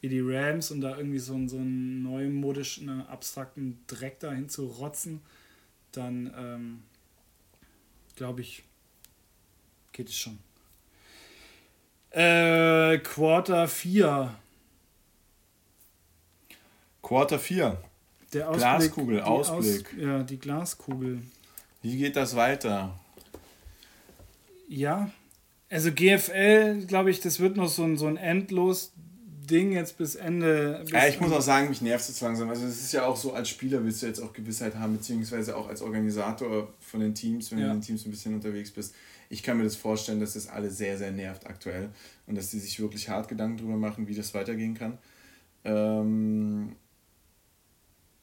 wie 0.00 0.08
die 0.08 0.20
Rams 0.20 0.70
und 0.70 0.80
da 0.80 0.96
irgendwie 0.96 1.18
so, 1.18 1.32
so 1.48 1.56
einen 1.56 2.04
neumodischen, 2.04 2.88
abstrakten 3.06 3.80
Dreck 3.88 4.20
dahin 4.20 4.48
zu 4.48 4.66
rotzen, 4.66 5.22
dann. 5.90 6.32
Ähm, 6.36 6.82
glaube 8.16 8.40
ich, 8.40 8.62
geht 9.92 10.08
es 10.08 10.16
schon. 10.16 10.38
Äh, 12.10 12.98
Quarter 12.98 13.68
4. 13.68 14.34
Quarter 17.00 17.38
4. 17.38 17.82
Der 18.32 18.48
Ausblick, 18.48 18.62
Glaskugel, 18.62 19.20
Ausblick. 19.20 19.86
Aus, 19.86 20.00
ja, 20.00 20.22
die 20.22 20.38
Glaskugel. 20.38 21.22
Wie 21.82 21.98
geht 21.98 22.16
das 22.16 22.36
weiter? 22.36 22.98
Ja, 24.68 25.10
also 25.68 25.90
GFL, 25.92 26.86
glaube 26.86 27.10
ich, 27.10 27.20
das 27.20 27.40
wird 27.40 27.56
noch 27.56 27.68
so 27.68 27.84
ein, 27.84 27.96
so 27.96 28.06
ein 28.06 28.16
endlos 28.16 28.92
Ding 29.46 29.72
jetzt 29.72 29.98
bis 29.98 30.14
Ende. 30.14 30.80
Bis 30.82 30.92
ja, 30.92 31.06
ich 31.06 31.20
muss 31.20 31.32
auch 31.32 31.42
sagen, 31.42 31.68
mich 31.68 31.80
nervt 31.80 32.08
es 32.08 32.20
langsam. 32.20 32.48
Also 32.48 32.66
es 32.66 32.80
ist 32.80 32.92
ja 32.92 33.06
auch 33.06 33.16
so, 33.16 33.32
als 33.32 33.48
Spieler 33.48 33.84
willst 33.84 34.02
du 34.02 34.06
jetzt 34.06 34.20
auch 34.20 34.32
Gewissheit 34.32 34.76
haben, 34.76 34.96
beziehungsweise 34.96 35.56
auch 35.56 35.68
als 35.68 35.82
Organisator 35.82 36.72
von 36.80 37.00
den 37.00 37.14
Teams, 37.14 37.50
wenn 37.50 37.58
ja. 37.58 37.66
du 37.66 37.70
in 37.72 37.76
den 37.78 37.84
Teams 37.84 38.06
ein 38.06 38.10
bisschen 38.10 38.34
unterwegs 38.34 38.70
bist. 38.70 38.94
Ich 39.28 39.42
kann 39.42 39.56
mir 39.56 39.64
das 39.64 39.76
vorstellen, 39.76 40.20
dass 40.20 40.34
das 40.34 40.48
alle 40.48 40.70
sehr, 40.70 40.98
sehr 40.98 41.10
nervt 41.10 41.46
aktuell 41.46 41.90
und 42.26 42.36
dass 42.36 42.50
die 42.50 42.58
sich 42.58 42.78
wirklich 42.80 43.08
hart 43.08 43.28
Gedanken 43.28 43.58
darüber 43.58 43.76
machen, 43.76 44.06
wie 44.06 44.14
das 44.14 44.34
weitergehen 44.34 44.74
kann. 44.74 44.98
Ähm 45.64 46.76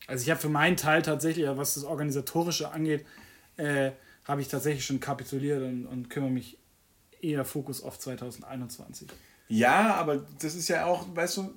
also 0.08 0.24
ich 0.24 0.30
habe 0.30 0.40
für 0.40 0.50
meinen 0.50 0.78
Teil 0.78 1.02
tatsächlich, 1.02 1.48
was 1.48 1.76
das 1.76 1.84
Organisatorische 1.84 2.72
angeht, 2.72 3.06
äh, 3.58 3.92
habe 4.26 4.42
ich 4.42 4.48
tatsächlich 4.48 4.86
schon 4.86 5.00
kapituliert 5.00 5.62
und, 5.64 5.86
und 5.86 6.10
kümmere 6.10 6.32
mich 6.32 6.58
eher 7.22 7.46
Fokus 7.46 7.84
auf 7.84 8.00
2021. 8.00 9.08
Ja, 9.50 9.96
aber 9.96 10.26
das 10.40 10.56
ist 10.56 10.70
ja 10.70 10.86
auch, 10.86 11.08
weißt 11.14 11.38
du, 11.38 11.54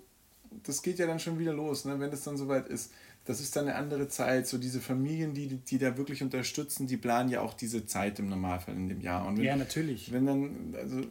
das 0.64 0.82
geht 0.82 0.98
ja 0.98 1.06
dann 1.06 1.20
schon 1.20 1.38
wieder 1.38 1.52
los, 1.52 1.84
ne? 1.84 2.00
wenn 2.00 2.10
es 2.10 2.24
dann 2.24 2.36
soweit 2.36 2.68
ist. 2.68 2.90
Das 3.24 3.40
ist 3.40 3.54
dann 3.54 3.68
eine 3.68 3.76
andere 3.76 4.08
Zeit. 4.08 4.48
So 4.48 4.58
diese 4.58 4.80
Familien, 4.80 5.32
die, 5.32 5.46
die 5.46 5.78
da 5.78 5.96
wirklich 5.96 6.22
unterstützen, 6.22 6.88
die 6.88 6.96
planen 6.96 7.28
ja 7.28 7.40
auch 7.40 7.54
diese 7.54 7.86
Zeit 7.86 8.18
im 8.18 8.28
Normalfall 8.28 8.74
in 8.74 8.88
dem 8.88 9.00
Jahr. 9.00 9.26
Und 9.26 9.36
wenn, 9.36 9.44
ja, 9.44 9.54
natürlich. 9.54 10.10
Wenn 10.10 10.26
dann, 10.26 10.74
also. 10.76 11.02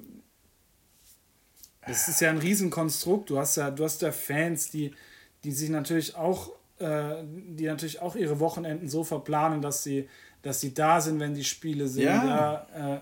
Das 1.88 2.09
ist 2.09 2.19
ja 2.19 2.29
ein 2.29 2.38
Riesenkonstrukt. 2.38 3.29
Du 3.29 3.39
hast 3.39 3.55
ja, 3.55 3.71
du 3.71 3.86
hast 3.86 4.01
ja 4.01 4.11
Fans, 4.11 4.69
die, 4.69 4.93
die 5.43 5.51
sich 5.51 5.69
natürlich 5.69 6.15
auch, 6.15 6.51
äh, 6.79 7.23
die 7.23 7.65
natürlich 7.65 8.01
auch 8.01 8.15
ihre 8.15 8.39
Wochenenden 8.39 8.89
so 8.89 9.05
verplanen, 9.05 9.61
dass 9.61 9.84
sie, 9.84 10.09
dass 10.41 10.59
sie 10.59 10.73
da 10.73 10.99
sind, 10.99 11.19
wenn 11.19 11.34
die 11.34 11.45
Spiele 11.45 11.88
sind. 11.88 12.03
Ja. 12.03 12.67
ja 12.73 12.95
äh, 12.95 13.01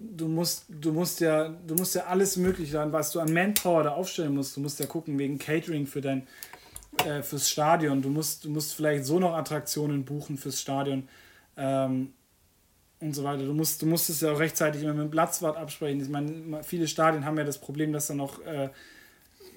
du 0.00 0.28
musst, 0.28 0.64
du 0.68 0.92
musst 0.92 1.20
ja, 1.20 1.48
du 1.48 1.74
musst 1.74 1.94
ja 1.94 2.04
alles 2.04 2.36
Mögliche 2.36 2.74
dann, 2.74 2.92
was 2.92 3.12
du 3.12 3.20
an 3.20 3.32
Manpower 3.32 3.84
da 3.84 3.90
aufstellen 3.90 4.34
musst. 4.34 4.56
Du 4.56 4.60
musst 4.60 4.80
ja 4.80 4.86
gucken 4.86 5.18
wegen 5.18 5.38
Catering 5.38 5.86
für 5.86 6.00
dein, 6.00 6.26
äh, 7.04 7.22
fürs 7.22 7.50
Stadion. 7.50 8.02
Du 8.02 8.08
musst, 8.08 8.44
du 8.44 8.50
musst 8.50 8.74
vielleicht 8.74 9.04
so 9.04 9.18
noch 9.18 9.34
Attraktionen 9.34 10.04
buchen 10.04 10.38
fürs 10.38 10.60
Stadion 10.60 11.08
ähm, 11.56 12.12
und 13.00 13.14
so 13.14 13.24
weiter. 13.24 13.44
Du 13.44 13.52
musst, 13.52 13.82
du 13.82 13.86
musst 13.86 14.10
es 14.10 14.20
ja 14.20 14.32
auch 14.32 14.38
rechtzeitig 14.38 14.82
immer 14.82 14.94
mit 14.94 15.04
dem 15.04 15.10
Platzwart 15.10 15.56
absprechen. 15.56 16.00
Ich 16.00 16.08
meine, 16.08 16.62
viele 16.62 16.88
Stadien 16.88 17.24
haben 17.24 17.38
ja 17.38 17.44
das 17.44 17.58
Problem, 17.58 17.92
dass 17.92 18.06
da 18.06 18.14
noch 18.14 18.44
äh, 18.44 18.70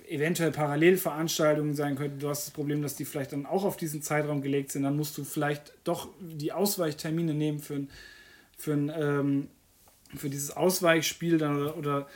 eventuell 0.07 0.51
Parallelveranstaltungen 0.51 1.75
sein 1.75 1.95
könnten. 1.95 2.19
Du 2.19 2.29
hast 2.29 2.47
das 2.47 2.53
Problem, 2.53 2.81
dass 2.81 2.95
die 2.95 3.05
vielleicht 3.05 3.31
dann 3.31 3.45
auch 3.45 3.63
auf 3.63 3.77
diesen 3.77 4.01
Zeitraum 4.01 4.41
gelegt 4.41 4.71
sind. 4.71 4.83
Dann 4.83 4.95
musst 4.95 5.17
du 5.17 5.23
vielleicht 5.23 5.73
doch 5.83 6.09
die 6.19 6.51
Ausweichtermine 6.51 7.33
nehmen 7.33 7.59
für, 7.59 7.75
ein, 7.75 7.89
für, 8.57 8.73
ein, 8.73 8.91
ähm, 8.95 9.47
für 10.16 10.30
dieses 10.30 10.51
Ausweichspiel 10.55 11.38
dann 11.38 11.61
oder, 11.61 11.78
oder 11.78 12.07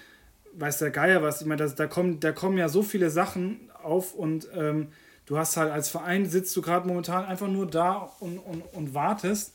weiß 0.53 0.79
der 0.79 0.91
Geier 0.91 1.21
was. 1.21 1.41
Ich 1.41 1.47
meine, 1.47 1.61
das, 1.61 1.75
da, 1.75 1.87
kommen, 1.87 2.19
da 2.19 2.31
kommen 2.31 2.57
ja 2.57 2.69
so 2.69 2.83
viele 2.83 3.09
Sachen 3.09 3.69
auf 3.83 4.13
und 4.13 4.47
ähm, 4.53 4.89
du 5.25 5.37
hast 5.37 5.57
halt 5.57 5.71
als 5.71 5.89
Verein 5.89 6.27
sitzt 6.27 6.55
du 6.55 6.61
gerade 6.61 6.87
momentan 6.87 7.25
einfach 7.25 7.47
nur 7.47 7.67
da 7.67 8.11
und, 8.19 8.39
und, 8.39 8.61
und 8.73 8.93
wartest 8.93 9.53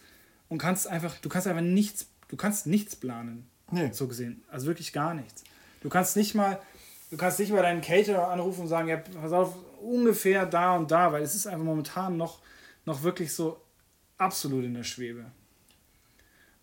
und 0.49 0.59
kannst 0.59 0.87
einfach, 0.87 1.17
du 1.19 1.29
kannst 1.29 1.49
einfach 1.49 1.63
nichts, 1.63 2.07
du 2.29 2.37
kannst 2.37 2.67
nichts 2.67 2.97
planen. 2.97 3.47
Nee. 3.71 3.91
So 3.93 4.07
gesehen. 4.07 4.43
Also 4.51 4.67
wirklich 4.67 4.93
gar 4.93 5.15
nichts. 5.15 5.45
Du 5.81 5.89
kannst 5.89 6.17
nicht 6.17 6.35
mal, 6.35 6.61
du 7.11 7.17
kannst 7.17 7.39
nicht 7.41 7.53
mal 7.53 7.63
deinen 7.63 7.81
Caterer 7.81 8.29
anrufen 8.29 8.63
und 8.63 8.69
sagen, 8.69 8.89
ja, 8.89 8.99
pass 8.99 9.33
auf, 9.33 9.57
ungefähr 9.81 10.47
da 10.47 10.77
und 10.77 10.91
da, 10.91 11.13
weil 11.13 11.23
es 11.23 11.35
ist 11.35 11.47
einfach 11.47 11.65
momentan 11.65 12.17
noch, 12.17 12.41
noch 12.85 13.03
wirklich 13.03 13.33
so 13.33 13.61
absolut 14.19 14.65
in 14.65 14.75
der 14.75 14.85
Schwebe. 14.85 15.25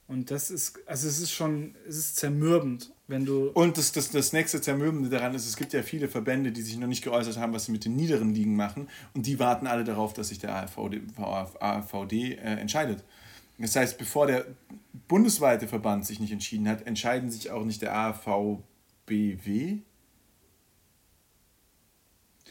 Und 0.09 0.31
das 0.31 0.49
ist, 0.49 0.79
also 0.87 1.07
es 1.07 1.19
ist 1.19 1.31
schon, 1.31 1.75
es 1.87 1.95
ist 1.95 2.15
zermürbend, 2.15 2.91
wenn 3.07 3.25
du. 3.25 3.49
Und 3.49 3.77
das, 3.77 3.91
das, 3.91 4.09
das 4.09 4.33
nächste 4.33 4.59
Zermürbende 4.59 5.07
daran 5.07 5.35
ist, 5.35 5.45
es 5.45 5.55
gibt 5.55 5.71
ja 5.71 5.83
viele 5.83 6.07
Verbände, 6.07 6.51
die 6.51 6.63
sich 6.63 6.77
noch 6.79 6.87
nicht 6.87 7.03
geäußert 7.03 7.37
haben, 7.37 7.53
was 7.53 7.65
sie 7.65 7.71
mit 7.71 7.85
den 7.85 7.95
niederen 7.95 8.33
Ligen 8.33 8.55
machen. 8.55 8.89
Und 9.13 9.27
die 9.27 9.37
warten 9.37 9.67
alle 9.67 9.83
darauf, 9.83 10.13
dass 10.13 10.29
sich 10.29 10.39
der 10.39 10.55
AVD, 10.55 11.01
AVD 11.15 12.33
äh, 12.33 12.55
entscheidet. 12.55 13.03
Das 13.59 13.75
heißt, 13.75 13.99
bevor 13.99 14.25
der 14.25 14.47
bundesweite 15.07 15.67
Verband 15.67 16.07
sich 16.07 16.19
nicht 16.19 16.31
entschieden 16.31 16.67
hat, 16.67 16.87
entscheiden 16.87 17.29
sich 17.29 17.51
auch 17.51 17.63
nicht 17.63 17.83
der 17.83 17.95
AVBW 17.95 19.77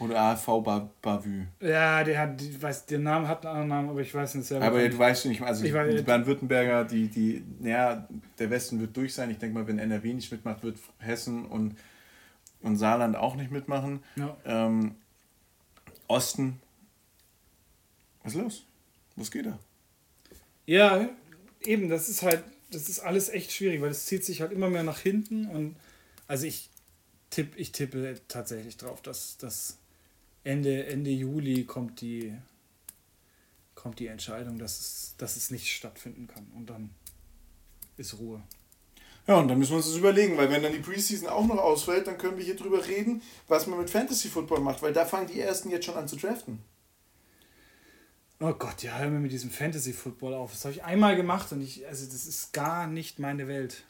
oder 0.01 0.20
AV 0.20 0.88
Bavü. 1.03 1.46
Ja, 1.61 2.05
der 2.05 2.18
hat, 2.20 2.40
ich 2.42 2.61
weiß, 2.61 2.86
der 2.86 2.99
Name 2.99 3.26
hat 3.28 3.44
einen 3.44 3.49
anderen 3.51 3.68
Namen, 3.68 3.88
aber 3.90 4.01
ich 4.01 4.14
weiß 4.14 4.34
nicht 4.36 4.46
selber. 4.46 4.66
Aber 4.66 4.88
du 4.88 4.99
weißt 4.99 5.26
nicht, 5.26 5.40
also 5.42 5.64
Ich 5.64 5.72
weiß- 5.72 5.96
die 5.96 6.03
Baden-Württemberger, 6.03 6.84
die, 6.84 7.09
die, 7.09 7.44
naja, 7.61 8.07
der 8.38 8.51
Westen 8.51 8.80
wird 8.80 8.96
durch 8.96 9.14
sein. 9.14 9.30
Ich 9.30 9.38
denke 9.38 9.59
mal, 9.59 9.66
wenn 9.66 9.78
NRW 9.78 10.12
nicht 10.14 10.30
mitmacht, 10.30 10.62
wird 10.62 10.78
Hessen 10.99 11.46
und, 11.46 11.76
und 12.61 12.76
Saarland 12.76 13.16
auch 13.16 13.34
nicht 13.36 13.51
mitmachen. 13.51 14.03
Ja. 14.16 14.36
Ähm, 14.44 14.94
Osten. 16.07 16.61
Was 18.22 18.34
ist 18.34 18.40
los? 18.40 18.64
Was 19.16 19.30
geht 19.30 19.46
da? 19.46 19.59
Ja, 20.66 21.09
eben, 21.64 21.88
das 21.88 22.09
ist 22.09 22.22
halt, 22.22 22.44
das 22.70 22.88
ist 22.88 23.01
alles 23.01 23.28
echt 23.30 23.53
schwierig, 23.53 23.80
weil 23.80 23.90
es 23.90 24.07
zieht 24.07 24.24
sich 24.24 24.40
halt 24.40 24.53
immer 24.53 24.68
mehr 24.70 24.82
nach 24.82 24.99
hinten 24.99 25.46
und 25.49 25.76
also 26.26 26.46
ich 26.46 26.68
tipp, 27.30 27.55
ich 27.57 27.72
tippe 27.72 28.20
tatsächlich 28.28 28.76
drauf, 28.76 29.01
dass, 29.01 29.38
dass 29.38 29.78
Ende, 30.49 30.86
Ende 30.86 31.11
Juli 31.11 31.64
kommt 31.64 32.01
die, 32.01 32.32
kommt 33.74 33.99
die 33.99 34.07
Entscheidung, 34.07 34.59
dass 34.59 34.80
es, 34.80 35.14
dass 35.18 35.36
es 35.36 35.51
nicht 35.51 35.70
stattfinden 35.70 36.26
kann 36.26 36.46
und 36.57 36.70
dann 36.70 36.88
ist 37.99 38.18
Ruhe. 38.18 38.42
Ja, 39.26 39.36
und 39.36 39.49
dann 39.49 39.59
müssen 39.59 39.72
wir 39.72 39.76
uns 39.76 39.88
das 39.88 39.96
überlegen, 39.99 40.38
weil 40.38 40.51
wenn 40.51 40.62
dann 40.62 40.72
die 40.72 40.78
Preseason 40.78 41.28
auch 41.28 41.46
noch 41.46 41.59
ausfällt, 41.59 42.07
dann 42.07 42.16
können 42.16 42.38
wir 42.38 42.44
hier 42.46 42.57
drüber 42.57 42.86
reden, 42.86 43.20
was 43.46 43.66
man 43.66 43.78
mit 43.78 43.90
Fantasy 43.90 44.28
Football 44.28 44.61
macht, 44.61 44.80
weil 44.80 44.94
da 44.94 45.05
fangen 45.05 45.26
die 45.26 45.38
ersten 45.38 45.68
jetzt 45.68 45.84
schon 45.84 45.96
an 45.96 46.09
zu 46.09 46.16
draften. 46.16 46.61
Oh 48.40 48.55
Gott, 48.55 48.82
ja, 48.82 48.96
hör 48.96 49.11
mir 49.11 49.18
mit 49.18 49.32
diesem 49.32 49.51
Fantasy 49.51 49.92
Football 49.92 50.32
auf. 50.32 50.53
Das 50.53 50.64
habe 50.64 50.72
ich 50.72 50.82
einmal 50.82 51.14
gemacht 51.14 51.53
und 51.53 51.61
ich, 51.61 51.86
also 51.86 52.07
das 52.07 52.24
ist 52.24 52.55
gar 52.55 52.86
nicht 52.86 53.18
meine 53.18 53.49
Welt. 53.49 53.84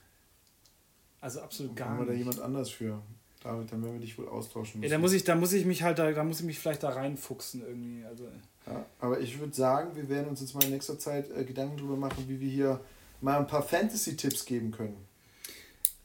Also 1.21 1.41
absolut 1.41 1.79
Da 1.79 1.85
gar 1.85 1.89
haben 1.91 1.99
wir 2.01 2.07
da 2.07 2.13
nicht. 2.13 2.21
jemand 2.21 2.41
anders 2.41 2.71
für. 2.71 3.01
David, 3.43 3.71
dann 3.71 3.83
werden 3.83 3.95
wir 3.95 4.01
dich 4.01 4.19
wohl 4.19 4.29
austauschen 4.29 4.83
Ja, 4.83 4.89
da 4.89 4.99
muss 4.99 5.13
ich, 5.13 5.25
da 5.25 5.35
muss 5.37 5.53
ich 5.53 5.65
mich 5.65 5.83
halt, 5.83 5.99
da, 5.99 6.11
da 6.11 6.25
muss 6.25 6.41
ich 6.41 6.47
mich 6.47 6.59
vielleicht 6.59 6.83
da 6.83 6.91
reinfuchsen 6.91 7.63
irgendwie. 7.63 8.05
Also 8.05 8.29
Ja, 8.67 8.85
aber 9.01 9.21
ich 9.21 9.39
würde 9.39 9.55
sagen, 9.55 9.95
wir 9.95 10.09
werden 10.09 10.29
uns 10.29 10.41
jetzt 10.41 10.55
mal 10.55 10.65
in 10.65 10.71
nächster 10.71 10.99
Zeit 10.99 11.31
äh, 11.31 11.45
Gedanken 11.45 11.77
drüber 11.77 11.97
machen, 11.97 12.25
wie 12.29 12.41
wir 12.41 12.51
hier 12.51 12.81
mal 13.21 13.39
ein 13.39 13.47
paar 13.47 13.63
Fantasy-Tipps 13.63 14.45
geben 14.45 14.71
können. 14.71 14.97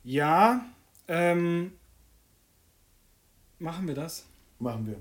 ja, 0.03 0.65
ähm, 1.07 1.73
machen 3.59 3.87
wir 3.87 3.95
das? 3.95 4.25
Machen 4.59 4.87
wir. 4.87 4.95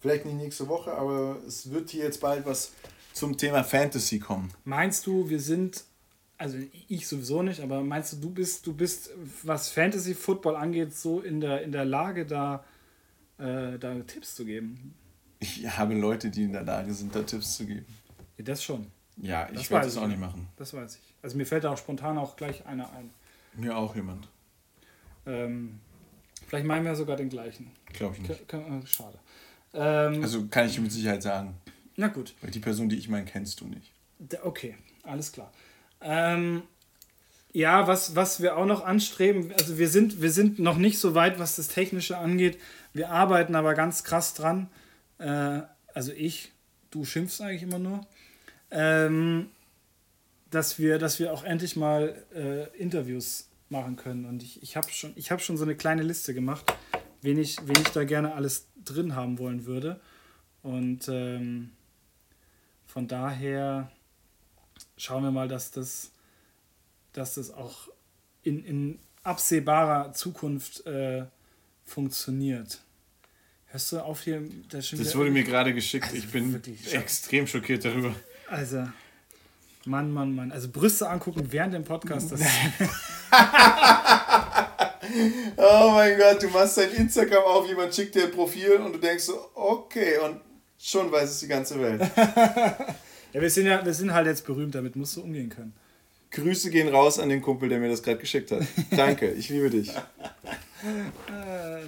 Vielleicht 0.00 0.24
nicht 0.24 0.36
nächste 0.36 0.68
Woche, 0.68 0.92
aber 0.92 1.38
es 1.46 1.70
wird 1.70 1.90
hier 1.90 2.04
jetzt 2.04 2.20
bald 2.20 2.46
was 2.46 2.72
zum 3.12 3.36
Thema 3.36 3.64
Fantasy 3.64 4.18
kommen. 4.18 4.52
Meinst 4.64 5.06
du, 5.06 5.28
wir 5.28 5.40
sind, 5.40 5.84
also 6.38 6.58
ich 6.88 7.06
sowieso 7.06 7.42
nicht, 7.42 7.60
aber 7.60 7.82
meinst 7.82 8.12
du, 8.12 8.16
du 8.16 8.30
bist, 8.30 8.66
du 8.66 8.74
bist, 8.74 9.10
was 9.42 9.68
Fantasy 9.70 10.14
Football 10.14 10.56
angeht, 10.56 10.94
so 10.94 11.20
in 11.20 11.40
der, 11.40 11.62
in 11.62 11.72
der 11.72 11.84
Lage, 11.84 12.26
da, 12.26 12.64
äh, 13.38 13.78
da 13.78 13.94
Tipps 14.06 14.34
zu 14.34 14.44
geben? 14.44 14.94
Ich 15.40 15.66
habe 15.76 15.94
Leute, 15.94 16.30
die 16.30 16.44
in 16.44 16.52
der 16.52 16.62
Lage 16.62 16.92
sind, 16.94 17.14
da 17.14 17.22
Tipps 17.22 17.56
zu 17.56 17.66
geben. 17.66 17.86
Ja, 18.36 18.44
das 18.44 18.62
schon. 18.64 18.90
Ja, 19.16 19.46
Das 19.52 19.62
ich 19.62 19.70
werde 19.70 19.84
das 19.84 19.94
ich 19.94 19.98
auch 19.98 20.02
ja. 20.02 20.08
nicht 20.08 20.20
machen. 20.20 20.48
Das 20.56 20.74
weiß 20.74 20.96
ich. 20.96 21.14
Also 21.22 21.36
mir 21.36 21.46
fällt 21.46 21.64
da 21.64 21.72
auch 21.72 21.78
spontan 21.78 22.18
auch 22.18 22.36
gleich 22.36 22.66
einer 22.66 22.90
ein. 22.92 23.10
Mir 23.56 23.76
auch 23.76 23.94
jemand. 23.94 24.28
Ähm, 25.26 25.78
vielleicht 26.46 26.66
meinen 26.66 26.84
wir 26.84 26.96
sogar 26.96 27.16
den 27.16 27.28
gleichen. 27.28 27.70
Glaube 27.92 28.16
ich 28.16 28.28
nicht. 28.28 28.48
K 28.48 28.58
äh, 28.58 28.86
schade. 28.86 29.18
Ähm, 29.72 30.22
Also 30.22 30.46
kann 30.48 30.66
ich 30.66 30.74
dir 30.74 30.80
mit 30.80 30.92
Sicherheit 30.92 31.22
sagen. 31.22 31.54
na 31.96 32.08
gut. 32.08 32.34
Weil 32.40 32.50
die 32.50 32.58
Person, 32.60 32.88
die 32.88 32.96
ich 32.96 33.08
meine, 33.08 33.24
kennst 33.24 33.60
du 33.60 33.66
nicht. 33.66 33.92
Okay, 34.42 34.76
alles 35.04 35.30
klar. 35.32 35.52
Ähm, 36.04 36.62
ja, 37.52 37.86
was, 37.86 38.14
was 38.14 38.42
wir 38.42 38.56
auch 38.56 38.66
noch 38.66 38.84
anstreben, 38.84 39.52
also 39.52 39.78
wir 39.78 39.88
sind, 39.88 40.20
wir 40.20 40.30
sind 40.30 40.58
noch 40.58 40.76
nicht 40.76 40.98
so 40.98 41.14
weit, 41.14 41.38
was 41.38 41.56
das 41.56 41.68
Technische 41.68 42.18
angeht. 42.18 42.58
Wir 42.92 43.10
arbeiten 43.10 43.54
aber 43.54 43.74
ganz 43.74 44.04
krass 44.04 44.34
dran. 44.34 44.68
Äh, 45.18 45.62
also 45.94 46.12
ich, 46.12 46.52
du 46.90 47.04
schimpfst 47.04 47.40
eigentlich 47.40 47.62
immer 47.62 47.78
nur. 47.78 48.06
Ähm, 48.70 49.50
dass, 50.50 50.78
wir, 50.78 50.98
dass 50.98 51.18
wir 51.18 51.32
auch 51.32 51.44
endlich 51.44 51.76
mal 51.76 52.14
äh, 52.34 52.76
Interviews 52.76 53.48
machen 53.68 53.96
können. 53.96 54.24
Und 54.24 54.42
ich, 54.42 54.62
ich 54.62 54.76
habe 54.76 54.90
schon, 54.90 55.14
hab 55.16 55.40
schon 55.40 55.56
so 55.56 55.64
eine 55.64 55.76
kleine 55.76 56.02
Liste 56.02 56.34
gemacht, 56.34 56.72
wen 57.22 57.38
ich, 57.38 57.58
wen 57.66 57.82
ich 57.82 57.88
da 57.88 58.04
gerne 58.04 58.34
alles 58.34 58.68
drin 58.84 59.16
haben 59.16 59.38
wollen 59.38 59.66
würde. 59.66 60.00
Und 60.62 61.08
ähm, 61.08 61.70
von 62.86 63.08
daher 63.08 63.90
schauen 64.96 65.22
wir 65.24 65.30
mal, 65.30 65.48
dass 65.48 65.70
das, 65.70 66.10
dass 67.12 67.34
das 67.34 67.52
auch 67.52 67.88
in, 68.42 68.64
in 68.64 68.98
absehbarer 69.22 70.12
Zukunft 70.12 70.86
äh, 70.86 71.24
funktioniert. 71.84 72.80
Hörst 73.66 73.92
du 73.92 74.00
auf 74.00 74.22
hier? 74.22 74.42
Das, 74.70 74.88
schon 74.88 74.98
Das 74.98 75.16
wurde 75.16 75.30
mir 75.30 75.42
gerade 75.42 75.74
geschickt. 75.74 76.12
Ich 76.12 76.30
bin 76.30 76.60
extrem 76.92 77.46
schockiert 77.46 77.84
darüber. 77.84 78.14
Also, 78.48 78.86
Mann, 79.86 80.12
Mann, 80.12 80.34
Mann. 80.34 80.52
Also 80.52 80.68
Brüste 80.68 81.08
angucken 81.08 81.46
während 81.50 81.74
dem 81.74 81.84
Podcast, 81.84 82.32
das 82.32 82.40
Oh 85.56 85.90
mein 85.92 86.18
Gott, 86.18 86.42
du 86.42 86.48
machst 86.48 86.78
dein 86.78 86.90
Instagram 86.92 87.44
auf, 87.44 87.66
jemand 87.66 87.94
schickt 87.94 88.14
dir 88.14 88.24
ein 88.24 88.30
Profil 88.30 88.76
und 88.76 88.94
du 88.94 88.98
denkst 88.98 89.24
so, 89.24 89.50
okay, 89.54 90.18
und 90.18 90.40
schon 90.78 91.12
weiß 91.12 91.30
es 91.30 91.40
die 91.40 91.48
ganze 91.48 91.78
Welt. 91.80 92.00
Ja, 93.34 93.40
wir 93.42 93.50
sind 93.50 93.66
ja, 93.66 93.84
wir 93.84 93.92
sind 93.92 94.12
halt 94.14 94.26
jetzt 94.26 94.46
berühmt, 94.46 94.74
damit 94.74 94.96
musst 94.96 95.16
du 95.16 95.22
umgehen 95.22 95.50
können. 95.50 95.74
Grüße 96.30 96.70
gehen 96.70 96.88
raus 96.88 97.18
an 97.18 97.28
den 97.28 97.42
Kumpel, 97.42 97.68
der 97.68 97.78
mir 97.80 97.88
das 97.88 98.02
gerade 98.02 98.18
geschickt 98.18 98.50
hat. 98.50 98.62
Danke, 98.90 99.30
ich 99.32 99.48
liebe 99.50 99.68
dich. 99.70 99.90
Äh, 99.94 101.82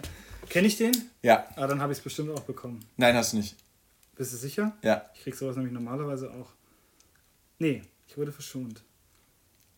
Kenne 0.48 0.66
ich 0.68 0.76
den? 0.76 0.92
Ja, 1.22 1.46
Ah, 1.56 1.66
dann 1.66 1.80
habe 1.80 1.92
ich 1.92 1.98
es 1.98 2.04
bestimmt 2.04 2.30
auch 2.30 2.40
bekommen. 2.42 2.84
nein, 2.96 3.14
hast 3.16 3.32
du 3.32 3.38
nicht. 3.38 3.56
Bist 4.16 4.32
du 4.32 4.36
sicher? 4.36 4.76
Ja, 4.82 5.08
Ich 5.14 5.22
krieg 5.22 5.34
sowas 5.34 5.56
nämlich 5.56 5.72
normalerweise 5.74 6.30
auch. 6.32 6.50
Nee, 7.58 7.82
ich 8.08 8.16
wurde 8.16 8.32
verschont. 8.32 8.82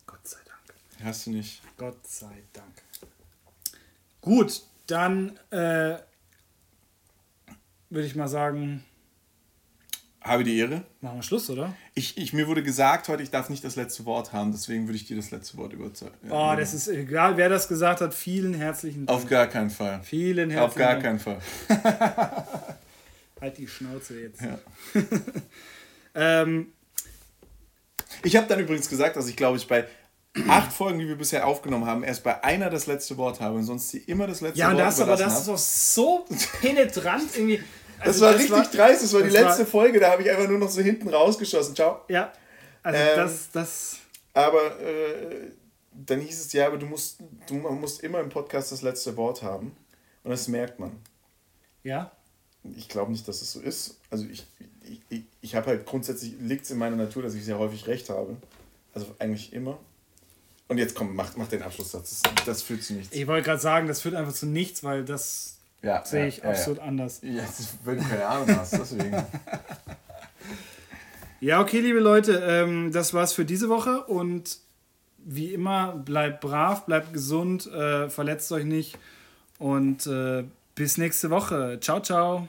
Gott 0.07 0.27
sei 0.27 0.39
Dank. 0.45 1.05
hast 1.05 1.27
du 1.27 1.31
nicht. 1.31 1.63
Gott 1.77 2.07
sei 2.07 2.43
Dank. 2.53 2.83
Gut, 4.21 4.63
dann 4.87 5.37
äh, 5.51 5.99
würde 7.91 8.07
ich 8.07 8.15
mal 8.15 8.29
sagen, 8.29 8.85
Habe 10.29 10.45
die 10.45 10.59
Ehre. 10.59 10.83
machen 11.01 11.17
wir 11.19 11.23
Schluss, 11.23 11.49
oder? 11.51 11.75
Ich, 11.95 12.17
ich, 12.19 12.33
mir 12.33 12.47
wurde 12.47 12.63
gesagt 12.63 13.09
heute, 13.09 13.23
ich 13.23 13.31
darf 13.31 13.49
nicht 13.49 13.65
das 13.65 13.77
letzte 13.77 14.05
Wort 14.05 14.33
haben, 14.33 14.53
deswegen 14.53 14.87
würde 14.87 14.97
ich 14.97 15.07
dir 15.07 15.17
das 15.17 15.31
letzte 15.31 15.57
Wort 15.57 15.73
überzeugen. 15.73 16.15
Oh, 16.31 16.55
das 16.57 16.75
ist 16.75 16.89
egal, 16.89 17.37
wer 17.37 17.49
das 17.49 17.67
gesagt 17.69 18.01
hat. 18.01 18.15
Vielen 18.15 18.55
herzlichen 18.55 19.07
Dank. 19.07 19.19
Auf 19.19 19.27
gar 19.29 19.47
keinen 19.47 19.71
Fall. 19.71 20.01
Vielen 20.05 20.51
herzlichen 20.51 20.69
Auf 20.71 20.75
gar 20.75 20.93
Dank. 21.01 21.03
keinen 21.03 21.19
Fall. 21.19 21.41
Halt 23.41 23.57
die 23.59 23.67
Schnauze 23.69 24.21
jetzt. 24.21 24.41
Ja. 24.43 24.59
Ähm, 26.15 26.73
Ich 28.23 28.35
habe 28.35 28.47
dann 28.49 28.59
übrigens 28.59 28.89
gesagt, 28.89 29.15
dass 29.17 29.29
ich 29.29 29.37
glaube 29.37 29.57
ich 29.59 29.69
bei 29.69 29.87
acht 30.49 30.73
Folgen, 30.73 30.99
die 30.99 31.07
wir 31.07 31.17
bisher 31.17 31.47
aufgenommen 31.47 31.87
haben, 31.87 32.03
erst 32.03 32.25
bei 32.25 32.43
einer 32.43 32.71
das 32.71 32.87
letzte 32.87 33.17
Wort 33.19 33.41
habe 33.41 33.57
und 33.57 33.65
sonst 33.65 33.93
die 33.93 33.99
immer 33.99 34.27
das 34.27 34.41
letzte 34.41 34.59
ja, 34.59 34.69
und 34.71 34.77
Wort 34.77 34.87
das, 34.87 35.01
aber 35.01 35.17
das 35.17 35.39
ist 35.41 35.49
doch 35.49 35.59
so 35.59 36.25
penetrant 36.61 37.37
irgendwie. 37.37 37.63
Das 37.99 38.07
Also 38.09 38.25
war 38.27 38.35
richtig 38.35 38.71
dreist, 38.71 39.03
das 39.03 39.13
war 39.13 39.23
die 39.23 39.31
das 39.31 39.43
letzte 39.43 39.59
war- 39.61 39.67
Folge, 39.67 40.01
da 40.01 40.11
habe 40.13 40.23
ich 40.23 40.31
einfach 40.31 40.49
nur 40.49 40.59
noch 40.59 40.71
so 40.71 40.81
hinten 40.81 41.09
rausgeschossen. 41.09 41.75
Ciao. 41.75 42.03
Ja, 42.09 42.33
also 42.83 42.99
Ähm, 42.99 43.17
das, 43.17 43.51
das. 43.53 43.97
Aber 44.35 44.81
äh, 44.81 45.51
dann 45.93 46.21
hieß 46.21 46.41
es 46.47 46.53
ja, 46.53 46.67
aber 46.69 46.77
du 46.79 46.87
musst, 46.87 47.19
du 47.49 47.55
musst 47.55 48.03
immer 48.03 48.21
im 48.21 48.29
Podcast 48.29 48.71
das 48.73 48.83
letzte 48.83 49.17
Wort 49.17 49.43
haben. 49.43 49.77
Und 50.23 50.31
das 50.31 50.47
merkt 50.49 50.79
man. 50.79 50.93
Ja? 51.83 52.13
Ich 52.77 52.89
glaube 52.89 53.11
nicht, 53.13 53.27
dass 53.27 53.43
es 53.43 53.53
so 53.53 53.61
ist. 53.61 53.99
Also 54.11 54.25
ich, 54.31 54.47
ich, 54.89 55.01
ich, 55.09 55.23
ich 55.41 55.55
habe 55.55 55.67
halt 55.69 55.87
grundsätzlich, 55.87 56.35
liegt 56.41 56.65
es 56.65 56.71
in 56.71 56.79
meiner 56.79 56.97
Natur, 56.97 57.23
dass 57.23 57.35
ich 57.35 57.45
sehr 57.45 57.59
häufig 57.59 57.87
recht 57.87 58.11
habe. 58.11 58.37
Also 58.95 59.07
eigentlich 59.19 59.53
immer. 59.53 59.79
Und 60.69 60.79
jetzt 60.79 60.95
komm, 60.95 61.17
mach, 61.17 61.35
mach 61.37 61.49
den 61.49 61.63
Abschlusssatz. 61.63 62.23
Das, 62.23 62.45
das 62.45 62.63
führt 62.63 62.83
zu 62.83 62.93
nichts. 62.95 63.15
Ich 63.15 63.27
wollte 63.27 63.45
gerade 63.47 63.61
sagen, 63.61 63.89
das 63.89 64.03
führt 64.03 64.15
einfach 64.15 64.35
zu 64.35 64.47
nichts, 64.47 64.85
weil 64.85 65.05
das 65.05 65.58
Ja, 65.83 66.05
sehe 66.05 66.27
ich 66.27 66.39
ja, 66.39 66.51
absolut 66.51 66.79
ja. 66.79 66.85
anders. 66.85 67.21
Ist, 67.21 67.79
weil 67.85 67.97
du 67.97 68.03
keine 68.03 68.27
Ahnung 68.27 68.57
hast, 68.57 68.73
deswegen. 68.73 69.25
Ja, 71.41 71.61
okay, 71.61 71.79
liebe 71.79 72.01
Leute, 72.01 72.43
ähm, 72.45 72.91
das 72.91 73.15
war's 73.15 73.33
für 73.33 73.45
diese 73.45 73.69
Woche 73.69 74.03
und 74.07 74.59
wie 75.19 75.55
immer, 75.55 75.93
bleibt 75.93 76.41
brav, 76.41 76.85
bleibt 76.85 77.13
gesund, 77.13 77.67
äh, 77.69 78.11
verletzt 78.11 78.51
euch 78.51 78.65
nicht 78.65 78.99
und 79.61 80.05
äh, 80.09 80.43
bis 80.75 80.99
nächste 80.99 81.31
Woche. 81.31 81.79
Ciao, 81.81 82.01
ciao. 82.01 82.49